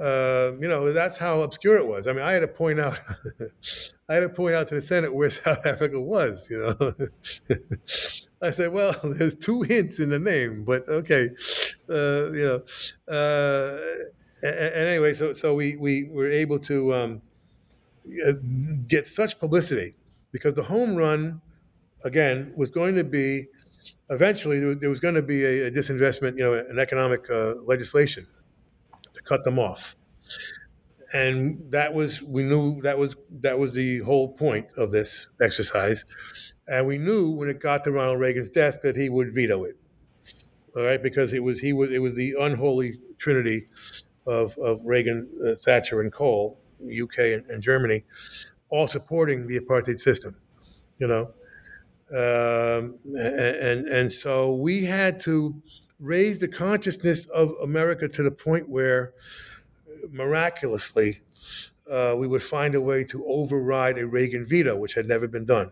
uh, 0.01 0.53
you 0.61 0.69
know, 0.69 0.93
that's 0.93 1.19
how 1.19 1.41
obscure 1.43 1.77
it 1.77 1.87
was. 1.87 2.07
I 2.07 2.13
mean, 2.13 2.23
I 2.23 2.33
had 2.33 2.41
to 2.41 2.49
point 2.49 2.79
out, 2.79 2.99
I 4.09 4.15
had 4.15 4.21
to 4.21 4.29
point 4.29 4.55
out 4.55 4.69
to 4.69 4.77
the 4.77 4.83
Senate 4.83 5.13
where 5.13 5.29
South 5.31 5.67
Africa 5.67 6.01
was. 6.01 6.49
You 6.51 6.59
know, 6.59 7.57
I 8.43 8.51
said, 8.51 8.73
well, 8.73 8.95
there's 9.05 9.35
two 9.35 9.63
hints 9.63 9.99
in 10.01 10.11
the 10.11 10.19
name, 10.19 10.65
but 10.65 10.89
okay, 10.89 11.31
uh, 11.91 12.31
you 12.33 12.47
know. 12.47 12.63
Uh, 13.13 13.79
and 14.41 14.89
anyway, 14.89 15.15
so 15.15 15.33
so 15.33 15.55
we 15.55 15.77
we 15.77 16.09
were 16.11 16.31
able 16.31 16.61
to 16.61 16.95
um, 16.95 17.23
uh, 18.27 18.33
get 18.87 19.07
such 19.07 19.39
publicity 19.41 19.97
because 20.31 20.55
the 20.55 20.63
home 20.63 20.95
run, 20.95 21.41
again, 22.05 22.53
was 22.57 22.71
going 22.71 22.95
to 22.95 23.05
be 23.05 23.49
eventually 24.11 24.75
there 24.75 24.89
was, 24.89 25.01
going 25.01 25.15
to 25.15 25.23
be 25.23 25.45
a, 25.45 25.71
disinvestment, 25.71 26.37
you 26.37 26.45
know, 26.45 26.55
an 26.55 26.79
economic 26.79 27.29
uh, 27.31 27.55
legislation 27.65 28.27
to 29.15 29.23
cut 29.23 29.45
them 29.45 29.59
off. 29.59 29.97
And 31.13 31.59
that 31.71 31.95
was 31.95 32.23
we 32.23 32.43
knew 32.43 32.83
that 32.83 32.99
was 32.99 33.17
that 33.41 33.59
was 33.59 33.73
the 33.73 34.01
whole 34.01 34.33
point 34.33 34.67
of 34.77 34.91
this 34.91 35.27
exercise, 35.41 36.05
and 36.67 36.87
we 36.87 36.99
knew 36.99 37.31
when 37.31 37.49
it 37.49 37.61
got 37.61 37.85
to 37.85 37.93
Ronald 37.93 38.21
Reagan's 38.21 38.51
desk 38.51 38.83
that 38.83 38.95
he 38.95 39.09
would 39.09 39.33
veto 39.33 39.65
it. 39.65 39.77
All 40.77 40.85
right, 40.85 41.03
because 41.03 41.33
it 41.33 41.43
was 41.43 41.61
he 41.61 41.73
was 41.73 41.91
it 41.91 41.99
was 42.01 42.15
the 42.15 42.35
unholy 42.39 42.99
trinity 43.19 43.67
of 44.27 44.57
of 44.59 44.81
Reagan, 44.85 45.29
uh, 45.47 45.55
Thatcher, 45.65 46.03
and 46.03 46.13
Kohl, 46.13 46.61
UK 46.83 47.19
and, 47.19 47.51
and 47.51 47.63
Germany, 47.63 48.05
all 48.69 48.87
supporting 48.87 49.47
the 49.47 49.59
apartheid 49.59 49.99
system. 49.99 50.37
You 50.99 51.07
know, 51.07 51.33
um, 52.15 52.99
and 53.17 53.87
and 53.87 54.13
so 54.13 54.55
we 54.55 54.85
had 54.85 55.21
to 55.21 55.55
raise 56.01 56.39
the 56.39 56.49
consciousness 56.49 57.27
of 57.27 57.53
America 57.63 58.09
to 58.09 58.23
the 58.23 58.31
point 58.31 58.69
where, 58.69 59.15
miraculously, 60.11 61.21
uh, 61.91 62.15
we 62.17 62.27
would 62.27 62.43
find 62.43 62.75
a 62.75 62.81
way 62.81 63.05
to 63.05 63.25
override 63.27 63.99
a 63.99 64.07
Reagan 64.07 64.45
veto, 64.45 64.77
which 64.77 64.95
had 64.95 65.07
never 65.07 65.27
been 65.27 65.45
done. 65.45 65.71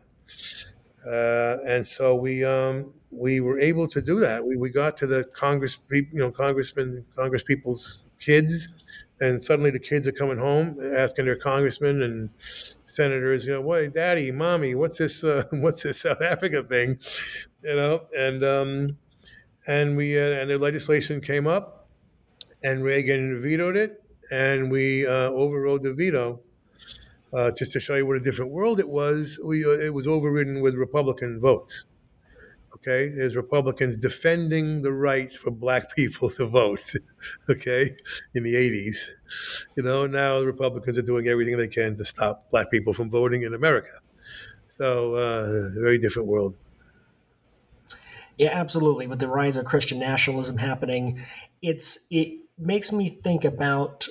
Uh, 1.06 1.58
and 1.66 1.86
so 1.86 2.14
we 2.14 2.44
um, 2.44 2.92
we 3.10 3.40
were 3.40 3.60
able 3.60 3.86
to 3.88 4.00
do 4.00 4.18
that. 4.20 4.44
We, 4.44 4.56
we 4.56 4.70
got 4.70 4.96
to 4.98 5.06
the 5.06 5.24
Congress, 5.24 5.78
you 5.90 6.06
know, 6.12 6.30
congressmen, 6.30 7.04
Congress 7.14 7.42
people's 7.42 8.00
kids, 8.18 8.68
and 9.20 9.42
suddenly 9.42 9.70
the 9.70 9.78
kids 9.78 10.06
are 10.06 10.12
coming 10.12 10.38
home 10.38 10.78
asking 10.96 11.26
their 11.26 11.36
congressmen 11.36 12.02
and 12.02 12.30
senators, 12.86 13.44
you 13.44 13.52
know, 13.52 13.88
daddy, 13.90 14.30
mommy, 14.32 14.74
what's 14.74 14.98
this, 14.98 15.22
uh, 15.22 15.44
what's 15.52 15.82
this 15.82 16.00
South 16.00 16.22
Africa 16.22 16.62
thing, 16.62 16.98
you 17.62 17.76
know, 17.76 18.06
and 18.16 18.42
um, 18.42 18.96
and 19.66 19.96
we 19.96 20.18
uh, 20.18 20.40
and 20.40 20.50
the 20.50 20.58
legislation 20.58 21.20
came 21.20 21.46
up, 21.46 21.88
and 22.64 22.82
Reagan 22.82 23.40
vetoed 23.40 23.76
it, 23.76 24.02
and 24.30 24.70
we 24.70 25.06
uh, 25.06 25.30
overrode 25.30 25.82
the 25.82 25.92
veto. 25.92 26.40
Uh, 27.32 27.50
just 27.50 27.72
to 27.72 27.80
show 27.80 27.96
you 27.96 28.06
what 28.06 28.16
a 28.16 28.20
different 28.20 28.50
world 28.50 28.80
it 28.80 28.88
was, 28.88 29.38
we 29.44 29.64
uh, 29.64 29.70
it 29.70 29.92
was 29.92 30.06
overridden 30.06 30.62
with 30.62 30.74
Republican 30.74 31.40
votes. 31.40 31.84
Okay, 32.74 33.08
there's 33.08 33.34
Republicans 33.34 33.96
defending 33.96 34.82
the 34.82 34.92
right 34.92 35.34
for 35.34 35.50
black 35.50 35.92
people 35.96 36.30
to 36.30 36.46
vote. 36.46 36.94
okay, 37.50 37.96
in 38.34 38.44
the 38.44 38.54
80s. 38.54 39.10
You 39.76 39.82
know, 39.82 40.06
now 40.06 40.38
the 40.38 40.46
Republicans 40.46 40.96
are 40.96 41.02
doing 41.02 41.26
everything 41.26 41.56
they 41.56 41.68
can 41.68 41.96
to 41.96 42.04
stop 42.04 42.48
black 42.50 42.70
people 42.70 42.92
from 42.92 43.10
voting 43.10 43.42
in 43.42 43.54
America. 43.54 44.00
So, 44.68 45.14
uh, 45.14 45.72
a 45.76 45.80
very 45.80 45.98
different 45.98 46.28
world. 46.28 46.54
Yeah, 48.36 48.50
absolutely. 48.52 49.06
With 49.06 49.18
the 49.18 49.28
rise 49.28 49.56
of 49.56 49.64
Christian 49.64 49.98
nationalism 49.98 50.58
happening, 50.58 51.24
it's 51.62 52.06
it 52.10 52.40
makes 52.59 52.92
me 52.92 53.09
think 53.09 53.44
about 53.44 54.07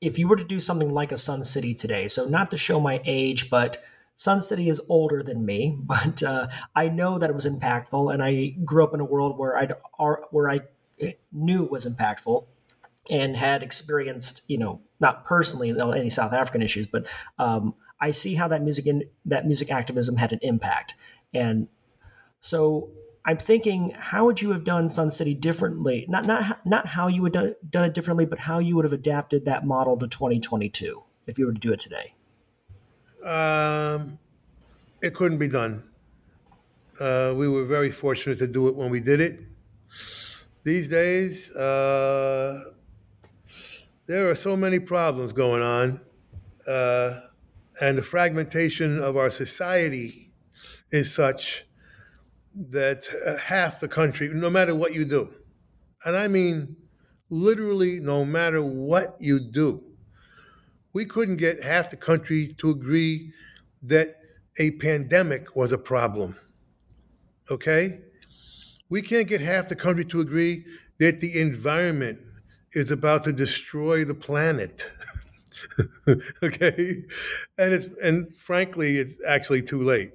if 0.00 0.18
you 0.18 0.28
were 0.28 0.36
to 0.36 0.44
do 0.44 0.60
something 0.60 0.92
like 0.92 1.12
a 1.12 1.16
Sun 1.16 1.44
City 1.44 1.74
today. 1.74 2.08
So, 2.08 2.26
not 2.26 2.50
to 2.50 2.56
show 2.56 2.80
my 2.80 3.00
age, 3.04 3.50
but 3.50 3.78
Sun 4.14 4.40
City 4.40 4.68
is 4.68 4.80
older 4.88 5.22
than 5.22 5.44
me, 5.44 5.78
but 5.82 6.22
uh, 6.22 6.48
I 6.74 6.88
know 6.88 7.18
that 7.18 7.30
it 7.30 7.34
was 7.34 7.46
impactful, 7.46 8.12
and 8.12 8.22
I 8.22 8.54
grew 8.64 8.84
up 8.84 8.94
in 8.94 9.00
a 9.00 9.04
world 9.04 9.38
where 9.38 9.56
I 9.56 9.68
where 10.30 10.50
I 10.50 10.60
knew 11.32 11.64
it 11.64 11.70
was 11.70 11.86
impactful, 11.86 12.46
and 13.10 13.36
had 13.36 13.62
experienced, 13.62 14.48
you 14.48 14.58
know, 14.58 14.80
not 14.98 15.24
personally 15.24 15.74
any 15.78 16.10
South 16.10 16.32
African 16.32 16.62
issues, 16.62 16.86
but 16.86 17.06
um, 17.38 17.74
I 18.00 18.10
see 18.10 18.34
how 18.34 18.48
that 18.48 18.62
music 18.62 18.86
in, 18.86 19.04
that 19.24 19.46
music 19.46 19.70
activism 19.70 20.16
had 20.16 20.32
an 20.32 20.40
impact, 20.42 20.94
and 21.32 21.68
so 22.40 22.90
I'm 23.26 23.38
thinking, 23.38 23.90
how 23.90 24.24
would 24.24 24.40
you 24.40 24.52
have 24.52 24.62
done 24.62 24.88
Sun 24.88 25.10
City 25.10 25.34
differently? 25.34 26.06
Not 26.08 26.26
not 26.26 26.64
not 26.64 26.86
how 26.86 27.08
you 27.08 27.22
would 27.22 27.32
done, 27.32 27.56
done 27.68 27.84
it 27.84 27.92
differently, 27.92 28.24
but 28.24 28.38
how 28.38 28.60
you 28.60 28.76
would 28.76 28.84
have 28.84 28.92
adapted 28.92 29.44
that 29.46 29.66
model 29.66 29.98
to 29.98 30.06
2022 30.06 31.02
if 31.26 31.36
you 31.36 31.46
were 31.46 31.52
to 31.52 31.58
do 31.58 31.72
it 31.72 31.80
today. 31.80 32.14
Um, 33.24 34.20
it 35.02 35.12
couldn't 35.12 35.38
be 35.38 35.48
done. 35.48 35.82
Uh, 37.00 37.34
we 37.36 37.48
were 37.48 37.64
very 37.64 37.90
fortunate 37.90 38.38
to 38.38 38.46
do 38.46 38.68
it 38.68 38.76
when 38.76 38.90
we 38.90 39.00
did 39.00 39.20
it. 39.20 39.40
These 40.62 40.88
days, 40.88 41.50
uh, 41.50 42.62
there 44.06 44.30
are 44.30 44.36
so 44.36 44.56
many 44.56 44.78
problems 44.78 45.32
going 45.32 45.62
on, 45.62 46.00
uh, 46.66 47.20
and 47.80 47.98
the 47.98 48.02
fragmentation 48.02 49.02
of 49.02 49.16
our 49.16 49.30
society 49.30 50.32
is 50.92 51.12
such 51.12 51.65
that 52.56 53.06
uh, 53.24 53.36
half 53.36 53.80
the 53.80 53.88
country, 53.88 54.28
no 54.32 54.50
matter 54.50 54.74
what 54.74 54.94
you 54.94 55.04
do, 55.04 55.32
and 56.04 56.16
I 56.16 56.28
mean 56.28 56.76
literally 57.30 58.00
no 58.00 58.24
matter 58.24 58.62
what 58.62 59.16
you 59.20 59.40
do, 59.40 59.82
we 60.92 61.04
couldn't 61.04 61.36
get 61.36 61.62
half 61.62 61.90
the 61.90 61.96
country 61.96 62.48
to 62.58 62.70
agree 62.70 63.32
that 63.82 64.16
a 64.58 64.70
pandemic 64.72 65.54
was 65.54 65.72
a 65.72 65.78
problem. 65.78 66.36
Okay? 67.50 68.00
We 68.88 69.02
can't 69.02 69.28
get 69.28 69.40
half 69.40 69.68
the 69.68 69.76
country 69.76 70.04
to 70.06 70.20
agree 70.20 70.64
that 70.98 71.20
the 71.20 71.40
environment 71.40 72.20
is 72.72 72.90
about 72.90 73.24
to 73.24 73.32
destroy 73.32 74.04
the 74.04 74.14
planet. 74.14 74.86
okay? 76.42 77.04
And 77.58 77.72
it's 77.74 77.86
and 78.02 78.34
frankly 78.34 78.98
it's 78.98 79.16
actually 79.26 79.62
too 79.62 79.82
late. 79.82 80.12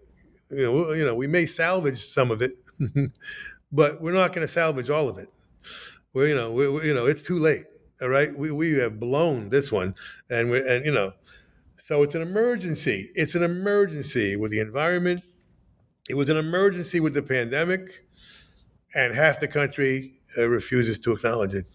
You 0.51 0.63
know, 0.63 0.91
you 0.93 1.05
know, 1.05 1.15
we 1.15 1.27
may 1.27 1.45
salvage 1.45 2.09
some 2.09 2.29
of 2.29 2.41
it, 2.41 2.57
but 3.71 4.01
we're 4.01 4.11
not 4.11 4.33
going 4.33 4.45
to 4.45 4.51
salvage 4.51 4.89
all 4.89 5.07
of 5.07 5.17
it. 5.17 5.29
We're, 6.13 6.27
you 6.27 6.35
know, 6.35 6.51
we, 6.51 6.65
you 6.87 6.93
know, 6.93 7.05
it's 7.05 7.23
too 7.23 7.39
late. 7.39 7.65
All 8.01 8.09
right, 8.09 8.35
we, 8.35 8.51
we 8.51 8.73
have 8.79 8.99
blown 8.99 9.49
this 9.49 9.71
one, 9.71 9.93
and 10.29 10.49
we 10.49 10.59
and 10.67 10.83
you 10.85 10.91
know, 10.91 11.13
so 11.77 12.03
it's 12.03 12.15
an 12.15 12.21
emergency. 12.21 13.11
It's 13.15 13.35
an 13.35 13.43
emergency 13.43 14.35
with 14.35 14.51
the 14.51 14.59
environment. 14.59 15.21
It 16.09 16.15
was 16.15 16.29
an 16.29 16.37
emergency 16.37 16.99
with 16.99 17.13
the 17.13 17.21
pandemic, 17.21 18.03
and 18.95 19.13
half 19.13 19.39
the 19.39 19.47
country 19.47 20.13
uh, 20.37 20.49
refuses 20.49 20.99
to 20.99 21.11
acknowledge 21.11 21.53
it. 21.53 21.65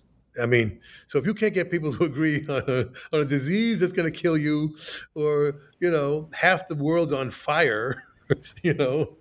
I 0.40 0.46
mean, 0.46 0.80
so 1.06 1.18
if 1.18 1.24
you 1.26 1.32
can't 1.32 1.54
get 1.54 1.70
people 1.70 1.94
to 1.94 2.04
agree 2.10 2.44
on 2.48 2.62
a, 2.68 2.80
on 3.14 3.20
a 3.20 3.24
disease 3.24 3.80
that's 3.80 3.92
going 3.92 4.10
to 4.10 4.16
kill 4.16 4.36
you, 4.36 4.76
or 5.14 5.54
you 5.80 5.90
know, 5.90 6.28
half 6.32 6.68
the 6.68 6.74
world's 6.74 7.12
on 7.12 7.30
fire, 7.30 8.02
you 8.62 8.74
know, 8.74 9.16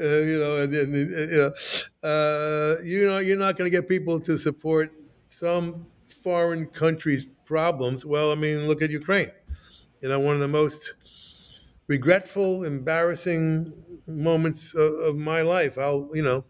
uh, 0.00 0.04
you 0.04 0.38
know, 0.40 0.56
and 0.58 0.72
then 0.72 0.92
uh, 0.94 1.32
you 1.32 1.38
know, 1.38 2.08
uh, 2.08 2.76
you 2.82 3.06
know, 3.06 3.18
you're 3.18 3.38
not 3.38 3.56
going 3.56 3.70
to 3.70 3.76
get 3.76 3.88
people 3.88 4.20
to 4.20 4.38
support 4.38 4.92
some 5.28 5.86
foreign 6.06 6.66
countries' 6.66 7.26
problems, 7.44 8.04
well, 8.06 8.32
I 8.32 8.34
mean, 8.34 8.66
look 8.66 8.82
at 8.82 8.90
Ukraine. 8.90 9.30
You 10.00 10.08
know, 10.08 10.18
one 10.18 10.34
of 10.34 10.40
the 10.40 10.48
most 10.48 10.94
regretful, 11.86 12.64
embarrassing 12.64 13.72
moments 14.06 14.74
of, 14.74 14.94
of 14.94 15.16
my 15.16 15.42
life. 15.42 15.78
I'll, 15.78 16.10
you 16.14 16.22
know, 16.22 16.44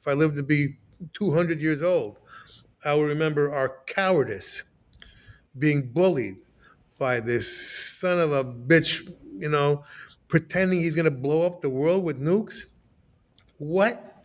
if 0.00 0.08
I 0.08 0.12
live 0.12 0.34
to 0.36 0.42
be 0.42 0.76
200 1.14 1.60
years 1.60 1.82
old, 1.82 2.18
I 2.84 2.94
will 2.94 3.04
remember 3.04 3.52
our 3.54 3.78
cowardice 3.86 4.64
being 5.58 5.92
bullied 5.92 6.36
by 6.98 7.20
this 7.20 7.46
son 7.98 8.20
of 8.20 8.32
a 8.32 8.44
bitch, 8.44 9.06
you 9.38 9.48
know, 9.48 9.84
pretending 10.28 10.80
he's 10.80 10.94
going 10.94 11.04
to 11.04 11.10
blow 11.10 11.46
up 11.46 11.60
the 11.60 11.70
world 11.70 12.04
with 12.04 12.20
nukes. 12.20 12.66
What? 13.58 14.24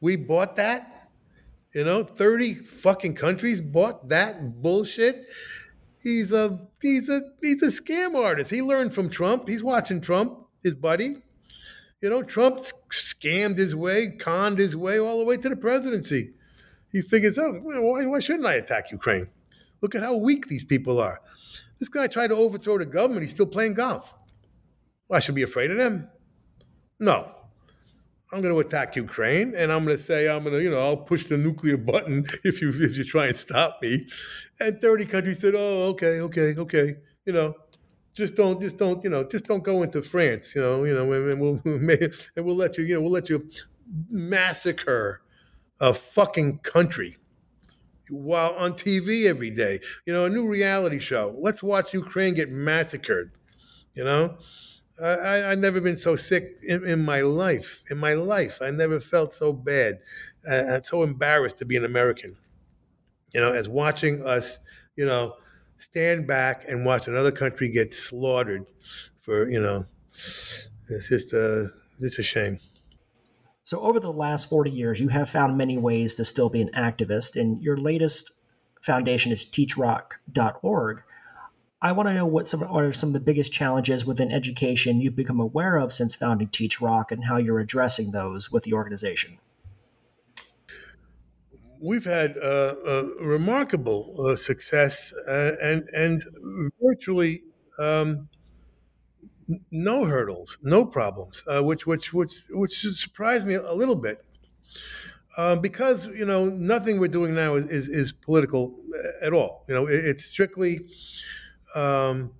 We 0.00 0.16
bought 0.16 0.56
that? 0.56 1.08
You 1.74 1.84
know, 1.84 2.04
30 2.04 2.54
fucking 2.54 3.14
countries 3.14 3.60
bought 3.60 4.08
that 4.08 4.62
bullshit. 4.62 5.26
He's 6.02 6.32
a 6.32 6.60
he's 6.80 7.08
a 7.08 7.22
he's 7.40 7.62
a 7.62 7.68
scam 7.68 8.14
artist. 8.14 8.50
He 8.50 8.60
learned 8.60 8.94
from 8.94 9.08
Trump. 9.08 9.48
He's 9.48 9.62
watching 9.62 10.00
Trump, 10.00 10.38
his 10.62 10.74
buddy. 10.74 11.16
You 12.02 12.10
know, 12.10 12.22
Trump 12.22 12.58
scammed 12.90 13.56
his 13.56 13.74
way, 13.74 14.14
conned 14.18 14.58
his 14.58 14.76
way 14.76 15.00
all 15.00 15.18
the 15.18 15.24
way 15.24 15.38
to 15.38 15.48
the 15.48 15.56
presidency. 15.56 16.34
He 16.92 17.00
figures 17.00 17.38
out, 17.38 17.62
well, 17.62 17.80
why, 17.80 18.04
why 18.04 18.18
shouldn't 18.20 18.46
I 18.46 18.54
attack 18.54 18.92
Ukraine? 18.92 19.26
Look 19.80 19.94
at 19.94 20.02
how 20.02 20.14
weak 20.14 20.46
these 20.46 20.64
people 20.64 21.00
are. 21.00 21.20
This 21.78 21.88
guy 21.88 22.06
tried 22.06 22.28
to 22.28 22.36
overthrow 22.36 22.78
the 22.78 22.86
government. 22.86 23.22
He's 23.22 23.32
still 23.32 23.46
playing 23.46 23.74
golf. 23.74 24.14
I 25.14 25.20
should 25.20 25.34
be 25.34 25.42
afraid 25.42 25.70
of 25.70 25.76
them. 25.76 26.08
No. 26.98 27.30
I'm 28.32 28.40
going 28.42 28.52
to 28.52 28.60
attack 28.60 28.96
Ukraine, 28.96 29.54
and 29.54 29.70
I'm 29.70 29.84
going 29.84 29.96
to 29.96 30.02
say 30.02 30.28
I'm 30.28 30.42
going 30.42 30.56
to, 30.56 30.62
you 30.62 30.70
know, 30.70 30.80
I'll 30.80 30.96
push 30.96 31.26
the 31.26 31.38
nuclear 31.38 31.76
button 31.76 32.26
if 32.44 32.60
you 32.60 32.70
if 32.70 32.98
you 32.98 33.04
try 33.04 33.26
and 33.26 33.36
stop 33.36 33.78
me. 33.80 34.08
And 34.58 34.80
30 34.80 35.04
countries 35.04 35.38
said, 35.38 35.54
"Oh, 35.56 35.90
okay, 35.90 36.20
okay, 36.20 36.54
okay." 36.56 36.96
You 37.26 37.32
know, 37.32 37.54
just 38.12 38.34
don't, 38.34 38.60
just 38.60 38.76
don't, 38.76 39.02
you 39.04 39.10
know, 39.10 39.24
just 39.24 39.44
don't 39.44 39.62
go 39.62 39.82
into 39.82 40.02
France. 40.02 40.54
You 40.54 40.62
know, 40.62 40.84
you 40.84 40.94
know, 40.94 41.12
and 41.12 41.40
we'll 41.40 41.60
and 41.64 42.44
we'll 42.44 42.56
let 42.56 42.76
you, 42.76 42.84
you 42.84 42.94
know, 42.94 43.02
we'll 43.02 43.12
let 43.12 43.28
you 43.28 43.48
massacre 44.08 45.22
a 45.80 45.94
fucking 45.94 46.58
country 46.58 47.16
while 48.08 48.54
on 48.54 48.72
TV 48.72 49.26
every 49.26 49.50
day. 49.50 49.80
You 50.06 50.12
know, 50.12 50.24
a 50.24 50.30
new 50.30 50.48
reality 50.48 50.98
show. 50.98 51.36
Let's 51.38 51.62
watch 51.62 51.92
Ukraine 51.94 52.34
get 52.34 52.50
massacred. 52.50 53.32
You 53.94 54.04
know, 54.04 54.38
I, 55.02 55.52
I 55.52 55.54
never 55.56 55.80
been 55.80 55.96
so 55.96 56.14
sick 56.14 56.58
in, 56.66 56.86
in, 56.86 57.04
my 57.04 57.20
life. 57.22 57.82
In 57.90 57.98
my 57.98 58.14
life, 58.14 58.62
I 58.62 58.70
never 58.70 59.00
felt 59.00 59.34
so 59.34 59.52
bad, 59.52 59.98
uh, 60.48 60.80
so 60.82 61.02
embarrassed 61.02 61.58
to 61.58 61.64
be 61.64 61.76
an 61.76 61.84
American. 61.84 62.36
You 63.32 63.40
know, 63.40 63.52
as 63.52 63.68
watching 63.68 64.24
us, 64.24 64.58
you 64.94 65.04
know, 65.04 65.34
stand 65.78 66.28
back 66.28 66.64
and 66.68 66.84
watch 66.84 67.08
another 67.08 67.32
country 67.32 67.70
get 67.70 67.92
slaughtered 67.92 68.66
for, 69.20 69.50
you 69.50 69.60
know, 69.60 69.84
it's 70.10 71.08
just 71.08 71.32
a, 71.32 71.70
it's 71.98 72.18
a 72.20 72.22
shame. 72.22 72.60
So, 73.64 73.80
over 73.80 73.98
the 73.98 74.12
last 74.12 74.48
40 74.50 74.70
years, 74.70 75.00
you 75.00 75.08
have 75.08 75.28
found 75.28 75.56
many 75.56 75.78
ways 75.78 76.14
to 76.16 76.24
still 76.24 76.50
be 76.50 76.60
an 76.60 76.70
activist, 76.76 77.40
and 77.40 77.62
your 77.62 77.78
latest 77.78 78.30
foundation 78.82 79.32
is 79.32 79.46
teachrock.org. 79.46 81.02
I 81.84 81.92
want 81.92 82.08
to 82.08 82.14
know 82.14 82.24
what 82.24 82.48
some 82.48 82.62
are 82.62 82.94
some 82.94 83.10
of 83.10 83.12
the 83.12 83.20
biggest 83.20 83.52
challenges 83.52 84.06
within 84.06 84.32
education 84.32 85.02
you've 85.02 85.14
become 85.14 85.38
aware 85.38 85.76
of 85.76 85.92
since 85.92 86.14
founding 86.14 86.48
Teach 86.48 86.80
Rock 86.80 87.12
and 87.12 87.26
how 87.26 87.36
you're 87.36 87.60
addressing 87.60 88.10
those 88.10 88.50
with 88.50 88.64
the 88.64 88.72
organization. 88.72 89.38
We've 91.82 92.06
had 92.06 92.38
uh, 92.38 92.76
uh, 92.86 93.08
remarkable 93.20 94.16
uh, 94.18 94.36
success 94.36 95.12
uh, 95.28 95.56
and 95.62 95.86
and 95.90 96.24
virtually 96.80 97.42
um, 97.78 98.30
no 99.70 100.06
hurdles, 100.06 100.56
no 100.62 100.86
problems, 100.86 101.44
uh, 101.46 101.62
which 101.62 101.86
which 101.86 102.14
which 102.14 102.44
which 102.48 102.80
surprised 102.96 103.46
me 103.46 103.56
a 103.56 103.74
little 103.74 103.96
bit. 103.96 104.24
Uh, 105.36 105.56
because 105.56 106.06
you 106.06 106.24
know 106.24 106.46
nothing 106.46 106.98
we're 106.98 107.08
doing 107.08 107.34
now 107.34 107.56
is, 107.56 107.64
is, 107.64 107.88
is 107.88 108.12
political 108.12 108.74
at 109.20 109.34
all. 109.34 109.66
You 109.68 109.74
know, 109.74 109.86
it, 109.86 110.02
it's 110.02 110.24
strictly 110.24 110.86
um, 111.74 112.32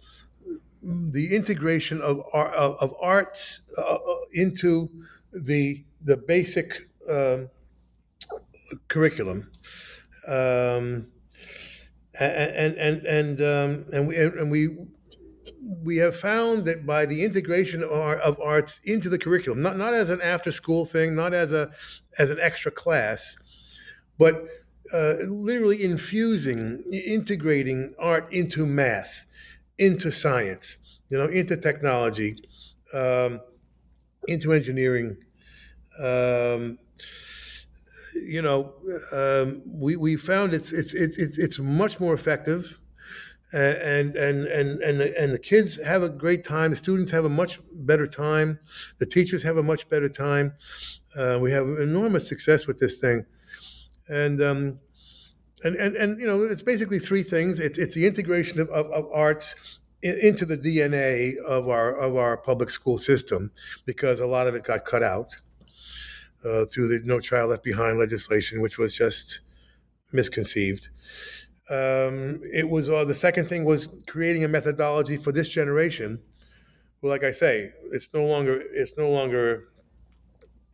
the 0.82 1.34
integration 1.34 2.00
of 2.00 2.20
of, 2.32 2.76
of 2.80 2.94
arts 3.00 3.62
uh, 3.76 3.80
uh, 3.80 3.98
into 4.32 4.90
the 5.32 5.84
the 6.02 6.16
basic 6.16 6.88
um, 7.08 7.48
curriculum, 8.88 9.50
um, 10.26 11.06
and 12.20 12.76
and 12.76 13.06
and 13.06 13.40
um, 13.40 13.84
and 13.92 14.06
we 14.06 14.16
and 14.16 14.50
we 14.50 14.76
we 15.82 15.96
have 15.96 16.14
found 16.14 16.64
that 16.66 16.84
by 16.84 17.06
the 17.06 17.24
integration 17.24 17.82
of 17.82 18.38
arts 18.40 18.80
into 18.84 19.08
the 19.08 19.18
curriculum, 19.18 19.62
not 19.62 19.76
not 19.76 19.94
as 19.94 20.10
an 20.10 20.20
after 20.20 20.52
school 20.52 20.84
thing, 20.84 21.14
not 21.14 21.32
as 21.32 21.52
a 21.52 21.70
as 22.18 22.30
an 22.30 22.38
extra 22.40 22.70
class, 22.70 23.38
but 24.18 24.44
uh, 24.92 25.14
literally 25.28 25.82
infusing, 25.82 26.82
integrating 26.92 27.94
art 27.98 28.32
into 28.32 28.66
math, 28.66 29.24
into 29.78 30.12
science, 30.12 30.78
you 31.08 31.18
know, 31.18 31.26
into 31.26 31.56
technology, 31.56 32.36
um, 32.92 33.40
into 34.28 34.52
engineering. 34.52 35.16
Um, 35.98 36.78
you 38.14 38.42
know, 38.42 38.74
um, 39.12 39.62
we, 39.66 39.96
we 39.96 40.16
found 40.16 40.54
it's, 40.54 40.72
it's, 40.72 40.94
it's, 40.94 41.38
it's 41.38 41.58
much 41.58 42.00
more 42.00 42.14
effective. 42.14 42.78
and 43.52 44.16
and 44.16 44.46
and 44.46 44.82
and 44.82 45.00
the, 45.00 45.20
and 45.20 45.32
the 45.32 45.38
kids 45.38 45.76
have 45.82 46.02
a 46.02 46.08
great 46.08 46.44
time. 46.44 46.70
The 46.72 46.76
students 46.76 47.12
have 47.12 47.24
a 47.24 47.28
much 47.28 47.60
better 47.72 48.06
time. 48.06 48.58
The 48.98 49.06
teachers 49.06 49.42
have 49.44 49.56
a 49.56 49.62
much 49.62 49.88
better 49.88 50.08
time. 50.08 50.54
Uh, 51.16 51.38
we 51.40 51.52
have 51.52 51.66
enormous 51.78 52.26
success 52.28 52.66
with 52.66 52.78
this 52.80 52.98
thing, 52.98 53.26
and 54.08 54.42
um, 54.42 54.78
and, 55.62 55.76
and 55.76 55.96
and 55.96 56.20
you 56.20 56.26
know 56.26 56.42
it's 56.42 56.62
basically 56.62 56.98
three 56.98 57.22
things. 57.22 57.58
It's 57.58 57.78
it's 57.78 57.94
the 57.94 58.06
integration 58.06 58.60
of, 58.60 58.68
of, 58.70 58.86
of 58.88 59.06
arts 59.12 59.78
into 60.02 60.44
the 60.44 60.58
DNA 60.58 61.38
of 61.38 61.68
our 61.68 61.96
of 61.98 62.16
our 62.16 62.36
public 62.36 62.70
school 62.70 62.98
system 62.98 63.50
because 63.86 64.20
a 64.20 64.26
lot 64.26 64.46
of 64.46 64.54
it 64.54 64.62
got 64.64 64.84
cut 64.84 65.02
out 65.02 65.28
uh, 66.44 66.66
through 66.66 66.88
the 66.88 67.00
No 67.04 67.20
Child 67.20 67.50
Left 67.50 67.64
Behind 67.64 67.98
legislation, 67.98 68.60
which 68.60 68.78
was 68.78 68.94
just 68.94 69.40
misconceived. 70.12 70.90
Um, 71.70 72.42
it 72.52 72.68
was 72.68 72.90
uh, 72.90 73.04
the 73.06 73.14
second 73.14 73.48
thing 73.48 73.64
was 73.64 73.88
creating 74.06 74.44
a 74.44 74.48
methodology 74.48 75.16
for 75.16 75.32
this 75.32 75.48
generation. 75.48 76.20
Well, 77.00 77.10
like 77.10 77.24
I 77.24 77.30
say, 77.30 77.72
it's 77.92 78.12
no 78.12 78.24
longer 78.24 78.62
it's 78.72 78.92
no 78.98 79.08
longer 79.08 79.68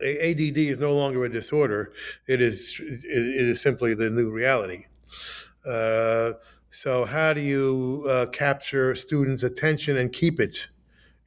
ADD 0.03 0.57
is 0.57 0.79
no 0.79 0.93
longer 0.93 1.23
a 1.25 1.29
disorder. 1.29 1.93
It 2.27 2.41
is 2.41 2.79
it 2.79 3.01
is 3.05 3.61
simply 3.61 3.93
the 3.93 4.09
new 4.09 4.29
reality. 4.29 4.85
Uh, 5.65 6.33
so 6.69 7.05
how 7.05 7.33
do 7.33 7.41
you 7.41 8.05
uh, 8.07 8.25
capture 8.27 8.95
students' 8.95 9.43
attention 9.43 9.97
and 9.97 10.11
keep 10.11 10.39
it 10.39 10.67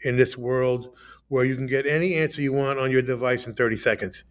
in 0.00 0.16
this 0.16 0.36
world 0.36 0.96
where 1.28 1.44
you 1.44 1.54
can 1.54 1.66
get 1.66 1.86
any 1.86 2.14
answer 2.14 2.40
you 2.40 2.52
want 2.52 2.78
on 2.78 2.90
your 2.90 3.02
device 3.02 3.46
in 3.46 3.54
30 3.54 3.76
seconds? 3.76 4.24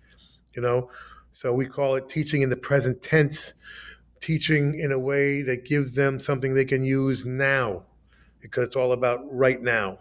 You 0.55 0.61
know, 0.61 0.89
so 1.31 1.53
we 1.53 1.65
call 1.65 1.95
it 1.95 2.09
teaching 2.09 2.41
in 2.41 2.49
the 2.49 2.57
present 2.57 3.01
tense, 3.01 3.53
teaching 4.21 4.79
in 4.79 4.91
a 4.91 4.99
way 4.99 5.41
that 5.43 5.65
gives 5.65 5.93
them 5.93 6.19
something 6.19 6.53
they 6.53 6.65
can 6.65 6.83
use 6.83 7.25
now, 7.25 7.83
because 8.39 8.67
it's 8.67 8.75
all 8.75 8.91
about 8.91 9.21
right 9.31 9.61
now. 9.61 9.99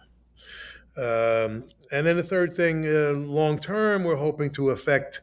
Um, 0.96 1.64
and 1.92 2.06
then 2.06 2.16
the 2.16 2.22
third 2.22 2.54
thing, 2.56 2.86
uh, 2.86 3.12
long 3.12 3.58
term, 3.58 4.02
we're 4.02 4.16
hoping 4.16 4.50
to 4.52 4.70
affect 4.70 5.20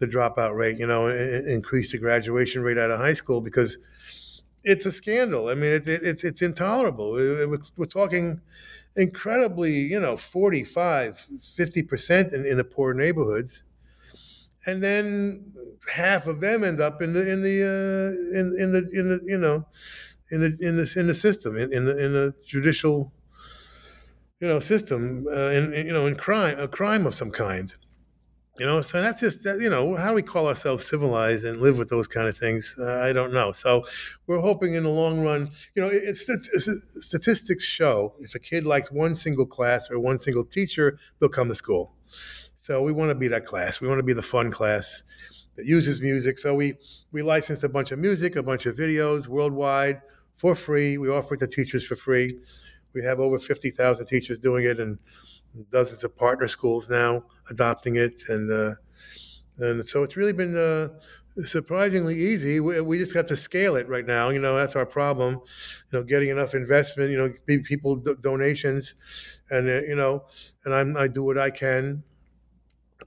the 0.00 0.06
dropout 0.06 0.56
rate, 0.56 0.76
you 0.78 0.86
know, 0.86 1.08
increase 1.08 1.92
the 1.92 1.98
graduation 1.98 2.62
rate 2.62 2.78
out 2.78 2.90
of 2.90 2.98
high 2.98 3.12
school 3.12 3.40
because 3.40 3.78
it's 4.64 4.86
a 4.86 4.92
scandal. 4.92 5.48
I 5.48 5.54
mean, 5.54 5.72
it, 5.72 5.86
it, 5.86 6.02
it's 6.02 6.24
it's 6.24 6.42
intolerable. 6.42 7.12
We're, 7.12 7.58
we're, 7.76 7.86
talking 7.86 8.40
incredibly, 8.96 9.78
you 9.78 10.00
know, 10.00 10.16
45, 10.16 11.26
50% 11.38 12.34
in, 12.34 12.44
in 12.44 12.56
the 12.56 12.64
poor 12.64 12.92
neighborhoods. 12.92 13.62
And 14.66 14.82
then 14.82 15.52
half 15.94 16.26
of 16.26 16.40
them 16.40 16.64
end 16.64 16.80
up 16.80 17.00
in 17.00 17.12
the 17.12 17.30
in 17.30 17.42
the 17.42 17.62
uh, 17.62 18.38
in 18.38 18.56
in 18.58 18.72
the 18.72 18.90
in 18.92 19.08
the 19.08 19.20
you 19.24 19.38
know 19.38 19.64
in 20.30 20.40
the 20.40 20.56
in 20.60 20.76
the 20.76 20.92
in 20.98 21.06
the 21.06 21.14
system 21.14 21.56
in, 21.56 21.72
in 21.72 21.86
the 21.86 22.04
in 22.04 22.12
the 22.12 22.34
judicial 22.46 23.12
you 24.40 24.48
know, 24.48 24.58
system, 24.58 25.26
uh, 25.28 25.50
in, 25.50 25.72
in, 25.72 25.86
you 25.86 25.92
know, 25.92 26.06
in 26.06 26.16
crime, 26.16 26.58
a 26.58 26.66
crime 26.66 27.06
of 27.06 27.14
some 27.14 27.30
kind. 27.30 27.74
You 28.58 28.66
know, 28.66 28.82
so 28.82 29.00
that's 29.00 29.20
just 29.20 29.42
you 29.46 29.70
know 29.70 29.96
how 29.96 30.08
do 30.08 30.14
we 30.14 30.20
call 30.20 30.46
ourselves 30.46 30.84
civilized 30.86 31.46
and 31.46 31.62
live 31.62 31.78
with 31.78 31.88
those 31.88 32.06
kind 32.06 32.28
of 32.28 32.36
things? 32.36 32.74
Uh, 32.78 32.98
I 32.98 33.10
don't 33.10 33.32
know. 33.32 33.52
So 33.52 33.86
we're 34.26 34.40
hoping 34.40 34.74
in 34.74 34.82
the 34.82 34.90
long 34.90 35.22
run, 35.22 35.50
you 35.74 35.82
know, 35.82 35.88
it's, 35.90 36.28
it's, 36.28 36.68
statistics 37.06 37.64
show 37.64 38.12
if 38.20 38.34
a 38.34 38.38
kid 38.38 38.66
likes 38.66 38.92
one 38.92 39.14
single 39.14 39.46
class 39.46 39.90
or 39.90 39.98
one 39.98 40.20
single 40.20 40.44
teacher, 40.44 40.98
they'll 41.18 41.30
come 41.30 41.48
to 41.48 41.54
school. 41.54 41.94
So 42.56 42.82
we 42.82 42.92
want 42.92 43.08
to 43.08 43.14
be 43.14 43.28
that 43.28 43.46
class. 43.46 43.80
We 43.80 43.88
want 43.88 43.98
to 43.98 44.04
be 44.04 44.12
the 44.12 44.20
fun 44.20 44.50
class 44.50 45.04
that 45.56 45.64
uses 45.64 46.02
music. 46.02 46.38
So 46.38 46.54
we 46.54 46.74
we 47.12 47.22
licensed 47.22 47.64
a 47.64 47.68
bunch 47.68 47.92
of 47.92 47.98
music, 47.98 48.36
a 48.36 48.42
bunch 48.42 48.66
of 48.66 48.76
videos 48.76 49.26
worldwide 49.26 50.02
for 50.36 50.54
free. 50.54 50.98
We 50.98 51.08
offer 51.08 51.32
it 51.34 51.40
to 51.40 51.46
teachers 51.46 51.86
for 51.86 51.96
free. 51.96 52.38
We 52.92 53.02
have 53.04 53.20
over 53.20 53.38
50,000 53.38 54.06
teachers 54.06 54.38
doing 54.38 54.64
it 54.64 54.80
and 54.80 54.98
dozens 55.70 56.04
of 56.04 56.16
partner 56.16 56.48
schools 56.48 56.88
now 56.88 57.24
adopting 57.50 57.96
it. 57.96 58.22
And, 58.28 58.52
uh, 58.52 58.74
and 59.58 59.86
so 59.86 60.02
it's 60.02 60.16
really 60.16 60.32
been 60.32 60.56
uh, 60.56 60.88
surprisingly 61.44 62.16
easy. 62.16 62.60
We, 62.60 62.80
we, 62.80 62.98
just 62.98 63.14
got 63.14 63.28
to 63.28 63.36
scale 63.36 63.76
it 63.76 63.88
right 63.88 64.06
now. 64.06 64.30
You 64.30 64.40
know, 64.40 64.56
that's 64.56 64.76
our 64.76 64.86
problem. 64.86 65.34
You 65.34 65.98
know, 65.98 66.02
getting 66.02 66.28
enough 66.28 66.54
investment, 66.54 67.10
you 67.10 67.18
know, 67.18 67.60
people 67.62 67.96
donations 67.96 68.94
and, 69.50 69.68
uh, 69.68 69.82
you 69.82 69.96
know, 69.96 70.24
and 70.64 70.74
I'm, 70.74 70.96
I 70.96 71.08
do 71.08 71.22
what 71.24 71.38
I 71.38 71.50
can 71.50 72.02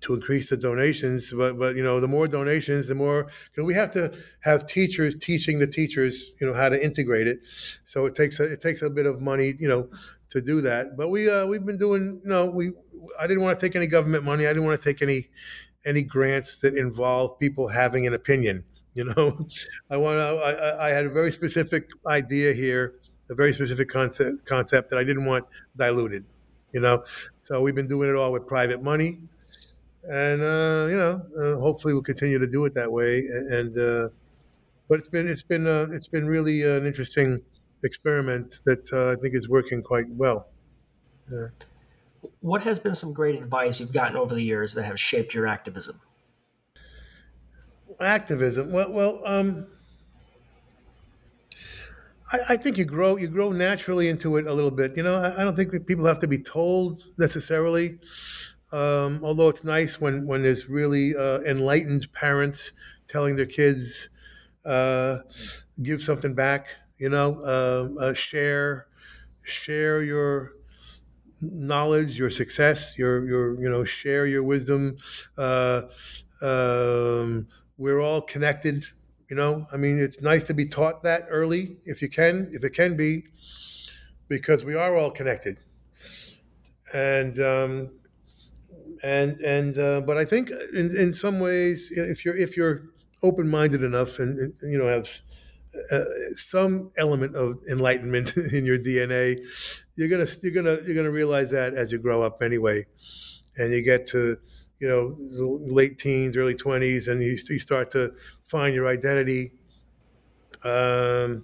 to 0.04 0.14
increase 0.14 0.50
the 0.50 0.58
donations. 0.58 1.32
But 1.32 1.58
but 1.58 1.76
you 1.76 1.84
know, 1.84 2.00
the 2.00 2.08
more 2.08 2.28
donations, 2.28 2.88
the 2.88 2.96
more 2.96 3.28
because 3.50 3.64
we 3.64 3.74
have 3.74 3.92
to 3.92 4.14
have 4.42 4.66
teachers 4.66 5.16
teaching 5.16 5.60
the 5.60 5.68
teachers, 5.68 6.32
you 6.40 6.48
know, 6.48 6.54
how 6.54 6.70
to 6.70 6.84
integrate 6.84 7.28
it. 7.28 7.40
So 7.86 8.06
it 8.06 8.16
takes 8.16 8.40
a, 8.40 8.44
it 8.44 8.62
takes 8.62 8.82
a 8.82 8.90
bit 8.90 9.06
of 9.06 9.22
money, 9.22 9.56
you 9.60 9.68
know, 9.68 9.90
to 10.30 10.42
do 10.42 10.62
that. 10.62 10.98
But 10.98 11.10
we 11.10 11.30
uh, 11.30 11.46
we've 11.46 11.66
been 11.66 11.78
doing, 11.78 12.22
you 12.24 12.30
know, 12.30 12.46
we 12.46 12.72
I 13.20 13.28
didn't 13.28 13.44
want 13.44 13.58
to 13.58 13.66
take 13.66 13.76
any 13.76 13.88
government 13.88 14.24
money. 14.24 14.46
I 14.46 14.50
didn't 14.50 14.66
want 14.66 14.82
to 14.82 14.90
take 14.90 15.02
any 15.02 15.30
any 15.86 16.04
grants 16.04 16.58
that 16.58 16.78
involve 16.78 17.40
people 17.40 17.68
having 17.68 18.06
an 18.08 18.14
opinion. 18.14 18.64
You 18.96 19.06
know, 19.06 19.48
I 19.90 19.98
want 19.98 20.20
to. 20.20 20.24
I, 20.24 20.90
I 20.90 20.90
had 20.92 21.08
a 21.08 21.10
very 21.10 21.32
specific 21.32 21.90
idea 22.06 22.54
here, 22.54 22.94
a 23.28 23.34
very 23.34 23.52
specific 23.52 23.90
concept 23.90 24.46
concept 24.46 24.92
that 24.92 25.00
I 25.00 25.04
didn't 25.04 25.26
want 25.26 25.46
diluted. 25.76 26.26
You 26.74 26.82
know, 26.82 27.04
so 27.44 27.60
we've 27.60 27.74
been 27.74 27.88
doing 27.88 28.12
it 28.12 28.16
all 28.16 28.32
with 28.32 28.46
private 28.46 28.84
money 28.84 29.18
and 30.10 30.42
uh, 30.42 30.88
you 30.90 30.98
know, 30.98 31.22
uh, 31.40 31.60
hopefully 31.60 31.94
we'll 31.94 32.04
continue 32.04 32.40
to 32.40 32.48
do 32.48 32.66
it 32.66 32.74
that 32.76 32.92
way. 32.92 33.26
And 33.28 33.78
uh, 33.78 34.10
but 34.90 35.00
it's 35.00 35.08
been 35.08 35.28
it's 35.28 35.42
been 35.42 35.68
uh, 35.68 35.88
it's 35.92 36.08
been 36.08 36.28
really 36.28 36.64
an 36.64 36.86
interesting 36.86 37.42
experiment 37.84 38.62
that 38.66 38.92
uh, 38.92 39.12
I 39.12 39.16
think 39.22 39.36
is 39.36 39.48
working 39.48 39.82
quite 39.82 40.10
well. 40.10 40.48
Yeah. 41.32 41.48
What 42.40 42.64
has 42.64 42.80
been 42.80 42.96
some 42.96 43.14
great 43.14 43.36
advice 43.36 43.80
you've 43.80 43.94
gotten 43.94 44.18
over 44.18 44.34
the 44.34 44.44
years 44.44 44.74
that 44.76 44.84
have 44.84 45.00
shaped 45.00 45.34
your 45.34 45.48
activism? 45.48 46.00
Activism. 48.00 48.72
Well, 48.72 48.92
well, 48.92 49.22
um, 49.26 49.68
I, 52.32 52.40
I, 52.50 52.58
think 52.58 52.78
you 52.78 52.86
grow 52.86 53.18
you 53.18 53.28
grow 53.28 53.52
naturally 53.52 54.10
into 54.10 54.38
it 54.38 54.48
a 54.48 54.54
little 54.54 54.72
bit. 54.72 54.96
You 54.98 55.04
know, 55.04 55.16
I, 55.16 55.42
I 55.42 55.44
don't 55.44 55.56
think 55.56 55.72
that 55.72 55.86
people 55.86 56.06
have 56.06 56.20
to 56.20 56.28
be 56.28 56.38
told 56.38 57.04
necessarily. 57.18 58.00
Um, 58.74 59.20
although 59.24 59.50
it's 59.50 59.64
nice 59.64 60.02
when 60.02 60.26
when 60.26 60.42
there's 60.42 60.68
really 60.68 61.16
uh, 61.16 61.42
enlightened 61.42 62.12
parents 62.12 62.72
telling 63.08 63.36
their 63.36 63.46
kids, 63.46 64.10
uh, 64.66 65.20
give 65.84 66.02
something 66.02 66.34
back. 66.34 66.70
You 66.98 67.10
know, 67.10 67.40
uh, 67.42 68.02
uh 68.02 68.14
share 68.16 68.88
share 69.44 70.02
your 70.02 70.54
knowledge, 71.40 72.18
your 72.18 72.32
success, 72.32 72.98
your 72.98 73.28
your 73.28 73.62
you 73.62 73.70
know 73.70 73.84
share 73.84 74.26
your 74.26 74.42
wisdom. 74.42 74.98
Uh, 75.38 75.84
um, 76.42 77.48
we're 77.78 78.02
all 78.02 78.22
connected. 78.22 78.86
You 79.30 79.36
know, 79.36 79.68
I 79.72 79.78
mean, 79.78 80.00
it's 80.00 80.20
nice 80.20 80.44
to 80.46 80.54
be 80.56 80.66
taught 80.68 81.04
that 81.04 81.28
early, 81.30 81.78
if 81.86 82.02
you 82.02 82.10
can, 82.10 82.50
if 82.52 82.64
it 82.64 82.72
can 82.72 82.98
be, 82.98 83.26
because 84.28 84.66
we 84.66 84.74
are 84.74 84.96
all 84.96 85.12
connected. 85.12 85.60
And 86.94 87.40
um, 87.40 87.90
and 89.04 89.40
and 89.42 89.78
uh, 89.78 90.02
but 90.02 90.18
I 90.18 90.26
think 90.26 90.52
in, 90.74 90.96
in 90.96 91.14
some 91.14 91.40
ways, 91.40 91.92
if 91.92 92.26
you're 92.26 92.36
if 92.36 92.58
you're 92.58 92.84
open 93.22 93.48
minded 93.48 93.84
enough 93.84 94.20
and, 94.20 94.38
and, 94.40 94.72
you 94.72 94.78
know 94.78 94.88
have 94.88 95.08
uh, 95.92 96.04
some 96.36 96.92
element 96.98 97.36
of 97.36 97.60
enlightenment 97.70 98.36
in 98.54 98.66
your 98.66 98.78
DNA, 98.78 99.40
you're 99.96 100.10
gonna 100.10 100.28
you're 100.42 100.54
gonna 100.54 100.80
you're 100.86 100.96
gonna 100.96 101.12
realize 101.12 101.50
that 101.52 101.74
as 101.74 101.92
you 101.92 101.98
grow 101.98 102.22
up 102.22 102.42
anyway, 102.42 102.86
and 103.58 103.74
you 103.74 103.82
get 103.82 104.06
to 104.08 104.38
you 104.80 104.88
know 104.88 105.16
late 105.74 105.98
teens, 105.98 106.38
early 106.38 106.56
twenties, 106.56 107.08
and 107.08 107.24
you, 107.24 107.38
you 107.50 107.60
start 107.60 107.92
to 107.92 108.14
find 108.44 108.76
your 108.76 108.88
identity. 108.88 109.54
Um, 110.64 111.44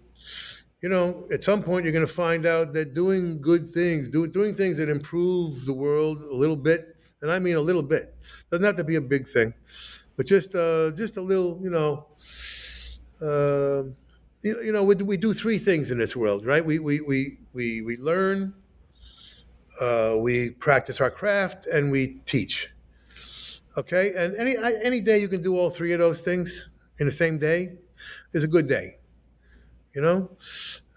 you 0.81 0.89
know, 0.89 1.27
at 1.31 1.43
some 1.43 1.61
point 1.61 1.83
you're 1.83 1.93
going 1.93 2.05
to 2.05 2.13
find 2.13 2.45
out 2.45 2.73
that 2.73 2.93
doing 2.93 3.41
good 3.41 3.69
things, 3.69 4.09
do, 4.09 4.27
doing 4.27 4.55
things 4.55 4.77
that 4.77 4.89
improve 4.89 5.65
the 5.65 5.73
world 5.73 6.21
a 6.21 6.33
little 6.33 6.55
bit, 6.55 6.95
and 7.21 7.31
I 7.31 7.39
mean 7.39 7.55
a 7.55 7.61
little 7.61 7.83
bit, 7.83 8.15
doesn't 8.49 8.65
have 8.65 8.77
to 8.77 8.83
be 8.83 8.95
a 8.95 9.01
big 9.01 9.27
thing, 9.27 9.53
but 10.15 10.25
just 10.25 10.55
uh, 10.55 10.91
just 10.91 11.17
a 11.17 11.21
little, 11.21 11.59
you 11.61 11.69
know. 11.69 12.07
Uh, 13.21 13.83
you, 14.41 14.61
you 14.63 14.71
know, 14.71 14.83
we, 14.83 14.95
we 14.95 15.17
do 15.17 15.33
three 15.33 15.59
things 15.59 15.91
in 15.91 15.97
this 15.97 16.15
world, 16.15 16.45
right? 16.45 16.65
We, 16.65 16.79
we, 16.79 17.01
we, 17.01 17.39
we, 17.53 17.81
we 17.81 17.97
learn, 17.97 18.53
uh, 19.81 20.15
we 20.17 20.51
practice 20.51 21.01
our 21.01 21.11
craft, 21.11 21.65
and 21.67 21.91
we 21.91 22.21
teach. 22.25 22.69
Okay, 23.77 24.13
and 24.13 24.35
any 24.35 24.57
any 24.57 24.99
day 24.99 25.19
you 25.19 25.29
can 25.29 25.41
do 25.41 25.57
all 25.57 25.69
three 25.69 25.93
of 25.93 25.99
those 25.99 26.21
things 26.21 26.67
in 26.97 27.05
the 27.05 27.11
same 27.11 27.37
day 27.37 27.77
is 28.33 28.43
a 28.43 28.47
good 28.47 28.67
day. 28.67 28.97
You 29.93 30.01
know, 30.01 30.31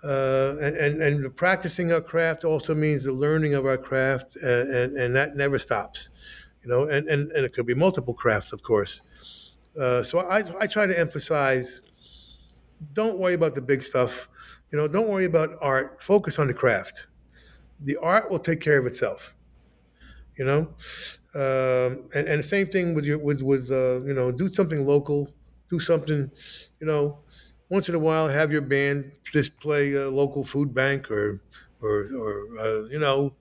uh, 0.05 0.57
and, 0.61 0.77
and, 0.77 1.03
and 1.03 1.37
practicing 1.37 1.93
our 1.93 2.01
craft 2.01 2.45
also 2.45 2.75
means 2.75 3.05
the 3.05 3.13
learning 3.13 3.55
of 3.55 3.67
our 3.67 3.79
craft, 3.79 4.37
and, 4.37 4.75
and, 4.75 4.97
and 4.97 5.17
that 5.17 5.37
never 5.37 5.59
stops. 5.59 6.11
You 6.63 6.71
know, 6.71 6.85
and, 6.85 7.09
and, 7.09 7.31
and 7.33 7.45
it 7.45 7.53
could 7.53 7.67
be 7.67 7.75
multiple 7.75 8.15
crafts, 8.15 8.53
of 8.53 8.63
course. 8.63 9.01
Uh, 9.79 10.03
so 10.03 10.21
I, 10.21 10.45
I 10.61 10.67
try 10.67 10.87
to 10.87 10.99
emphasize 10.99 11.81
don't 12.93 13.19
worry 13.19 13.35
about 13.35 13.55
the 13.55 13.61
big 13.61 13.83
stuff. 13.83 14.29
You 14.71 14.79
know, 14.79 14.89
don't 14.89 15.09
worry 15.09 15.25
about 15.25 15.51
art. 15.61 16.03
Focus 16.03 16.39
on 16.39 16.47
the 16.47 16.55
craft. 16.55 17.07
The 17.81 17.97
art 17.99 18.31
will 18.31 18.39
take 18.39 18.61
care 18.61 18.79
of 18.79 18.87
itself. 18.87 19.35
You 20.37 20.47
know, 20.47 20.61
um, 21.35 22.09
and, 22.15 22.27
and 22.27 22.39
the 22.41 22.47
same 22.47 22.69
thing 22.69 22.95
with 22.95 23.05
your 23.05 23.19
with 23.19 23.43
with 23.43 23.71
uh, 23.71 24.03
you 24.03 24.15
know, 24.15 24.33
do 24.33 24.53
something 24.53 24.87
local. 24.87 25.29
Do 25.71 25.81
something, 25.81 26.31
you 26.81 26.87
know, 26.87 27.21
once 27.73 27.89
in 27.89 27.95
a 27.95 27.99
while 27.99 28.29
have 28.29 28.53
your 28.53 28.61
band 28.61 29.13
just 29.33 29.59
play 29.59 29.95
a 29.95 30.11
local 30.11 30.45
food 30.45 30.75
bank 30.75 31.11
or 31.11 31.41
or 31.81 31.95
or 32.23 32.33
uh, 32.61 32.83
you 32.95 32.99
know 32.99 33.33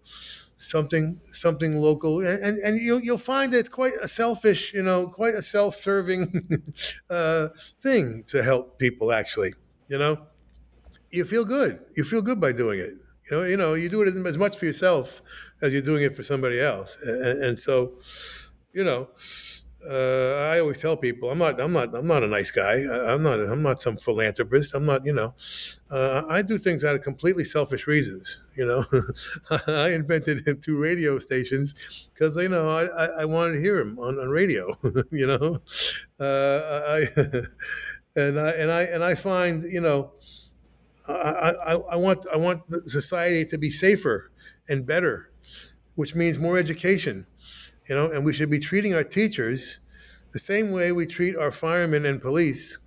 something 0.57 1.19
something 1.33 1.81
local. 1.81 2.21
And, 2.25 2.59
and, 2.59 2.79
you'll, 2.79 3.01
you'll 3.01 3.17
find 3.17 3.51
that 3.51 3.59
it's 3.59 3.69
quite 3.69 3.93
a 4.01 4.07
selfish 4.07 4.73
you 4.73 4.83
know 4.83 5.07
quite 5.07 5.35
a 5.35 5.41
self-serving 5.41 6.63
uh, 7.09 7.49
thing 7.81 8.23
to 8.27 8.41
help 8.41 8.79
people 8.79 9.11
actually 9.11 9.53
you 9.89 9.97
know? 9.97 10.17
You 11.11 11.25
feel 11.25 11.43
good. 11.43 11.79
You 11.97 12.05
feel 12.05 12.21
good 12.21 12.39
by 12.39 12.53
doing 12.53 12.79
it. 12.79 12.93
You 13.29 13.31
know 13.31 13.43
you 13.43 13.57
know 13.57 13.73
you 13.73 13.89
do 13.89 14.01
it 14.01 14.07
as 14.33 14.37
much 14.37 14.57
for 14.57 14.65
yourself 14.65 15.21
as 15.61 15.73
you're 15.73 15.81
doing 15.91 16.03
it 16.03 16.15
for 16.15 16.23
somebody 16.23 16.61
else. 16.61 16.95
And, 17.03 17.43
and 17.43 17.59
so 17.59 17.99
you 18.71 18.85
know 18.85 19.09
uh, 19.89 20.51
I 20.51 20.59
always 20.59 20.79
tell 20.79 20.95
people 20.95 21.31
I'm 21.31 21.39
not 21.39 21.59
I'm 21.59 21.73
not 21.73 21.95
I'm 21.95 22.07
not 22.07 22.23
a 22.23 22.27
nice 22.27 22.51
guy. 22.51 22.73
I'm 22.73 23.23
not 23.23 23.39
I'm 23.39 23.63
not 23.63 23.81
some 23.81 23.97
philanthropist. 23.97 24.73
I'm 24.75 24.85
not 24.85 25.05
you 25.05 25.13
know. 25.13 25.33
Uh, 25.89 26.23
I 26.29 26.41
do 26.41 26.59
things 26.59 26.83
out 26.83 26.95
of 26.95 27.01
completely 27.01 27.45
selfish 27.45 27.87
reasons. 27.87 28.39
You 28.55 28.65
know, 28.65 28.85
I 29.67 29.89
invented 29.89 30.61
two 30.63 30.77
radio 30.77 31.17
stations 31.17 32.09
because 32.13 32.35
you 32.35 32.49
know 32.49 32.69
I, 32.69 32.85
I, 32.85 33.05
I, 33.21 33.25
wanted 33.25 33.53
to 33.53 33.61
hear 33.61 33.77
them 33.77 33.97
on, 33.99 34.19
on 34.19 34.29
radio. 34.29 34.71
you 35.11 35.27
know, 35.27 35.61
uh, 36.19 36.81
I 36.87 37.07
and 38.15 38.39
I 38.39 38.49
and 38.51 38.71
I 38.71 38.81
and 38.83 39.03
I 39.03 39.15
find 39.15 39.63
you 39.63 39.81
know 39.81 40.11
I, 41.07 41.13
I, 41.13 41.73
I 41.73 41.95
want 41.95 42.25
I 42.31 42.37
want 42.37 42.61
society 42.87 43.45
to 43.45 43.57
be 43.57 43.71
safer 43.71 44.31
and 44.69 44.85
better, 44.85 45.31
which 45.95 46.13
means 46.13 46.37
more 46.37 46.57
education 46.57 47.25
you 47.87 47.95
know, 47.95 48.11
and 48.11 48.23
we 48.23 48.33
should 48.33 48.49
be 48.49 48.59
treating 48.59 48.93
our 48.93 49.03
teachers 49.03 49.79
the 50.31 50.39
same 50.39 50.71
way 50.71 50.91
we 50.91 51.05
treat 51.05 51.35
our 51.35 51.51
firemen 51.51 52.05
and 52.05 52.21
police 52.21 52.77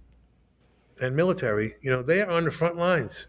and 1.00 1.14
military. 1.14 1.74
You 1.82 1.90
know, 1.90 2.02
they 2.02 2.22
are 2.22 2.30
on 2.30 2.44
the 2.44 2.50
front 2.50 2.76
lines 2.76 3.26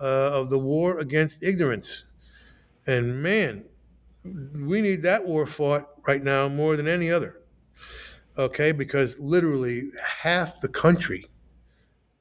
uh, 0.00 0.04
of 0.04 0.50
the 0.50 0.58
war 0.58 0.98
against 0.98 1.42
ignorance. 1.42 2.04
And 2.86 3.22
man, 3.22 3.64
we 4.24 4.80
need 4.80 5.02
that 5.02 5.26
war 5.26 5.46
fought 5.46 5.88
right 6.06 6.22
now 6.22 6.48
more 6.48 6.76
than 6.76 6.88
any 6.88 7.10
other. 7.10 7.40
Okay, 8.38 8.72
because 8.72 9.18
literally 9.18 9.90
half 10.20 10.60
the 10.60 10.68
country 10.68 11.26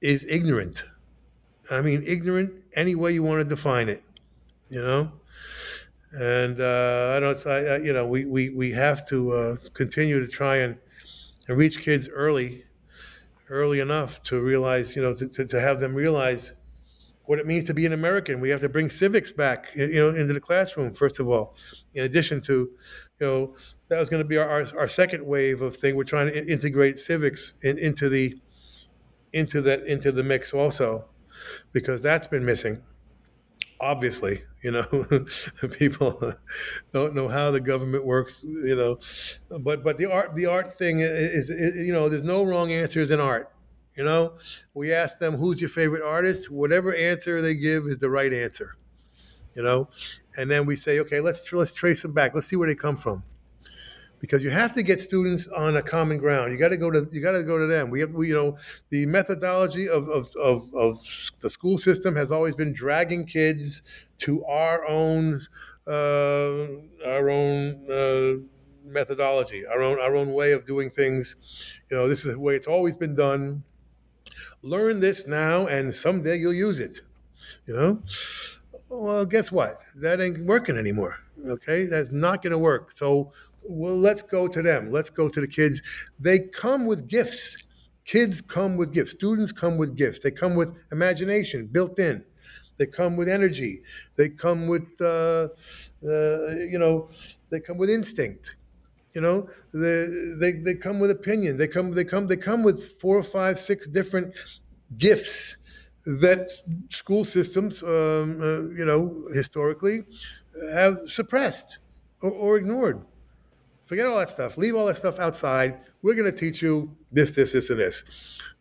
is 0.01 0.25
ignorant. 0.29 0.83
I 1.69 1.81
mean, 1.81 2.03
ignorant 2.05 2.53
any 2.75 2.95
way 2.95 3.13
you 3.13 3.23
want 3.23 3.41
to 3.41 3.47
define 3.47 3.89
it, 3.89 4.03
you 4.69 4.81
know? 4.81 5.11
And 6.15 6.61
uh, 6.61 7.13
I 7.15 7.19
don't, 7.19 7.47
I, 7.47 7.77
you 7.77 7.91
know, 7.91 8.07
we, 8.07 8.25
we, 8.25 8.49
we 8.49 8.71
have 8.71 9.05
to 9.09 9.33
uh, 9.33 9.55
continue 9.73 10.19
to 10.19 10.27
try 10.27 10.57
and, 10.57 10.77
and 11.47 11.57
reach 11.57 11.79
kids 11.79 12.07
early, 12.07 12.63
early 13.49 13.81
enough 13.81 14.23
to 14.23 14.39
realize, 14.39 14.95
you 14.95 15.01
know, 15.01 15.13
to, 15.13 15.27
to, 15.27 15.45
to, 15.45 15.59
have 15.59 15.81
them 15.81 15.93
realize 15.93 16.53
what 17.25 17.37
it 17.37 17.45
means 17.45 17.65
to 17.65 17.73
be 17.73 17.85
an 17.85 17.91
American. 17.91 18.39
We 18.39 18.49
have 18.49 18.61
to 18.61 18.69
bring 18.69 18.89
civics 18.89 19.29
back, 19.29 19.75
you 19.75 19.95
know, 19.95 20.09
into 20.09 20.33
the 20.33 20.39
classroom 20.39 20.93
first 20.93 21.19
of 21.19 21.27
all. 21.27 21.57
In 21.93 22.05
addition 22.05 22.39
to, 22.41 22.53
you 23.19 23.27
know, 23.27 23.55
that 23.89 23.99
was 23.99 24.09
going 24.09 24.23
to 24.23 24.27
be 24.27 24.37
our, 24.37 24.49
our, 24.49 24.65
our 24.79 24.87
second 24.87 25.25
wave 25.25 25.61
of 25.61 25.75
thing. 25.75 25.97
We're 25.97 26.05
trying 26.05 26.27
to 26.27 26.47
integrate 26.47 26.97
civics 26.97 27.53
in, 27.61 27.77
into 27.77 28.07
the 28.07 28.39
into 29.33 29.61
that 29.63 29.85
into 29.85 30.13
the 30.13 30.23
mix 30.23 30.53
also, 30.53 31.05
because 31.73 32.01
that's 32.01 32.27
been 32.27 32.45
missing 32.45 32.81
obviously 33.79 34.41
you 34.63 34.71
know 34.71 34.85
people 35.71 36.33
don't 36.93 37.13
know 37.13 37.27
how 37.27 37.51
the 37.51 37.59
government 37.59 38.05
works 38.05 38.43
you 38.43 38.75
know 38.75 38.97
but 39.59 39.83
but 39.83 39.97
the 39.97 40.09
art 40.09 40.33
the 40.35 40.45
art 40.45 40.73
thing 40.73 41.01
is, 41.01 41.49
is, 41.49 41.75
you 41.75 41.91
know 41.93 42.09
there's 42.09 42.23
no 42.23 42.43
wrong 42.43 42.71
answers 42.71 43.11
in 43.11 43.19
art 43.19 43.51
you 43.95 44.03
know? 44.03 44.33
We 44.73 44.93
ask 44.93 45.19
them 45.19 45.37
who's 45.37 45.61
your 45.61 45.69
favorite 45.69 46.03
artist? 46.03 46.51
Whatever 46.51 46.93
answer 46.93 47.41
they 47.41 47.55
give 47.55 47.85
is 47.85 47.97
the 47.97 48.09
right 48.09 48.33
answer 48.33 48.75
you 49.55 49.63
know? 49.63 49.89
And 50.37 50.51
then 50.51 50.65
we 50.65 50.75
say 50.75 50.99
okay 50.99 51.21
let's 51.21 51.51
let's 51.53 51.73
trace 51.73 52.01
them 52.01 52.13
back. 52.13 52.35
Let's 52.35 52.47
see 52.47 52.55
where 52.55 52.67
they 52.67 52.75
come 52.75 52.97
from 52.97 53.23
because 54.25 54.41
you 54.41 54.49
have 54.49 54.73
to 54.73 54.81
get 54.81 54.99
students 54.99 55.47
on 55.49 55.77
a 55.77 55.83
common 55.83 56.17
ground. 56.17 56.51
You 56.51 56.57
got 56.57 56.69
to 56.69 56.77
go 56.77 56.89
to 56.89 57.07
you 57.11 57.21
got 57.21 57.33
to 57.33 57.43
go 57.43 57.59
to 57.59 57.67
them. 57.67 57.91
We 57.91 57.99
have 57.99 58.11
we, 58.11 58.29
you 58.29 58.33
know 58.33 58.57
the 58.89 59.05
methodology 59.05 59.87
of, 59.87 60.09
of 60.09 60.35
of 60.35 60.73
of 60.73 60.99
the 61.41 61.49
school 61.49 61.77
system 61.77 62.15
has 62.15 62.31
always 62.31 62.55
been 62.55 62.73
dragging 62.73 63.25
kids 63.25 63.83
to 64.19 64.43
our 64.45 64.85
own 64.87 65.45
uh, 65.87 66.65
our 67.05 67.29
own 67.29 67.85
uh, 67.89 68.41
methodology, 68.83 69.63
our 69.67 69.83
own 69.83 69.99
our 69.99 70.15
own 70.15 70.33
way 70.33 70.53
of 70.53 70.65
doing 70.65 70.89
things. 70.89 71.35
You 71.91 71.97
know, 71.97 72.09
this 72.09 72.25
is 72.25 72.33
the 72.33 72.39
way 72.39 72.55
it's 72.55 72.67
always 72.67 72.97
been 72.97 73.13
done. 73.13 73.63
Learn 74.63 74.99
this 75.01 75.27
now, 75.27 75.67
and 75.67 75.93
someday 75.93 76.37
you'll 76.37 76.53
use 76.53 76.79
it. 76.79 77.01
You 77.67 77.75
know. 77.75 78.01
Well, 78.89 79.25
guess 79.25 79.51
what? 79.51 79.79
That 79.95 80.19
ain't 80.19 80.45
working 80.45 80.77
anymore. 80.77 81.19
Okay, 81.47 81.85
that's 81.85 82.11
not 82.11 82.41
going 82.41 82.51
to 82.51 82.57
work. 82.57 82.91
So 82.91 83.31
well, 83.69 83.97
let's 83.97 84.21
go 84.21 84.47
to 84.47 84.61
them. 84.61 84.89
Let's 84.91 85.09
go 85.09 85.29
to 85.29 85.41
the 85.41 85.47
kids. 85.47 85.81
They 86.19 86.39
come 86.39 86.85
with 86.85 87.07
gifts. 87.07 87.63
Kids 88.05 88.41
come 88.41 88.77
with 88.77 88.93
gifts. 88.93 89.11
Students 89.11 89.51
come 89.51 89.77
with 89.77 89.95
gifts. 89.95 90.19
They 90.19 90.31
come 90.31 90.55
with 90.55 90.75
imagination 90.91 91.67
built 91.67 91.97
in. 91.99 92.23
They 92.77 92.85
come 92.85 93.15
with 93.15 93.29
energy. 93.29 93.81
They 94.15 94.29
come 94.29 94.67
with, 94.67 94.87
uh, 94.99 95.49
uh, 96.05 96.51
you 96.57 96.77
know, 96.77 97.09
they 97.49 97.59
come 97.59 97.77
with 97.77 97.89
instinct. 97.89 98.57
You 99.13 99.21
know, 99.21 99.49
they, 99.73 100.07
they 100.37 100.51
they 100.59 100.75
come 100.75 100.99
with 100.99 101.09
opinion. 101.09 101.57
They 101.57 101.69
come 101.69 101.93
they 101.93 102.03
come 102.03 102.27
they 102.27 102.35
come 102.35 102.63
with 102.63 102.99
four 102.99 103.17
or 103.17 103.23
five 103.23 103.57
six 103.57 103.87
different 103.87 104.35
gifts 104.97 105.57
that 106.05 106.51
school 106.89 107.25
systems, 107.25 107.81
um, 107.81 108.41
uh, 108.41 108.61
you 108.75 108.85
know, 108.85 109.27
historically 109.33 110.03
have 110.71 110.99
suppressed 111.07 111.79
or, 112.21 112.31
or 112.31 112.57
ignored. 112.57 113.01
Forget 113.85 114.07
all 114.07 114.17
that 114.17 114.29
stuff. 114.29 114.57
Leave 114.57 114.75
all 114.75 114.87
that 114.87 114.97
stuff 114.97 115.19
outside. 115.19 115.79
We're 116.01 116.15
going 116.15 116.31
to 116.31 116.37
teach 116.37 116.61
you 116.61 116.95
this, 117.11 117.31
this, 117.31 117.53
this, 117.53 117.69
and 117.69 117.79
this. 117.79 118.03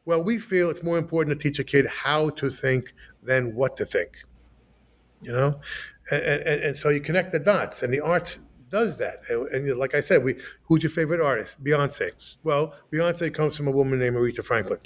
Well, 0.05 0.23
we 0.23 0.39
feel 0.39 0.69
it's 0.69 0.83
more 0.83 0.99
important 0.99 1.39
to 1.39 1.43
teach 1.43 1.59
a 1.59 1.65
kid 1.65 1.87
how 1.87 2.31
to 2.31 2.51
think 2.51 2.93
than 3.23 3.55
what 3.55 3.77
to 3.79 3.87
think. 3.87 4.19
You 5.23 5.33
know, 5.33 5.61
and, 6.11 6.23
and, 6.23 6.63
and 6.63 6.77
so 6.77 6.91
you 6.91 7.01
connect 7.01 7.33
the 7.33 7.39
dots, 7.39 7.83
and 7.83 7.93
the 7.93 8.01
arts 8.01 8.39
does 8.69 8.99
that. 8.99 9.21
And, 9.31 9.49
and, 9.49 9.79
like 9.79 9.95
I 9.95 10.01
said, 10.01 10.23
we 10.23 10.37
who's 10.65 10.83
your 10.83 10.91
favorite 10.91 11.23
artist? 11.23 11.63
Beyonce. 11.65 12.11
Well, 12.43 12.75
Beyonce 12.93 13.33
comes 13.33 13.57
from 13.57 13.69
a 13.69 13.71
woman 13.71 13.99
named 13.99 14.17
Aretha 14.17 14.45
Franklin, 14.45 14.81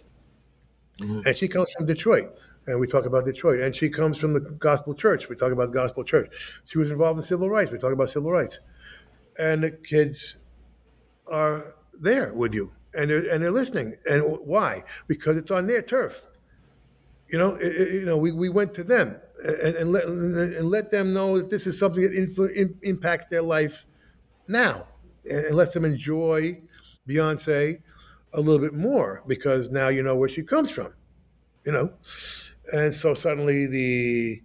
mm-hmm. 1.01 1.27
and 1.27 1.37
she 1.37 1.49
comes 1.49 1.73
from 1.73 1.87
Detroit. 1.87 2.39
And 2.69 2.79
we 2.79 2.87
talk 2.87 3.07
about 3.07 3.25
Detroit, 3.25 3.61
and 3.61 3.75
she 3.75 3.89
comes 3.89 4.19
from 4.19 4.35
the 4.35 4.41
gospel 4.41 4.95
church. 4.95 5.31
We 5.31 5.37
talk 5.37 5.53
about 5.53 5.73
the 5.73 5.75
gospel 5.75 6.05
church. 6.05 6.31
She 6.67 6.77
was 6.77 6.91
involved 6.91 7.19
in 7.19 7.25
civil 7.25 7.49
rights. 7.49 7.71
We 7.71 7.79
talk 7.79 7.95
about 7.95 8.11
civil 8.11 8.31
rights, 8.31 8.61
and 9.39 9.63
the 9.63 9.71
kids 9.71 10.37
are 11.27 11.75
there 11.99 12.33
with 12.33 12.55
you, 12.55 12.73
and 12.95 13.11
they're 13.11 13.29
and 13.31 13.43
they're 13.43 13.51
listening. 13.51 13.97
And 14.09 14.23
why? 14.23 14.85
Because 15.07 15.37
it's 15.37 15.51
on 15.51 15.67
their 15.67 15.83
turf. 15.83 16.23
You 17.29 17.39
know, 17.39 17.57
it, 17.57 17.93
you 17.93 18.05
know, 18.07 18.17
we, 18.17 18.33
we 18.33 18.49
went 18.49 18.73
to 18.75 18.85
them 18.85 19.21
and, 19.45 19.77
and, 19.77 19.93
let, 19.93 20.05
and 20.05 20.71
let 20.71 20.91
them 20.91 21.13
know 21.13 21.37
that 21.37 21.51
this 21.51 21.67
is 21.67 21.79
something 21.79 22.03
that 22.03 22.13
influ- 22.13 22.53
in, 22.55 22.75
impacts 22.83 23.27
their 23.27 23.43
life 23.43 23.85
now 24.49 24.87
and, 25.29 25.45
and 25.47 25.55
let 25.55 25.73
them 25.73 25.85
enjoy 25.85 26.59
Beyonce 27.07 27.83
a 28.33 28.41
little 28.41 28.59
bit 28.59 28.75
more 28.75 29.23
because 29.27 29.71
now 29.71 29.89
you 29.89 30.03
know 30.03 30.17
where 30.17 30.29
she 30.29 30.43
comes 30.43 30.71
from, 30.71 30.95
you 31.65 31.73
know, 31.73 31.93
and 32.73 32.95
so 32.95 33.15
suddenly 33.15 33.67
the 33.67 34.43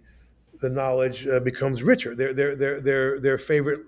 the 0.60 0.70
knowledge 0.70 1.26
uh, 1.26 1.40
becomes 1.40 1.82
richer. 1.82 2.14
Their 2.14 2.32
their 2.32 2.56
their 2.56 2.80
their 2.80 3.20
their 3.20 3.38
favorite 3.38 3.80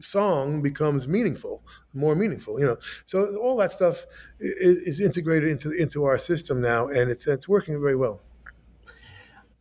song 0.00 0.62
becomes 0.62 1.08
meaningful, 1.08 1.62
more 1.94 2.14
meaningful. 2.14 2.60
You 2.60 2.66
know, 2.66 2.76
so 3.06 3.36
all 3.36 3.56
that 3.56 3.72
stuff 3.72 4.06
is, 4.38 4.78
is 4.78 5.00
integrated 5.00 5.48
into 5.48 5.70
into 5.72 6.04
our 6.04 6.18
system 6.18 6.60
now, 6.60 6.88
and 6.88 7.10
it's 7.10 7.26
it's 7.26 7.48
working 7.48 7.80
very 7.80 7.96
well. 7.96 8.20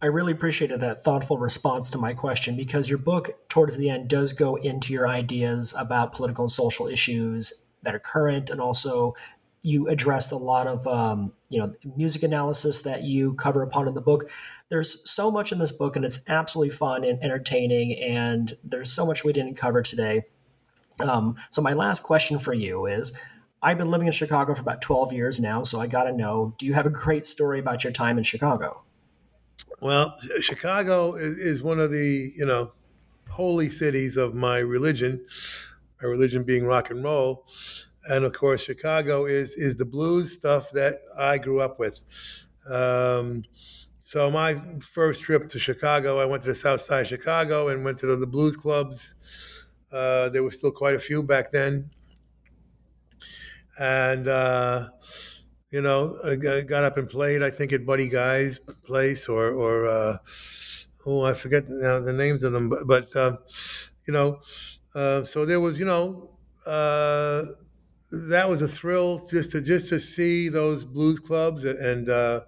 I 0.01 0.05
really 0.05 0.31
appreciated 0.31 0.79
that 0.79 1.03
thoughtful 1.03 1.37
response 1.37 1.89
to 1.89 1.97
my 1.97 2.13
question 2.13 2.55
because 2.55 2.89
your 2.89 2.99
book, 2.99 3.49
towards 3.49 3.75
the 3.75 3.89
end, 3.89 4.07
does 4.07 4.31
go 4.31 4.55
into 4.55 4.93
your 4.93 5.09
ideas 5.09 5.75
about 5.77 6.13
political 6.13 6.45
and 6.45 6.51
social 6.51 6.87
issues 6.87 7.65
that 7.83 7.93
are 7.93 7.99
current, 7.99 8.49
and 8.49 8.61
also 8.61 9.13
you 9.61 9.89
addressed 9.89 10.31
a 10.31 10.37
lot 10.37 10.67
of 10.67 10.87
um, 10.87 11.33
you 11.49 11.59
know 11.59 11.67
music 11.97 12.23
analysis 12.23 12.81
that 12.83 13.03
you 13.03 13.33
cover 13.33 13.61
upon 13.61 13.87
in 13.87 13.93
the 13.93 14.01
book. 14.01 14.29
There's 14.69 15.09
so 15.09 15.31
much 15.31 15.51
in 15.51 15.59
this 15.59 15.71
book, 15.71 15.95
and 15.95 16.05
it's 16.05 16.27
absolutely 16.29 16.75
fun 16.75 17.03
and 17.03 17.21
entertaining, 17.23 17.93
and 17.99 18.55
there's 18.63 18.91
so 18.91 19.05
much 19.05 19.23
we 19.23 19.33
didn't 19.33 19.55
cover 19.55 19.81
today. 19.81 20.23
Um, 20.99 21.35
so 21.49 21.61
my 21.61 21.73
last 21.73 22.03
question 22.03 22.39
for 22.39 22.53
you 22.53 22.85
is. 22.85 23.17
I've 23.61 23.77
been 23.77 23.91
living 23.91 24.07
in 24.07 24.13
Chicago 24.13 24.55
for 24.55 24.61
about 24.61 24.81
12 24.81 25.11
years 25.11 25.39
now, 25.39 25.63
so 25.63 25.81
I 25.81 25.87
got 25.87 26.03
to 26.05 26.13
know 26.13 26.55
do 26.57 26.65
you 26.65 26.73
have 26.75 26.85
a 26.85 26.89
great 26.89 27.25
story 27.25 27.59
about 27.59 27.83
your 27.83 27.91
time 27.91 28.17
in 28.17 28.23
Chicago? 28.23 28.83
Well, 29.81 30.17
Chicago 30.41 31.15
is, 31.15 31.61
one 31.63 31.79
of 31.79 31.91
the 31.91 32.33
you 32.35 32.45
know 32.45 32.71
holy 33.29 33.69
cities 33.69 34.17
of 34.17 34.35
my 34.35 34.57
religion. 34.57 35.25
My 36.01 36.07
religion 36.07 36.43
being 36.43 36.65
rock 36.65 36.91
and 36.91 37.03
roll, 37.03 37.45
and 38.09 38.23
of 38.23 38.33
course, 38.33 38.61
Chicago 38.61 39.25
is 39.25 39.53
is 39.53 39.75
the 39.75 39.85
blues 39.85 40.33
stuff 40.33 40.71
that 40.71 41.01
I 41.17 41.37
grew 41.37 41.59
up 41.61 41.79
with. 41.79 41.99
Um, 42.69 43.43
so 44.09 44.31
my 44.31 44.59
first 44.81 45.21
trip 45.21 45.47
to 45.49 45.59
Chicago, 45.59 46.19
I 46.19 46.25
went 46.25 46.41
to 46.41 46.49
the 46.49 46.55
South 46.55 46.81
Side 46.81 47.01
of 47.01 47.07
Chicago 47.07 47.67
and 47.67 47.85
went 47.85 47.99
to 47.99 48.07
the, 48.07 48.15
the 48.15 48.25
blues 48.25 48.55
clubs. 48.55 49.13
Uh, 49.91 50.29
there 50.29 50.41
were 50.41 50.49
still 50.49 50.71
quite 50.71 50.95
a 50.95 50.99
few 50.99 51.21
back 51.21 51.51
then, 51.51 51.91
and. 53.77 54.27
Uh, 54.27 54.89
you 55.71 55.81
know, 55.81 56.17
I 56.23 56.35
got 56.35 56.83
up 56.83 56.97
and 56.97 57.07
played. 57.07 57.43
I 57.43 57.51
think 57.51 57.71
at 57.73 57.85
Buddy 57.85 58.09
Guy's 58.09 58.57
place, 58.57 59.29
or 59.29 59.51
or 59.51 59.85
uh, 59.85 60.17
oh, 61.05 61.21
I 61.23 61.33
forget 61.33 61.65
now 61.69 61.99
the 61.99 62.11
names 62.11 62.43
of 62.43 62.53
them, 62.53 62.69
but, 62.69 62.87
but 62.87 63.15
uh, 63.15 63.37
you 64.07 64.13
know, 64.13 64.39
uh, 64.95 65.23
so 65.23 65.45
there 65.45 65.59
was, 65.59 65.77
you 65.77 65.85
know, 65.85 66.31
uh, 66.65 67.45
that 68.11 68.49
was 68.49 68.63
a 68.63 68.67
thrill 68.67 69.27
just 69.29 69.51
to 69.51 69.61
just 69.61 69.89
to 69.89 69.99
see 69.99 70.49
those 70.49 70.83
blues 70.83 71.19
clubs 71.19 71.65
and 71.65 72.09
uh, 72.09 72.41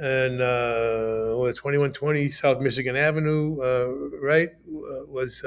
and 0.00 0.40
uh, 0.40 1.34
what, 1.34 1.56
2120 1.56 2.30
South 2.30 2.60
Michigan 2.60 2.96
Avenue, 2.96 3.60
uh, 3.60 3.86
right, 4.20 4.50
was 4.66 5.44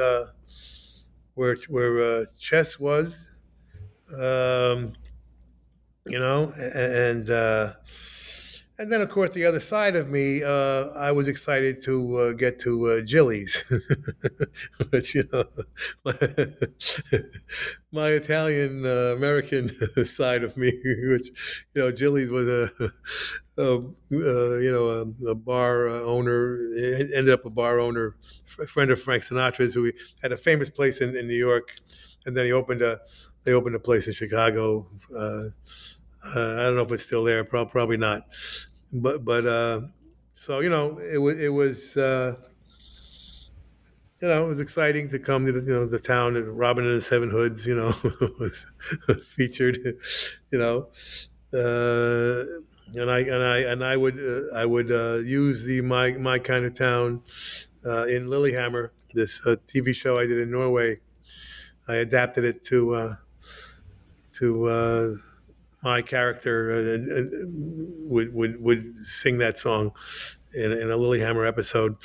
where 1.36 1.56
where 1.70 2.26
Chess 2.40 2.80
was. 2.80 3.18
Um, 4.14 4.94
you 6.08 6.20
know, 6.20 6.52
and 6.52 7.30
uh, 7.30 7.74
and 8.82 8.92
then 8.92 9.00
of 9.00 9.10
course 9.10 9.32
the 9.32 9.46
other 9.46 9.60
side 9.60 9.96
of 9.96 10.10
me, 10.10 10.44
uh, 10.44 10.90
I 10.96 11.12
was 11.12 11.28
excited 11.28 11.84
to 11.84 12.18
uh, 12.18 12.32
get 12.32 12.60
to 12.62 12.92
uh, 12.92 13.02
which 14.90 15.14
you 15.14 15.24
know, 15.32 15.46
my, 16.04 16.14
my 17.92 18.10
Italian 18.10 18.84
uh, 18.84 19.14
American 19.16 19.72
side 20.06 20.44
of 20.44 20.58
me, 20.58 20.72
which 20.84 21.28
you 21.76 21.82
know, 21.82 21.92
Jilly's 21.92 22.32
was 22.32 22.48
a, 22.48 22.72
a 23.58 23.76
uh, 23.76 23.82
you 24.10 24.72
know 24.72 24.90
a, 24.90 25.30
a 25.30 25.36
bar 25.36 25.88
owner, 25.88 26.60
it 26.72 27.12
ended 27.14 27.34
up 27.36 27.46
a 27.46 27.52
bar 27.52 27.80
owner, 27.80 28.16
a 28.60 28.66
friend 28.66 28.90
of 28.90 29.00
Frank 29.00 29.22
Sinatra's, 29.22 29.76
who 29.76 29.92
had 30.24 30.32
a 30.32 30.38
famous 30.38 30.72
place 30.72 31.02
in, 31.02 31.16
in 31.16 31.28
New 31.28 31.36
York, 31.36 31.76
and 32.26 32.36
then 32.36 32.46
he 32.46 32.52
opened 32.52 32.82
a 32.82 33.00
they 33.44 33.54
opened 33.54 33.76
a 33.76 33.80
place 33.80 34.08
in 34.08 34.14
Chicago. 34.14 34.88
Uh, 35.16 35.50
uh, 36.24 36.54
I 36.60 36.64
don't 36.64 36.76
know 36.76 36.84
if 36.84 36.92
it's 36.92 37.04
still 37.04 37.24
there. 37.24 37.44
Probably 37.44 37.98
not. 37.98 38.28
But 38.94 39.24
but 39.24 39.46
uh, 39.46 39.82
so 40.34 40.60
you 40.60 40.70
know, 40.70 40.98
it 41.00 41.18
was 41.18 41.40
it 41.40 41.50
was 41.50 41.96
uh, 41.96 42.36
you 44.22 44.28
know 44.28 44.46
it 44.46 44.48
was 44.48 44.60
exciting 44.60 45.10
to 45.10 45.20
come 45.20 45.46
to 45.46 45.52
the, 45.52 45.62
you 45.62 45.74
know 45.74 45.86
the 45.86 46.00
town 46.00 46.36
and 46.36 46.58
Robin 46.58 46.86
and 46.86 46.96
the 46.98 47.02
Seven 47.02 47.30
Hoods. 47.30 47.66
You 47.66 47.76
know 47.76 47.96
was 48.40 48.66
featured. 49.26 49.80
You 50.52 50.60
know. 50.60 50.90
Uh, 51.54 52.46
and 52.94 53.10
I 53.10 53.20
and 53.20 53.44
I 53.44 53.58
and 53.60 53.84
I 53.86 53.96
would 53.96 54.20
uh, 54.20 54.56
I 54.56 54.66
would 54.66 54.92
uh, 54.92 55.20
use 55.20 55.64
the 55.64 55.82
my 55.82 56.12
my 56.14 56.40
kind 56.40 56.66
of 56.66 56.74
town 56.74 57.22
in 57.84 58.28
Lilyhammer, 58.28 58.90
this 59.14 59.40
TV 59.40 59.96
show 59.96 60.18
I 60.18 60.26
did 60.26 60.40
in 60.40 60.52
Norway. 60.52 61.00
I 61.88 61.96
adapted 61.96 62.44
it 62.44 62.64
to 62.66 63.16
to 64.40 65.20
my 65.84 66.02
character 66.02 66.72
uh, 66.72 67.20
uh, 67.20 67.46
would 67.48 68.34
would 68.34 68.62
would 68.62 68.96
sing 69.06 69.38
that 69.40 69.58
song 69.58 69.92
in, 70.54 70.72
in 70.72 70.92
a 70.92 70.98
Lilyhammer 70.98 71.48
episode. 71.48 71.96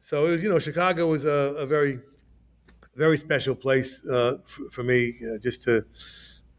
So 0.00 0.26
it 0.26 0.30
was, 0.30 0.42
you 0.42 0.48
know, 0.48 0.58
Chicago 0.58 1.06
was 1.06 1.24
a, 1.24 1.54
a 1.56 1.66
very 1.66 2.00
very 2.96 3.16
special 3.16 3.54
place 3.54 4.04
uh, 4.06 4.38
for, 4.44 4.70
for, 4.70 4.82
me, 4.82 5.14
uh, 5.32 5.38
just 5.38 5.62
to. 5.64 5.84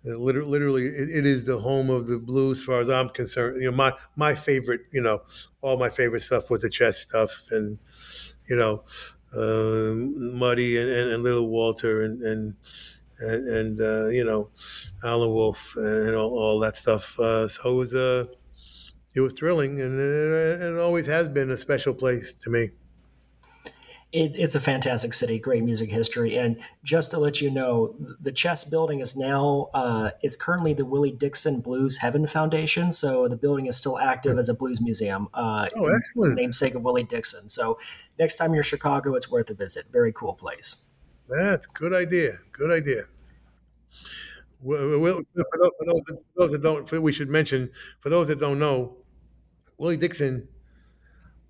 Uh, 0.04 0.16
literally, 0.16 0.50
literally 0.50 0.86
it, 0.88 1.10
it 1.10 1.26
is 1.28 1.46
the 1.46 1.60
home 1.60 1.92
of 1.92 2.08
the 2.08 2.18
blues, 2.18 2.60
as 2.60 2.66
far 2.66 2.80
as 2.80 2.90
I'm 2.90 3.10
concerned. 3.10 3.62
You 3.62 3.70
know, 3.70 3.78
my 3.78 3.94
my 4.16 4.34
favorite, 4.34 4.82
you 4.92 5.02
know, 5.02 5.22
all 5.62 5.78
my 5.78 5.90
favorite 5.90 6.22
stuff 6.22 6.50
was 6.50 6.64
the 6.64 6.72
Chess 6.72 6.98
stuff, 6.98 7.44
and 7.52 7.78
you 8.50 8.56
know, 8.56 8.84
uh, 9.36 9.94
Muddy 9.94 10.78
and, 10.78 10.90
and, 10.90 11.12
and, 11.12 11.24
Little 11.24 11.48
Walter, 11.48 12.02
and, 12.02 12.24
and 12.24 12.56
and, 13.22 13.48
and 13.48 13.82
uh, 13.82 14.08
you 14.08 14.24
know, 14.24 14.50
Howlin' 15.02 15.34
Wolf 15.34 15.76
and 15.76 16.16
all, 16.16 16.32
all 16.32 16.60
that 16.60 16.78
stuff. 16.78 17.20
Uh, 17.20 17.48
so 17.48 17.72
it 17.72 17.76
was 17.76 17.96
uh, 17.96 18.26
it 19.16 19.22
was 19.22 19.34
thrilling, 19.34 19.82
and 19.82 20.00
it, 20.00 20.62
it, 20.62 20.78
always 20.78 21.08
has 21.08 21.28
been 21.28 21.52
a 21.52 21.58
special 21.58 21.94
place 21.94 22.34
to 22.40 22.50
me. 22.50 22.70
It's, 24.14 24.36
it's 24.36 24.56
a 24.56 24.60
fantastic 24.60 25.14
city, 25.14 25.40
great 25.40 25.64
music 25.64 25.90
history, 25.90 26.36
and 26.36 26.60
just 26.84 27.12
to 27.12 27.18
let 27.18 27.40
you 27.40 27.50
know, 27.50 27.96
the 28.20 28.34
Chess 28.34 28.66
Building 28.66 29.00
is 29.00 29.16
now 29.16 29.70
uh, 29.74 30.12
it's 30.22 30.36
currently 30.36 30.74
the 30.74 30.84
Willie 30.84 31.12
Dixon 31.12 31.62
Blues 31.62 31.98
Heaven 31.98 32.28
Foundation. 32.28 32.92
So 32.92 33.30
the 33.30 33.38
building 33.38 33.68
is 33.68 33.78
still 33.78 33.98
active 33.98 34.38
as 34.38 34.50
a 34.50 34.54
blues 34.54 34.82
museum. 34.82 35.30
Uh, 35.34 35.70
oh, 35.78 35.86
excellent! 35.86 36.36
namesake 36.36 36.76
of 36.76 36.84
Willie 36.84 37.04
Dixon. 37.04 37.48
So 37.48 37.80
next 38.20 38.36
time 38.36 38.54
you're 38.54 38.64
in 38.64 38.64
Chicago, 38.64 39.16
it's 39.16 39.32
worth 39.32 39.50
a 39.50 39.54
visit. 39.54 39.86
Very 39.92 40.12
cool 40.12 40.34
place. 40.34 40.91
That's 41.32 41.66
a 41.66 41.70
good 41.70 41.94
idea. 41.94 42.38
Good 42.52 42.70
idea. 42.72 43.08
For, 44.64 44.78
those, 44.78 45.24
for, 45.34 45.86
those, 45.86 46.02
for 46.06 46.16
those 46.38 46.52
that 46.52 46.62
don't, 46.62 46.92
we 47.02 47.12
should 47.12 47.30
mention 47.30 47.72
for 48.00 48.10
those 48.10 48.28
that 48.28 48.40
don't 48.40 48.60
know, 48.60 48.96
Willie 49.78 49.98
Dixon 49.98 50.48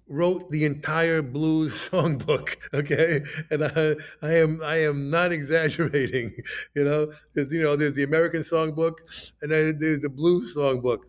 wrote 0.07 0.49
the 0.51 0.65
entire 0.65 1.21
blues 1.21 1.73
songbook. 1.89 2.55
Okay, 2.73 3.21
and 3.49 3.63
I, 3.63 3.95
I 4.21 4.33
am 4.37 4.61
I 4.63 4.77
am 4.83 5.09
not 5.09 5.31
exaggerating. 5.31 6.33
You 6.75 6.85
know, 6.85 7.11
there's, 7.33 7.51
you 7.51 7.61
know, 7.61 7.75
there's 7.75 7.95
the 7.95 8.03
American 8.03 8.41
songbook, 8.41 8.95
and 9.41 9.51
there's 9.51 9.99
the 9.99 10.09
blues 10.09 10.55
songbook. 10.55 10.99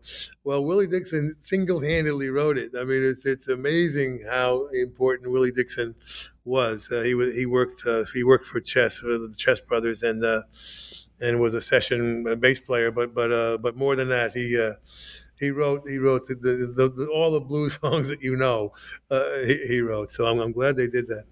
Well, 0.45 0.65
Willie 0.65 0.89
Dixon 0.89 1.35
single-handedly 1.41 2.29
wrote 2.31 2.59
it. 2.59 2.73
I 2.77 2.85
mean, 2.85 3.03
it's 3.05 3.25
it's 3.27 3.49
amazing 3.49 4.25
how 4.29 4.67
important 4.69 5.31
Willie 5.31 5.53
Dixon 5.53 5.95
was. 6.45 6.91
Uh, 6.91 7.03
he 7.03 7.15
was 7.15 7.35
he 7.35 7.47
worked 7.47 7.87
uh, 7.87 8.05
he 8.13 8.25
worked 8.25 8.47
for 8.47 8.61
Chess 8.61 8.99
for 8.99 9.19
the 9.19 9.35
Chess 9.37 9.61
Brothers 9.61 10.03
and. 10.03 10.25
Uh, 10.25 10.43
and 11.21 11.39
was 11.39 11.55
a 11.55 11.61
session 11.61 12.25
bass 12.41 12.59
player, 12.59 12.91
but 12.91 13.15
but 13.15 13.33
uh, 13.33 13.57
but 13.57 13.77
more 13.77 13.95
than 13.95 14.09
that, 14.09 14.33
he 14.33 14.61
uh, 14.61 14.73
he 15.39 15.51
wrote 15.51 15.89
he 15.89 15.99
wrote 15.99 16.27
the, 16.27 16.35
the, 16.35 16.89
the, 16.89 17.07
all 17.07 17.31
the 17.31 17.41
blues 17.41 17.79
songs 17.83 18.09
that 18.09 18.23
you 18.23 18.37
know 18.37 18.73
uh, 19.11 19.39
he, 19.47 19.57
he, 19.67 19.81
wrote. 19.81 20.11
So 20.11 20.27
I'm, 20.27 20.39
I'm 20.41 20.53
glad 20.53 20.77
they 20.77 20.89
did 20.89 21.09
that. 21.09 21.25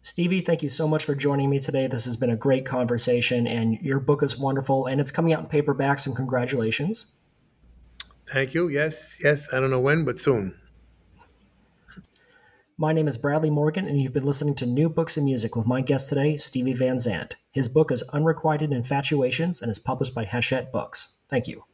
Stevie, 0.00 0.40
thank 0.40 0.62
you 0.62 0.68
so 0.68 0.88
much 0.88 1.04
for 1.04 1.14
joining 1.14 1.48
me 1.48 1.60
today. 1.60 1.86
This 1.86 2.06
has 2.06 2.16
been 2.16 2.30
a 2.30 2.36
great 2.36 2.66
conversation, 2.66 3.46
and 3.46 3.78
your 3.80 4.00
book 4.00 4.22
is 4.22 4.36
wonderful, 4.36 4.86
and 4.86 5.00
it's 5.00 5.12
coming 5.12 5.32
out 5.32 5.40
in 5.40 5.46
paperback. 5.46 6.00
Some 6.00 6.14
congratulations. 6.14 7.12
Thank 8.28 8.54
you. 8.54 8.68
Yes, 8.68 9.14
yes. 9.22 9.48
I 9.52 9.60
don't 9.60 9.70
know 9.70 9.80
when, 9.80 10.04
but 10.04 10.18
soon. 10.18 10.54
My 12.78 12.94
name 12.94 13.06
is 13.06 13.18
Bradley 13.18 13.50
Morgan, 13.50 13.86
and 13.86 14.00
you've 14.00 14.14
been 14.14 14.24
listening 14.24 14.54
to 14.54 14.66
New 14.66 14.88
Books 14.88 15.18
in 15.18 15.26
Music 15.26 15.54
with 15.54 15.66
my 15.66 15.82
guest 15.82 16.08
today, 16.08 16.38
Stevie 16.38 16.72
Van 16.72 16.98
Zandt. 16.98 17.36
His 17.52 17.68
book 17.68 17.92
is 17.92 18.02
Unrequited 18.14 18.70
Infatuations 18.70 19.60
and 19.60 19.70
is 19.70 19.78
published 19.78 20.14
by 20.14 20.24
Hachette 20.24 20.72
Books. 20.72 21.18
Thank 21.28 21.46
you. 21.46 21.64